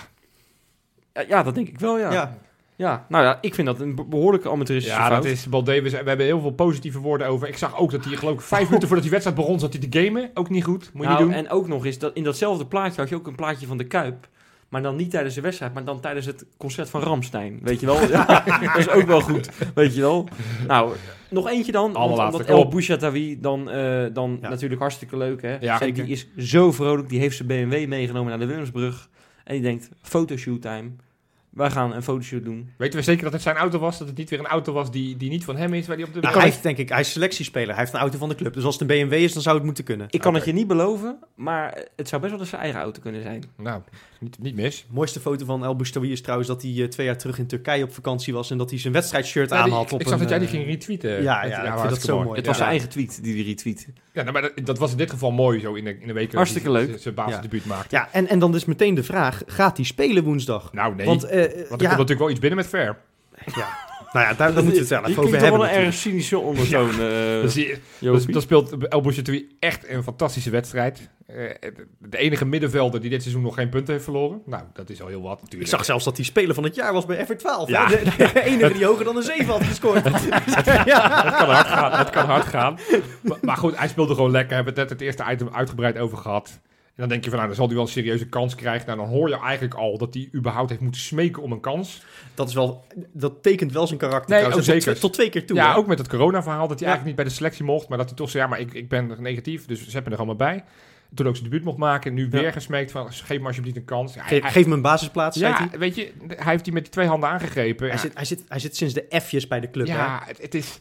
[1.13, 2.13] Ja, ja, dat denk ik wel, ja.
[2.13, 2.37] ja.
[2.77, 3.07] Ja.
[3.09, 5.23] nou ja, ik vind dat een be- behoorlijke amateuristische Ja, fout.
[5.23, 5.83] dat is Balde.
[5.83, 7.49] We, we hebben heel veel positieve woorden over.
[7.49, 9.89] Ik zag ook dat hij, geloof ik, vijf minuten voordat die wedstrijd begon, zat hij
[9.89, 10.31] te gamen.
[10.35, 10.91] Ook niet goed.
[10.93, 11.45] Moet je Nou, niet doen.
[11.45, 13.85] En ook nog eens, dat in datzelfde plaatje had je ook een plaatje van de
[13.87, 14.29] Kuip.
[14.69, 17.59] Maar dan niet tijdens de wedstrijd, maar dan tijdens het concert van Ramstein.
[17.63, 18.01] Weet je wel?
[18.11, 19.49] Ja, dat is ook wel goed.
[19.75, 20.29] Weet je wel?
[20.67, 20.95] Nou,
[21.31, 21.93] nog eentje dan.
[21.93, 22.01] Kom
[22.47, 22.69] El.
[22.69, 24.49] Bouchatawi dan, eh, dan Ja.
[24.49, 25.57] natuurlijk hartstikke leuk, hè?
[25.61, 27.09] Ja, die is zo vrolijk.
[27.09, 29.09] Die heeft zijn BMW meegenomen naar de Willemsbrug.
[29.45, 30.91] En die denkt, fotoshoot time.
[31.59, 32.71] Wij gaan een fotoshoot doen.
[32.77, 33.99] Weten we zeker dat het zijn auto was?
[33.99, 35.87] Dat het niet weer een auto was die, die niet van hem is?
[35.87, 36.21] Waar die op de...
[36.21, 37.69] Nou, hij heeft, denk ik, hij is selectiespeler.
[37.69, 38.55] Hij heeft een auto van de club.
[38.55, 40.07] Dus als het een BMW is, dan zou het moeten kunnen.
[40.11, 43.01] Ik kan het je niet beloven, maar het zou best wel eens zijn eigen auto
[43.01, 43.43] kunnen zijn.
[43.57, 43.83] Nou,
[44.21, 44.77] niet, niet mis.
[44.89, 47.47] De mooiste foto van El Boustawi is trouwens dat hij eh, twee jaar terug in
[47.47, 49.87] Turkije op vakantie was en dat hij zijn wedstrijdshirt Ja, aan die- had.
[49.87, 51.11] ik op ik zag een, dat jij die eh, ging retweeten.
[51.23, 52.37] ja, ja, ik vind dat zo mooi.
[52.37, 52.61] Het was Ja.
[52.63, 53.89] zijn eigen tweet die hij retweet.
[54.13, 56.13] Ja, nou, maar dat, dat was in dit geval mooi zo in de, in de
[56.13, 56.27] week.
[56.27, 56.99] dat Hartstikke hij leuk.
[57.01, 57.97] Zijn basisdebuut maakte.
[57.97, 60.73] Ja, en, en dan is meteen de vraag, gaat hij spelen woensdag?
[60.73, 61.07] Nou, nee.
[61.07, 62.97] Want, eh, Want er ja, komt natuurlijk wel iets binnen met Ver.
[64.13, 65.61] nou ja, daar, moeten we het wel Je even over hebben.
[65.61, 68.21] wel een erg cynische ondertoon, eh, je- Jopie.
[68.25, 71.09] dan, dan speelt El Bouchatoui echt een fantastische wedstrijd.
[71.27, 71.37] Eh,
[71.99, 74.43] de- enige middenvelder die dit seizoen nog geen punten heeft verloren.
[74.47, 75.71] Nou, dat is al heel wat Ik natuurlijk.
[75.71, 77.67] zag zelfs dat hij speler van het jaar was bij F12.
[77.67, 77.67] Ja.
[77.67, 77.89] Ja.
[77.89, 80.05] De, de enige die hoger dan een 7 had gescoord.
[80.85, 81.25] ja.
[81.25, 81.93] Het kan hard gaan.
[81.99, 82.79] Het kan hard gaan.
[83.23, 84.49] Maar, maar goed, hij speelde gewoon lekker.
[84.49, 86.61] We hebben het net het eerste item uitgebreid over gehad.
[86.99, 88.87] Dan denk je van, nou, dan zal hij wel een serieuze kans krijgen.
[88.87, 92.03] Nou, dan hoor je eigenlijk al dat hij überhaupt heeft moeten smeken om een kans.
[92.35, 94.67] Dat, is wel, dat tekent wel zijn karakter Nee, trouwens.
[94.69, 95.01] Tot- zeker.
[95.01, 95.57] Tot, twee keer toe.
[95.57, 95.77] ja, hè?
[95.77, 96.95] ook met het corona-verhaal, dat hij Ja.
[96.95, 97.89] eigenlijk niet bij de selectie mocht.
[97.89, 100.17] Maar dat hij toch zei, ja, maar ik, ik ben negatief, dus zet me er
[100.17, 100.65] allemaal bij.
[101.15, 102.15] Toen ook zijn debuut mocht maken.
[102.15, 102.29] Nu Ja.
[102.41, 104.15] weer gesmeekt van, geef me alsjeblieft een kans.
[104.15, 105.79] Ja, Ge- hij- geef me een basisplaats, zei ja hij.
[105.79, 107.87] weet je, hij heeft die met die twee handen aangegrepen.
[107.87, 108.01] Hij, Ja.
[108.03, 109.87] zit, hij, zit, hij zit sinds de F'jes bij de club.
[109.87, 109.95] hè?
[109.95, 110.79] Ja, het, het is...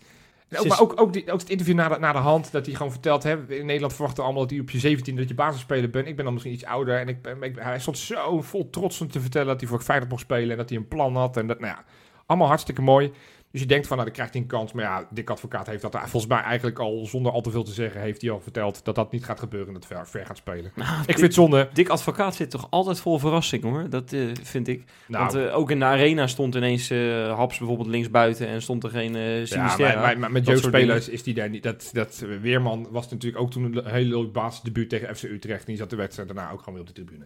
[0.56, 2.76] Ook, maar ook, ook, die, ook het interview na de, na de hand, dat hij
[2.76, 3.24] gewoon vertelt...
[3.24, 6.08] Hè, in Nederland verwachten allemaal dat hij op je 17 dat je basisspeler bent.
[6.08, 7.00] Ik ben dan misschien iets ouder.
[7.00, 9.82] En ik, ben- ik, hij stond zo vol trots om te vertellen dat hij voor
[9.82, 10.52] Feyenoord mocht spelen...
[10.52, 11.38] en dat hij een plan had.
[11.38, 11.84] En dat, nou ja,
[12.26, 13.12] allemaal hartstikke mooi.
[13.58, 14.74] Dus je denkt van, nou, dan krijgt hij een kans.
[14.74, 17.06] Maar ja, Dick Advocaat heeft dat volgens mij eigenlijk al...
[17.06, 18.86] zonder al te veel te zeggen, heeft hij al verteld...
[18.86, 20.72] dat dat niet gaat gebeuren en dat ver, ver gaat spelen.
[20.76, 21.70] Nou, Ik vind het zonde.
[21.74, 23.90] Dick Advocaat zit toch altijd vol verrassing hoor.
[23.90, 24.84] Dat eh, vind ik.
[25.08, 28.84] Nou, Want eh, ook in de arena stond ineens eh Haps bijvoorbeeld linksbuiten en stond
[28.84, 29.94] er geen Ja, Sinisterra.
[29.94, 31.64] maar, maar, maar met jeugdspelers is die daar niet.
[31.64, 35.60] Dat, dat Weerman was natuurlijk ook toen een heel leuk basisdebuut tegen FC Utrecht.
[35.60, 37.26] En die zat de wedstrijd daarna ook gewoon weer op de tribune.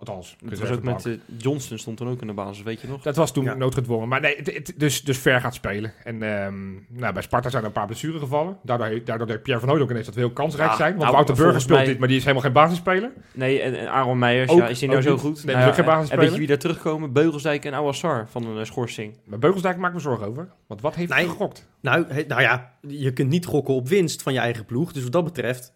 [0.00, 2.88] Althans, Dat was ook met eh, Johnston stond toen ook in de basis, weet je
[2.88, 3.02] nog?
[3.02, 3.54] Dat was toen Ja.
[3.54, 4.08] noodgedwongen.
[4.08, 5.92] Maar nee, het- het- dus, dus ver gaat spelen.
[6.04, 8.56] En ehm, nou, bij Sparta zijn er een paar blessuren gevallen.
[8.62, 10.90] Daardoor, daardoor deed Pierre van Hooyd ook ineens dat we heel kansrijk Ja, zijn.
[10.90, 13.10] Want nou, Wouter Burger speelt mij- niet, maar die is helemaal geen basisspeler.
[13.34, 15.20] Nee, en, en Aaron Meijers, Ook- ja, is hij nou zo niet.
[15.20, 15.44] goed?
[15.44, 16.18] Nee, Nou is ook geen basisspeler.
[16.24, 17.12] En weet je wie daar terugkomen?
[17.12, 19.16] Beugelsdijk en Awassar van een eh, schorsing.
[19.24, 20.48] Maar Beugelsdijk maakt me zorgen over.
[20.66, 21.68] Want wat heeft hij gegokt?
[21.80, 24.92] Nou, he- nou ja, je kunt niet gokken op winst van je eigen ploeg.
[24.92, 25.72] Dus wat dat betreft...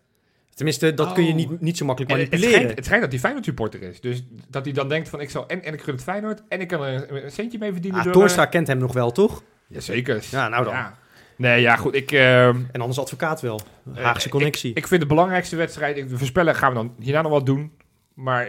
[0.54, 1.36] Tenminste, dat kun je Oh.
[1.36, 2.52] niet, niet zo makkelijk manipuleren.
[2.54, 4.00] schijnt, het schijnt dat hij Feyenoord supporter is.
[4.00, 6.60] Dus dat hij dan denkt van ik zal en, en ik gun het Feyenoord en
[6.60, 7.98] ik kan er een, een centje mee verdienen.
[7.98, 9.38] Ah, door, Toornstra kent hem nog wel, toch?
[9.38, 9.44] eh,
[9.74, 10.24] Jazeker.
[10.30, 10.72] Ja, nou dan.
[10.72, 10.98] Ja.
[11.36, 11.94] Nee, ja goed.
[11.94, 13.60] Ik, ehm, En anders advocaat wel.
[13.94, 14.74] Eh, Haagse connectie.
[14.74, 17.72] Ik vind de belangrijkste wedstrijd, ik, de voorspellen gaan we dan hierna nog wat doen.
[18.14, 18.48] Maar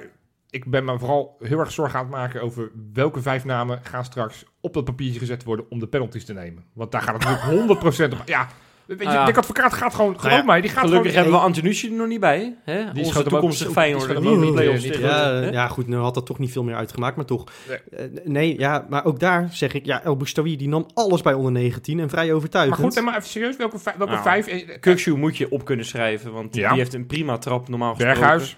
[0.49, 4.05] ik ben me vooral heel erg zorgen aan het maken over welke vijf namen gaan
[4.05, 6.63] straks op dat papiertje gezet worden om de penalties te nemen.
[6.73, 8.27] Want daar gaat het natuurlijk 100% op.
[8.27, 8.47] Ja,
[8.87, 9.25] weet je, Ah, ja.
[9.25, 11.23] Dick Advocaat gaat gewoon, geloof ja, mij, die gaat Gelukkig gewoon...
[11.23, 12.55] hebben we Antonucci er nog niet bij.
[12.63, 12.81] Hè?
[12.81, 14.07] schoot Onze toekomstige die Feyenoord.
[14.07, 17.25] Die de eh, ja, ja, goed, nu had dat toch niet veel meer uitgemaakt, maar
[17.25, 17.43] toch.
[17.67, 17.77] Nee.
[17.91, 21.33] Eh, nee, ja, maar ook daar zeg ik, ja, El Boustawi die nam alles bij
[21.33, 22.77] onder 19 en vrij overtuigend.
[22.79, 24.47] Maar goed, en maar even serieus, welke, vijf- welke Nou, vijf...
[24.47, 26.69] eh, Kukshoe moet je op kunnen schrijven, want Ja.
[26.69, 28.19] die heeft een prima trap normaal gesproken.
[28.19, 28.57] Berghuis,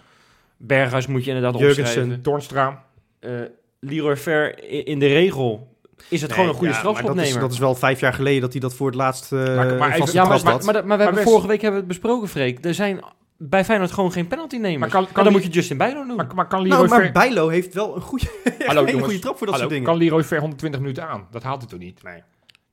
[0.57, 1.83] Berghuis moet je inderdaad Jurgensen.
[1.85, 2.21] opschrijven.
[2.21, 2.83] Toornstra.
[3.19, 3.31] Eh
[3.79, 5.76] Leroy Fer i- in de regel
[6.09, 8.41] is het gewoon een goede ja, maar dat is, dat is wel vijf jaar geleden
[8.41, 10.63] dat hij dat voor het laatst uh, Maar- maar even- vast ja, maar, maar, had.
[10.63, 12.65] maar, maar we hebben best- vorige week hebben we het besproken, Freek.
[12.65, 12.99] Er zijn
[13.37, 14.79] bij Feyenoord gewoon geen penaltynemers.
[14.79, 16.15] Maar kan- En kan dan die- moet je Justin Bijlo doen.
[16.15, 17.11] Maar, maar kan Leroy nou, maar Ver...
[17.11, 18.25] Bijlo heeft wel een goede,
[18.65, 19.03] Hallo, een jongens.
[19.05, 19.85] goede trap voor dat Hallo, soort dingen.
[19.85, 21.27] kan Leroy Ver 120 minuten aan?
[21.31, 22.03] Dat haalt hij toch niet?
[22.03, 22.21] Nee.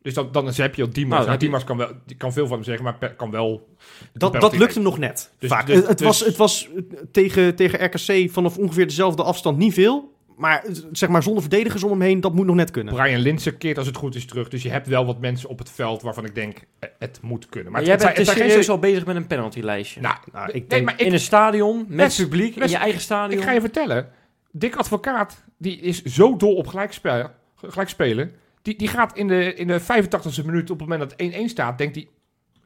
[0.02, 1.12] Dus dan, dan heb je al Dimas.
[1.14, 3.68] Nou, Nou, Dimas kan, wel, kan veel van hem zeggen, maar kan wel...
[4.12, 4.74] Dat, penalty dat lukt nemen.
[4.74, 5.30] hem nog net.
[5.38, 5.66] Dus- vaak.
[5.66, 9.58] dus- het, het dus- was, het was eh, tegen, tegen RKC vanaf ongeveer dezelfde afstand
[9.58, 10.13] niet veel.
[10.36, 12.94] Maar zeg maar zonder verdedigers om hem heen, dat moet nog net kunnen.
[12.94, 14.48] Brian Linsen keert als het goed is terug.
[14.48, 17.46] Dus je hebt wel wat mensen op het veld waarvan ik denk, eh, het moet
[17.48, 17.72] kunnen.
[17.72, 18.74] Maar Maar jij het, bent het serieus geen...
[18.74, 20.00] al bezig met een penaltylijstje.
[20.00, 22.76] Nou, Nou, ik nee, denk- maar ik, in een stadion, met publiek, in Wes- je
[22.76, 23.38] eigen stadion.
[23.40, 24.08] ik ga je vertellen.
[24.50, 27.30] Dick Advocaat, die is zo dol op gelijkspel,
[27.66, 28.32] gelijkspelen.
[28.62, 31.44] Die, die gaat in de, in de 85e minuut, op het moment dat het 1-1
[31.44, 32.08] staat, denkt hij...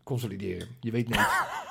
[0.04, 0.68] Consolideren.
[0.80, 1.16] Je weet niet.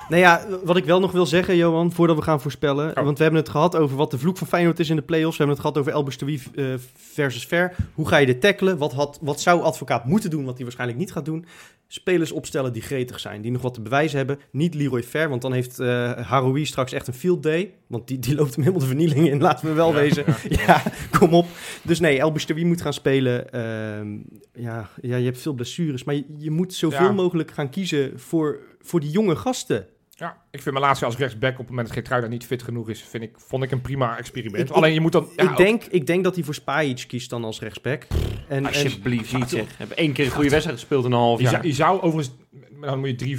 [0.08, 2.96] Nou ja, wat ik wel nog wil zeggen, Johan, voordat we gaan voorspellen.
[2.96, 3.04] Oh.
[3.04, 5.36] Want we hebben het gehad over wat de vloek van Feyenoord is in de play-offs.
[5.36, 7.74] We hebben het gehad over El Boustawi eh, versus Ver.
[7.94, 8.78] Hoe ga je dit tackelen?
[8.78, 11.46] Wat, had, wat zou advocaat moeten doen, wat hij waarschijnlijk niet gaat doen?
[11.90, 14.38] Spelers opstellen die gretig zijn, die nog wat te bewijzen hebben.
[14.50, 17.74] Niet Leroy Ver, want dan heeft eh Haroui straks echt een field day.
[17.86, 20.24] Want die, die loopt hem helemaal de vernieling in, laten we wel wezen.
[20.66, 20.82] Ja,
[21.18, 21.46] kom op.
[21.82, 23.52] Dus nee, El Boustawi moet gaan spelen.
[23.52, 24.16] Ehm,
[24.52, 27.12] ja, ja, je hebt veel blessures, maar je, je moet zoveel Ja.
[27.12, 29.86] mogelijk gaan kiezen voor, voor die jonge gasten.
[30.20, 33.02] Ja, ik vind Malasia als rechtsback op het moment dat Geertruida niet fit genoeg is,
[33.02, 34.68] vind ik, vond ik een prima experiment.
[34.68, 35.28] Ik- Alleen je moet dan...
[35.36, 38.02] ja, ik, denk, ik denk dat hij voor Spajic kiest dan als rechtsback.
[38.48, 39.64] En, en, Alsjeblieft niet zeg.
[39.66, 41.52] We hebben één keer een goede wedstrijd gespeeld in een half Je jaar.
[41.52, 42.36] zou, je zou overigens,
[42.80, 43.36] dan moet je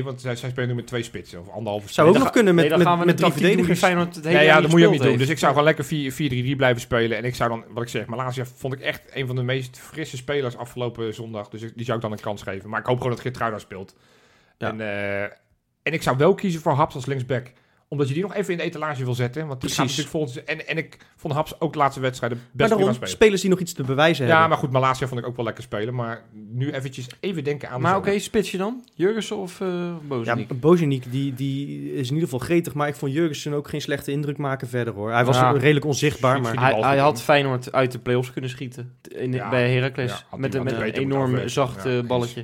[0.00, 2.54] 3-5-2, want zij, zij spelen nu met twee spitsen of anderhalve zou ook nog kunnen
[2.54, 3.78] met, nee, dan met, gaan we met met drie drie verdedigers.
[3.78, 5.16] Feyenoord het hele Nee, ja, dat moet je ook niet doen.
[5.16, 5.84] Dus ik zou gewoon lekker
[6.52, 7.16] 4-4-3 blijven spelen.
[7.16, 9.78] En ik zou dan, wat ik zeg, Malasia vond ik echt een van de meest
[9.78, 11.48] frisse spelers afgelopen zondag.
[11.48, 12.68] Dus ik- die zou ik dan een kans geven.
[12.70, 13.96] Maar ik hoop gewoon dat Geertruida speelt.
[14.58, 14.68] Ja.
[14.68, 15.36] En, eh,
[15.82, 17.52] en ik zou wel kiezen voor Haps als linksback.
[17.88, 19.46] Omdat je die nog even in de etalage wil zetten.
[19.46, 19.78] Want Precies.
[19.78, 20.44] natuurlijk volgens...
[20.44, 23.12] En, en ik vond Haps ook de laatste wedstrijden Maar best prima daarom, spelen.
[23.14, 24.48] spelers die nog iets te bewijzen Ja, hebben.
[24.48, 25.94] maar goed, Malasia vond ik ook wel lekker spelen.
[25.94, 26.22] Maar
[26.52, 28.84] nu eventjes even denken aan de Maar oké, spitsje dan?
[28.94, 29.92] Jurgensen of uh,
[30.24, 32.74] ja, die, die is in ieder geval gretig.
[32.74, 35.10] Maar ik vond Jurgensen ook geen slechte indruk maken verder hoor.
[35.12, 35.50] Hij was Ja.
[35.52, 36.40] redelijk onzichtbaar.
[36.40, 37.22] Maar hij, hij had.
[37.22, 38.96] Feyenoord uit de play-offs kunnen schieten.
[39.08, 40.24] In, Ja, bij Heracles.
[40.30, 42.36] ja, met een, met enorm zacht Ja, eh, eens.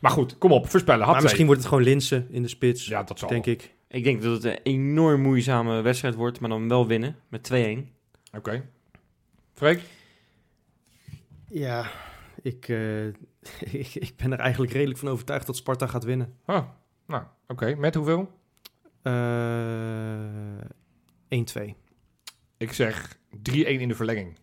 [0.00, 1.06] Maar goed, kom op, voorspellen.
[1.06, 3.54] Maar misschien wordt het gewoon Linsen in de spits, Ja, dat zal denk wel.
[3.54, 3.74] ik.
[3.88, 8.36] Ik denk dat het een enorm moeizame wedstrijd wordt, maar dan wel winnen met 2-1.
[8.36, 8.64] Oké.
[9.54, 9.80] Freek?
[11.48, 11.90] Ja,
[12.42, 13.06] ik, eh,
[13.82, 16.34] ik, ik ben er eigenlijk redelijk van overtuigd dat Sparta gaat winnen.
[16.46, 16.62] Oh,
[17.06, 17.74] nou, oké.
[17.74, 18.30] Met hoeveel?
[19.02, 19.12] Eh
[21.64, 21.74] 1-2.
[22.56, 24.38] Ik zeg 3-1 in de verlenging.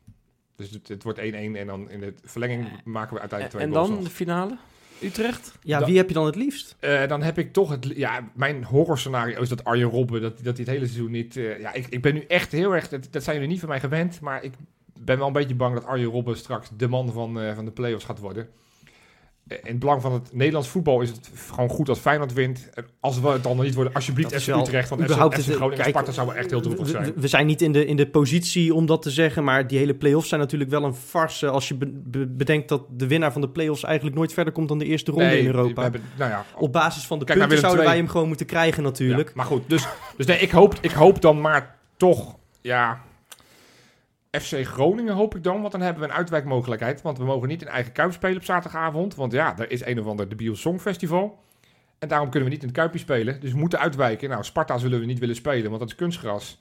[0.55, 3.71] Dus het, het wordt 1-1 en dan in de verlenging maken we uiteindelijk twee En
[3.71, 4.03] goals dan af.
[4.03, 4.57] de finale?
[5.01, 5.57] Utrecht?
[5.63, 6.75] Ja, wie heb je dan het liefst?
[6.79, 7.91] Eh, dan heb ik toch het...
[7.95, 11.37] Ja, mijn horrorscenario is dat Arjen Robben, dat, dat hij het hele seizoen niet...
[11.37, 12.87] eh, ja, ik, ik ben nu echt heel erg...
[12.87, 14.53] Dat, dat zijn jullie niet van mij gewend, maar ik
[14.99, 17.71] ben wel een beetje bang dat Arjen Robben straks de man van, eh, van de
[17.71, 18.49] play-offs gaat worden.
[19.47, 22.69] In het belang van het Nederlands voetbal is het gewoon goed als Feyenoord wint.
[22.73, 24.89] En als we het dan niet worden, alsjeblieft Dat FC Utrecht.
[24.89, 27.03] Want überhaupt FC Groningen en kijk, Sparta zou wel echt heel droevig we, zijn.
[27.03, 29.77] we- we zijn niet in de, in de positie om dat te zeggen, maar die
[29.77, 33.31] hele play-offs zijn natuurlijk wel een farce als je be- be- bedenkt dat de winnaar
[33.31, 35.81] van de play-offs eigenlijk nooit verder komt dan de eerste ronde Nee, in Europa.
[35.81, 38.83] hebben, nou ja, Op basis van de Kijk punten zouden wij hem gewoon moeten krijgen
[38.83, 39.27] natuurlijk.
[39.27, 39.87] Ja, maar goed, dus,
[40.17, 43.01] dus nee, ik, hoop, ik hoop dan maar toch, ja,
[44.41, 47.01] FC Groningen hoop ik dan, want dan hebben we een uitwijkmogelijkheid.
[47.01, 49.99] Want we mogen niet in eigen Kuip spelen op zaterdagavond, want ja, er is een
[49.99, 51.39] of ander debiel songfestival.
[51.99, 54.29] En daarom kunnen we niet in het Kuipje spelen, dus we moeten uitwijken.
[54.29, 56.59] Nou, Sparta zullen we niet willen spelen, want dat is kunstgras.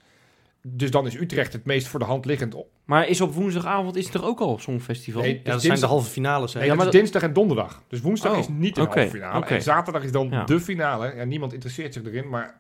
[0.68, 2.54] Dus dan is Utrecht het meest voor de hand liggend.
[2.54, 5.22] op- Maar is op woensdagavond is het toch ook al Songfestival?
[5.22, 6.52] Nee, Ja, dat zijn de halve finales.
[6.52, 6.58] Hè?
[6.58, 7.82] nee, Ja, dat maar is dinsdag en donderdag.
[7.88, 9.44] Dus woensdag Oh, is niet oké, halve finale.
[9.46, 10.44] En zaterdag is dan Ja.
[10.44, 11.12] de finale.
[11.16, 12.56] Ja, niemand interesseert zich erin, maar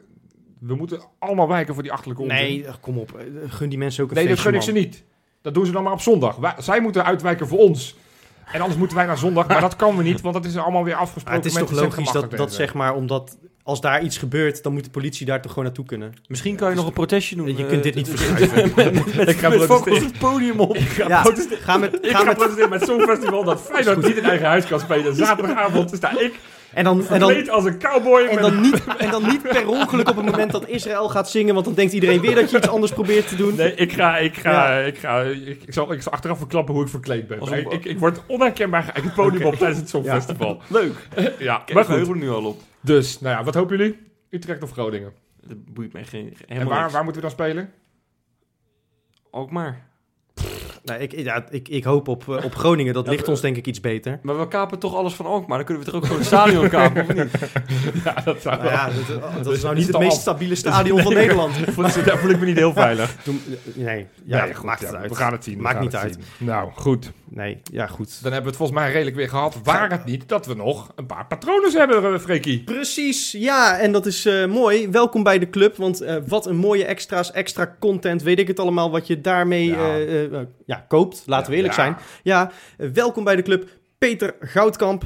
[0.66, 2.36] we moeten allemaal wijken voor die achterlijke onzin.
[2.38, 3.12] Nee, kom op.
[3.18, 4.80] Eh, Gun die mensen ook een Nee, dat feestje, gun ik ze man.
[4.82, 5.04] niet.
[5.42, 6.36] Dat doen ze dan maar op zondag.
[6.36, 7.96] Wij- zij moeten uitwijken voor ons.
[8.52, 9.46] En anders moeten wij naar zondag.
[9.48, 11.40] Maar dat kan we niet, want dat is allemaal weer Maar afgesproken.
[11.42, 14.62] het is met toch de logisch dat, dat zeg maar, omdat als daar iets gebeurt,
[14.62, 16.14] dan moet de politie daar toch gewoon naartoe kunnen.
[16.28, 17.56] Misschien kan je nog een protestje doen.
[17.56, 19.28] Je eh, kunt dit niet met- verschuiven.
[19.28, 20.02] Ik ga protesteren.
[20.02, 20.76] het podium op.
[20.76, 24.24] Ja, ga met, Ik ga ga met, protesteren met het Songfestival dat Feyenoord niet in
[24.24, 25.14] eigen huis kan spelen.
[25.14, 26.34] Zaterdagavond sta ik
[26.76, 28.22] en, dan, en, dan, als een cowboy.
[28.24, 31.30] en, met- dan niet, en dan niet per ongeluk op het moment dat Israël gaat
[31.30, 33.54] zingen, want dan denkt iedereen weer dat je iets anders probeert te doen.
[33.54, 36.82] Nee, ik ga, ik ga, ik ga, ik, ik zal, ik zal achteraf verklappen hoe
[36.82, 37.52] ik verkleed ben.
[37.52, 40.60] Een- ik, ik word onherkenbaar het podium op tijdens het Songfestival.
[40.68, 41.08] Leuk.
[41.38, 42.08] Ja, Kijk, maar goed.
[42.08, 42.60] er nu al op.
[42.80, 43.98] Dus, nou ja, wat hopen jullie?
[44.30, 45.12] Utrecht of Groningen?
[45.46, 46.92] Dat boeit mij geen, En waar, niks.
[46.92, 47.72] waar moeten we dan spelen?
[49.30, 49.88] Ook maar.
[50.86, 53.40] Nou, ik, ja, ik, ik hoop op, eh, op Groningen, dat Ja, ligt we- ons
[53.40, 54.18] denk ik iets beter.
[54.22, 55.56] Maar we kapen toch alles van Alkmaar.
[55.56, 57.28] Dan kunnen we toch ook gewoon het stadion kapen, of niet?
[58.04, 60.20] Ja, dat zou Nou ja, dat, dat Dus is nou is niet het het meest
[60.20, 61.54] stabiele stadion van Nederland.
[62.04, 63.16] Daar voel ik me niet heel veilig.
[63.24, 63.34] Doe-
[63.74, 65.10] nee, ja, Nee, goed, maakt ja, het uit.
[65.10, 65.60] We gaan het zien.
[65.60, 66.18] Maakt niet uit.
[66.38, 67.12] Nou, goed.
[67.28, 68.22] Nee, ja goed.
[68.22, 69.58] Dan hebben we het volgens mij redelijk weer gehad.
[69.64, 72.64] Waar het niet dat we nog een paar patronen hebben, eh, Freekie.
[72.64, 74.88] Precies, ja, en dat is eh, mooi.
[74.90, 78.58] Welkom bij de club, want eh, wat een mooie extra's, extra content, weet ik het
[78.60, 79.76] allemaal, wat je daarmee Ja.
[79.76, 81.22] eh, eh, eh, ja, koopt.
[81.26, 81.82] Laten we eerlijk Ja.
[81.82, 81.96] zijn.
[82.22, 82.50] Ja,
[82.92, 83.68] welkom bij de club.
[83.98, 85.04] Peter Goudkamp,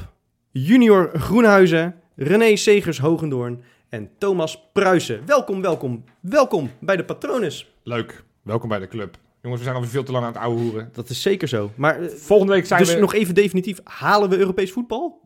[0.51, 5.21] Junior Groenhuizen, René Segers Hogendoorn en Thomas Pruisen.
[5.25, 7.73] Welkom, welkom, welkom bij de Patronus.
[7.83, 8.23] Leuk.
[8.43, 9.17] Welkom bij de club.
[9.41, 10.89] Jongens, we zijn alweer veel te lang aan het ouwe hoeren.
[10.93, 11.71] Dat is zeker zo.
[11.75, 12.99] Maar eh, Volgende week zijn dus we...
[12.99, 15.19] nog even definitief, halen we Europees voetbal?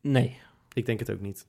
[0.00, 0.36] Nee.
[0.72, 1.46] Ik denk het ook niet.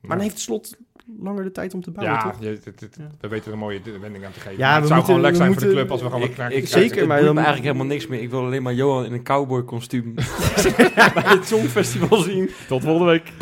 [0.00, 0.76] Maar dan heeft het slot
[1.18, 2.40] langer de tijd om te bouwen, Ja, toch?
[2.40, 3.10] je- het- het- Ja.
[3.20, 4.58] we weten er een mooie wending aan te geven.
[4.58, 6.20] Ja, Maar het zou moeten- gewoon leuk we zijn voor de club als we gewoon
[6.36, 8.20] wat Ik, ik, Zeker, maar dan- eigenlijk helemaal niks meer.
[8.22, 10.14] Ik wil alleen maar Johan in een cowboy kostuum
[11.14, 12.50] bij het Songfestival zien.
[12.68, 13.32] Tot volgende week.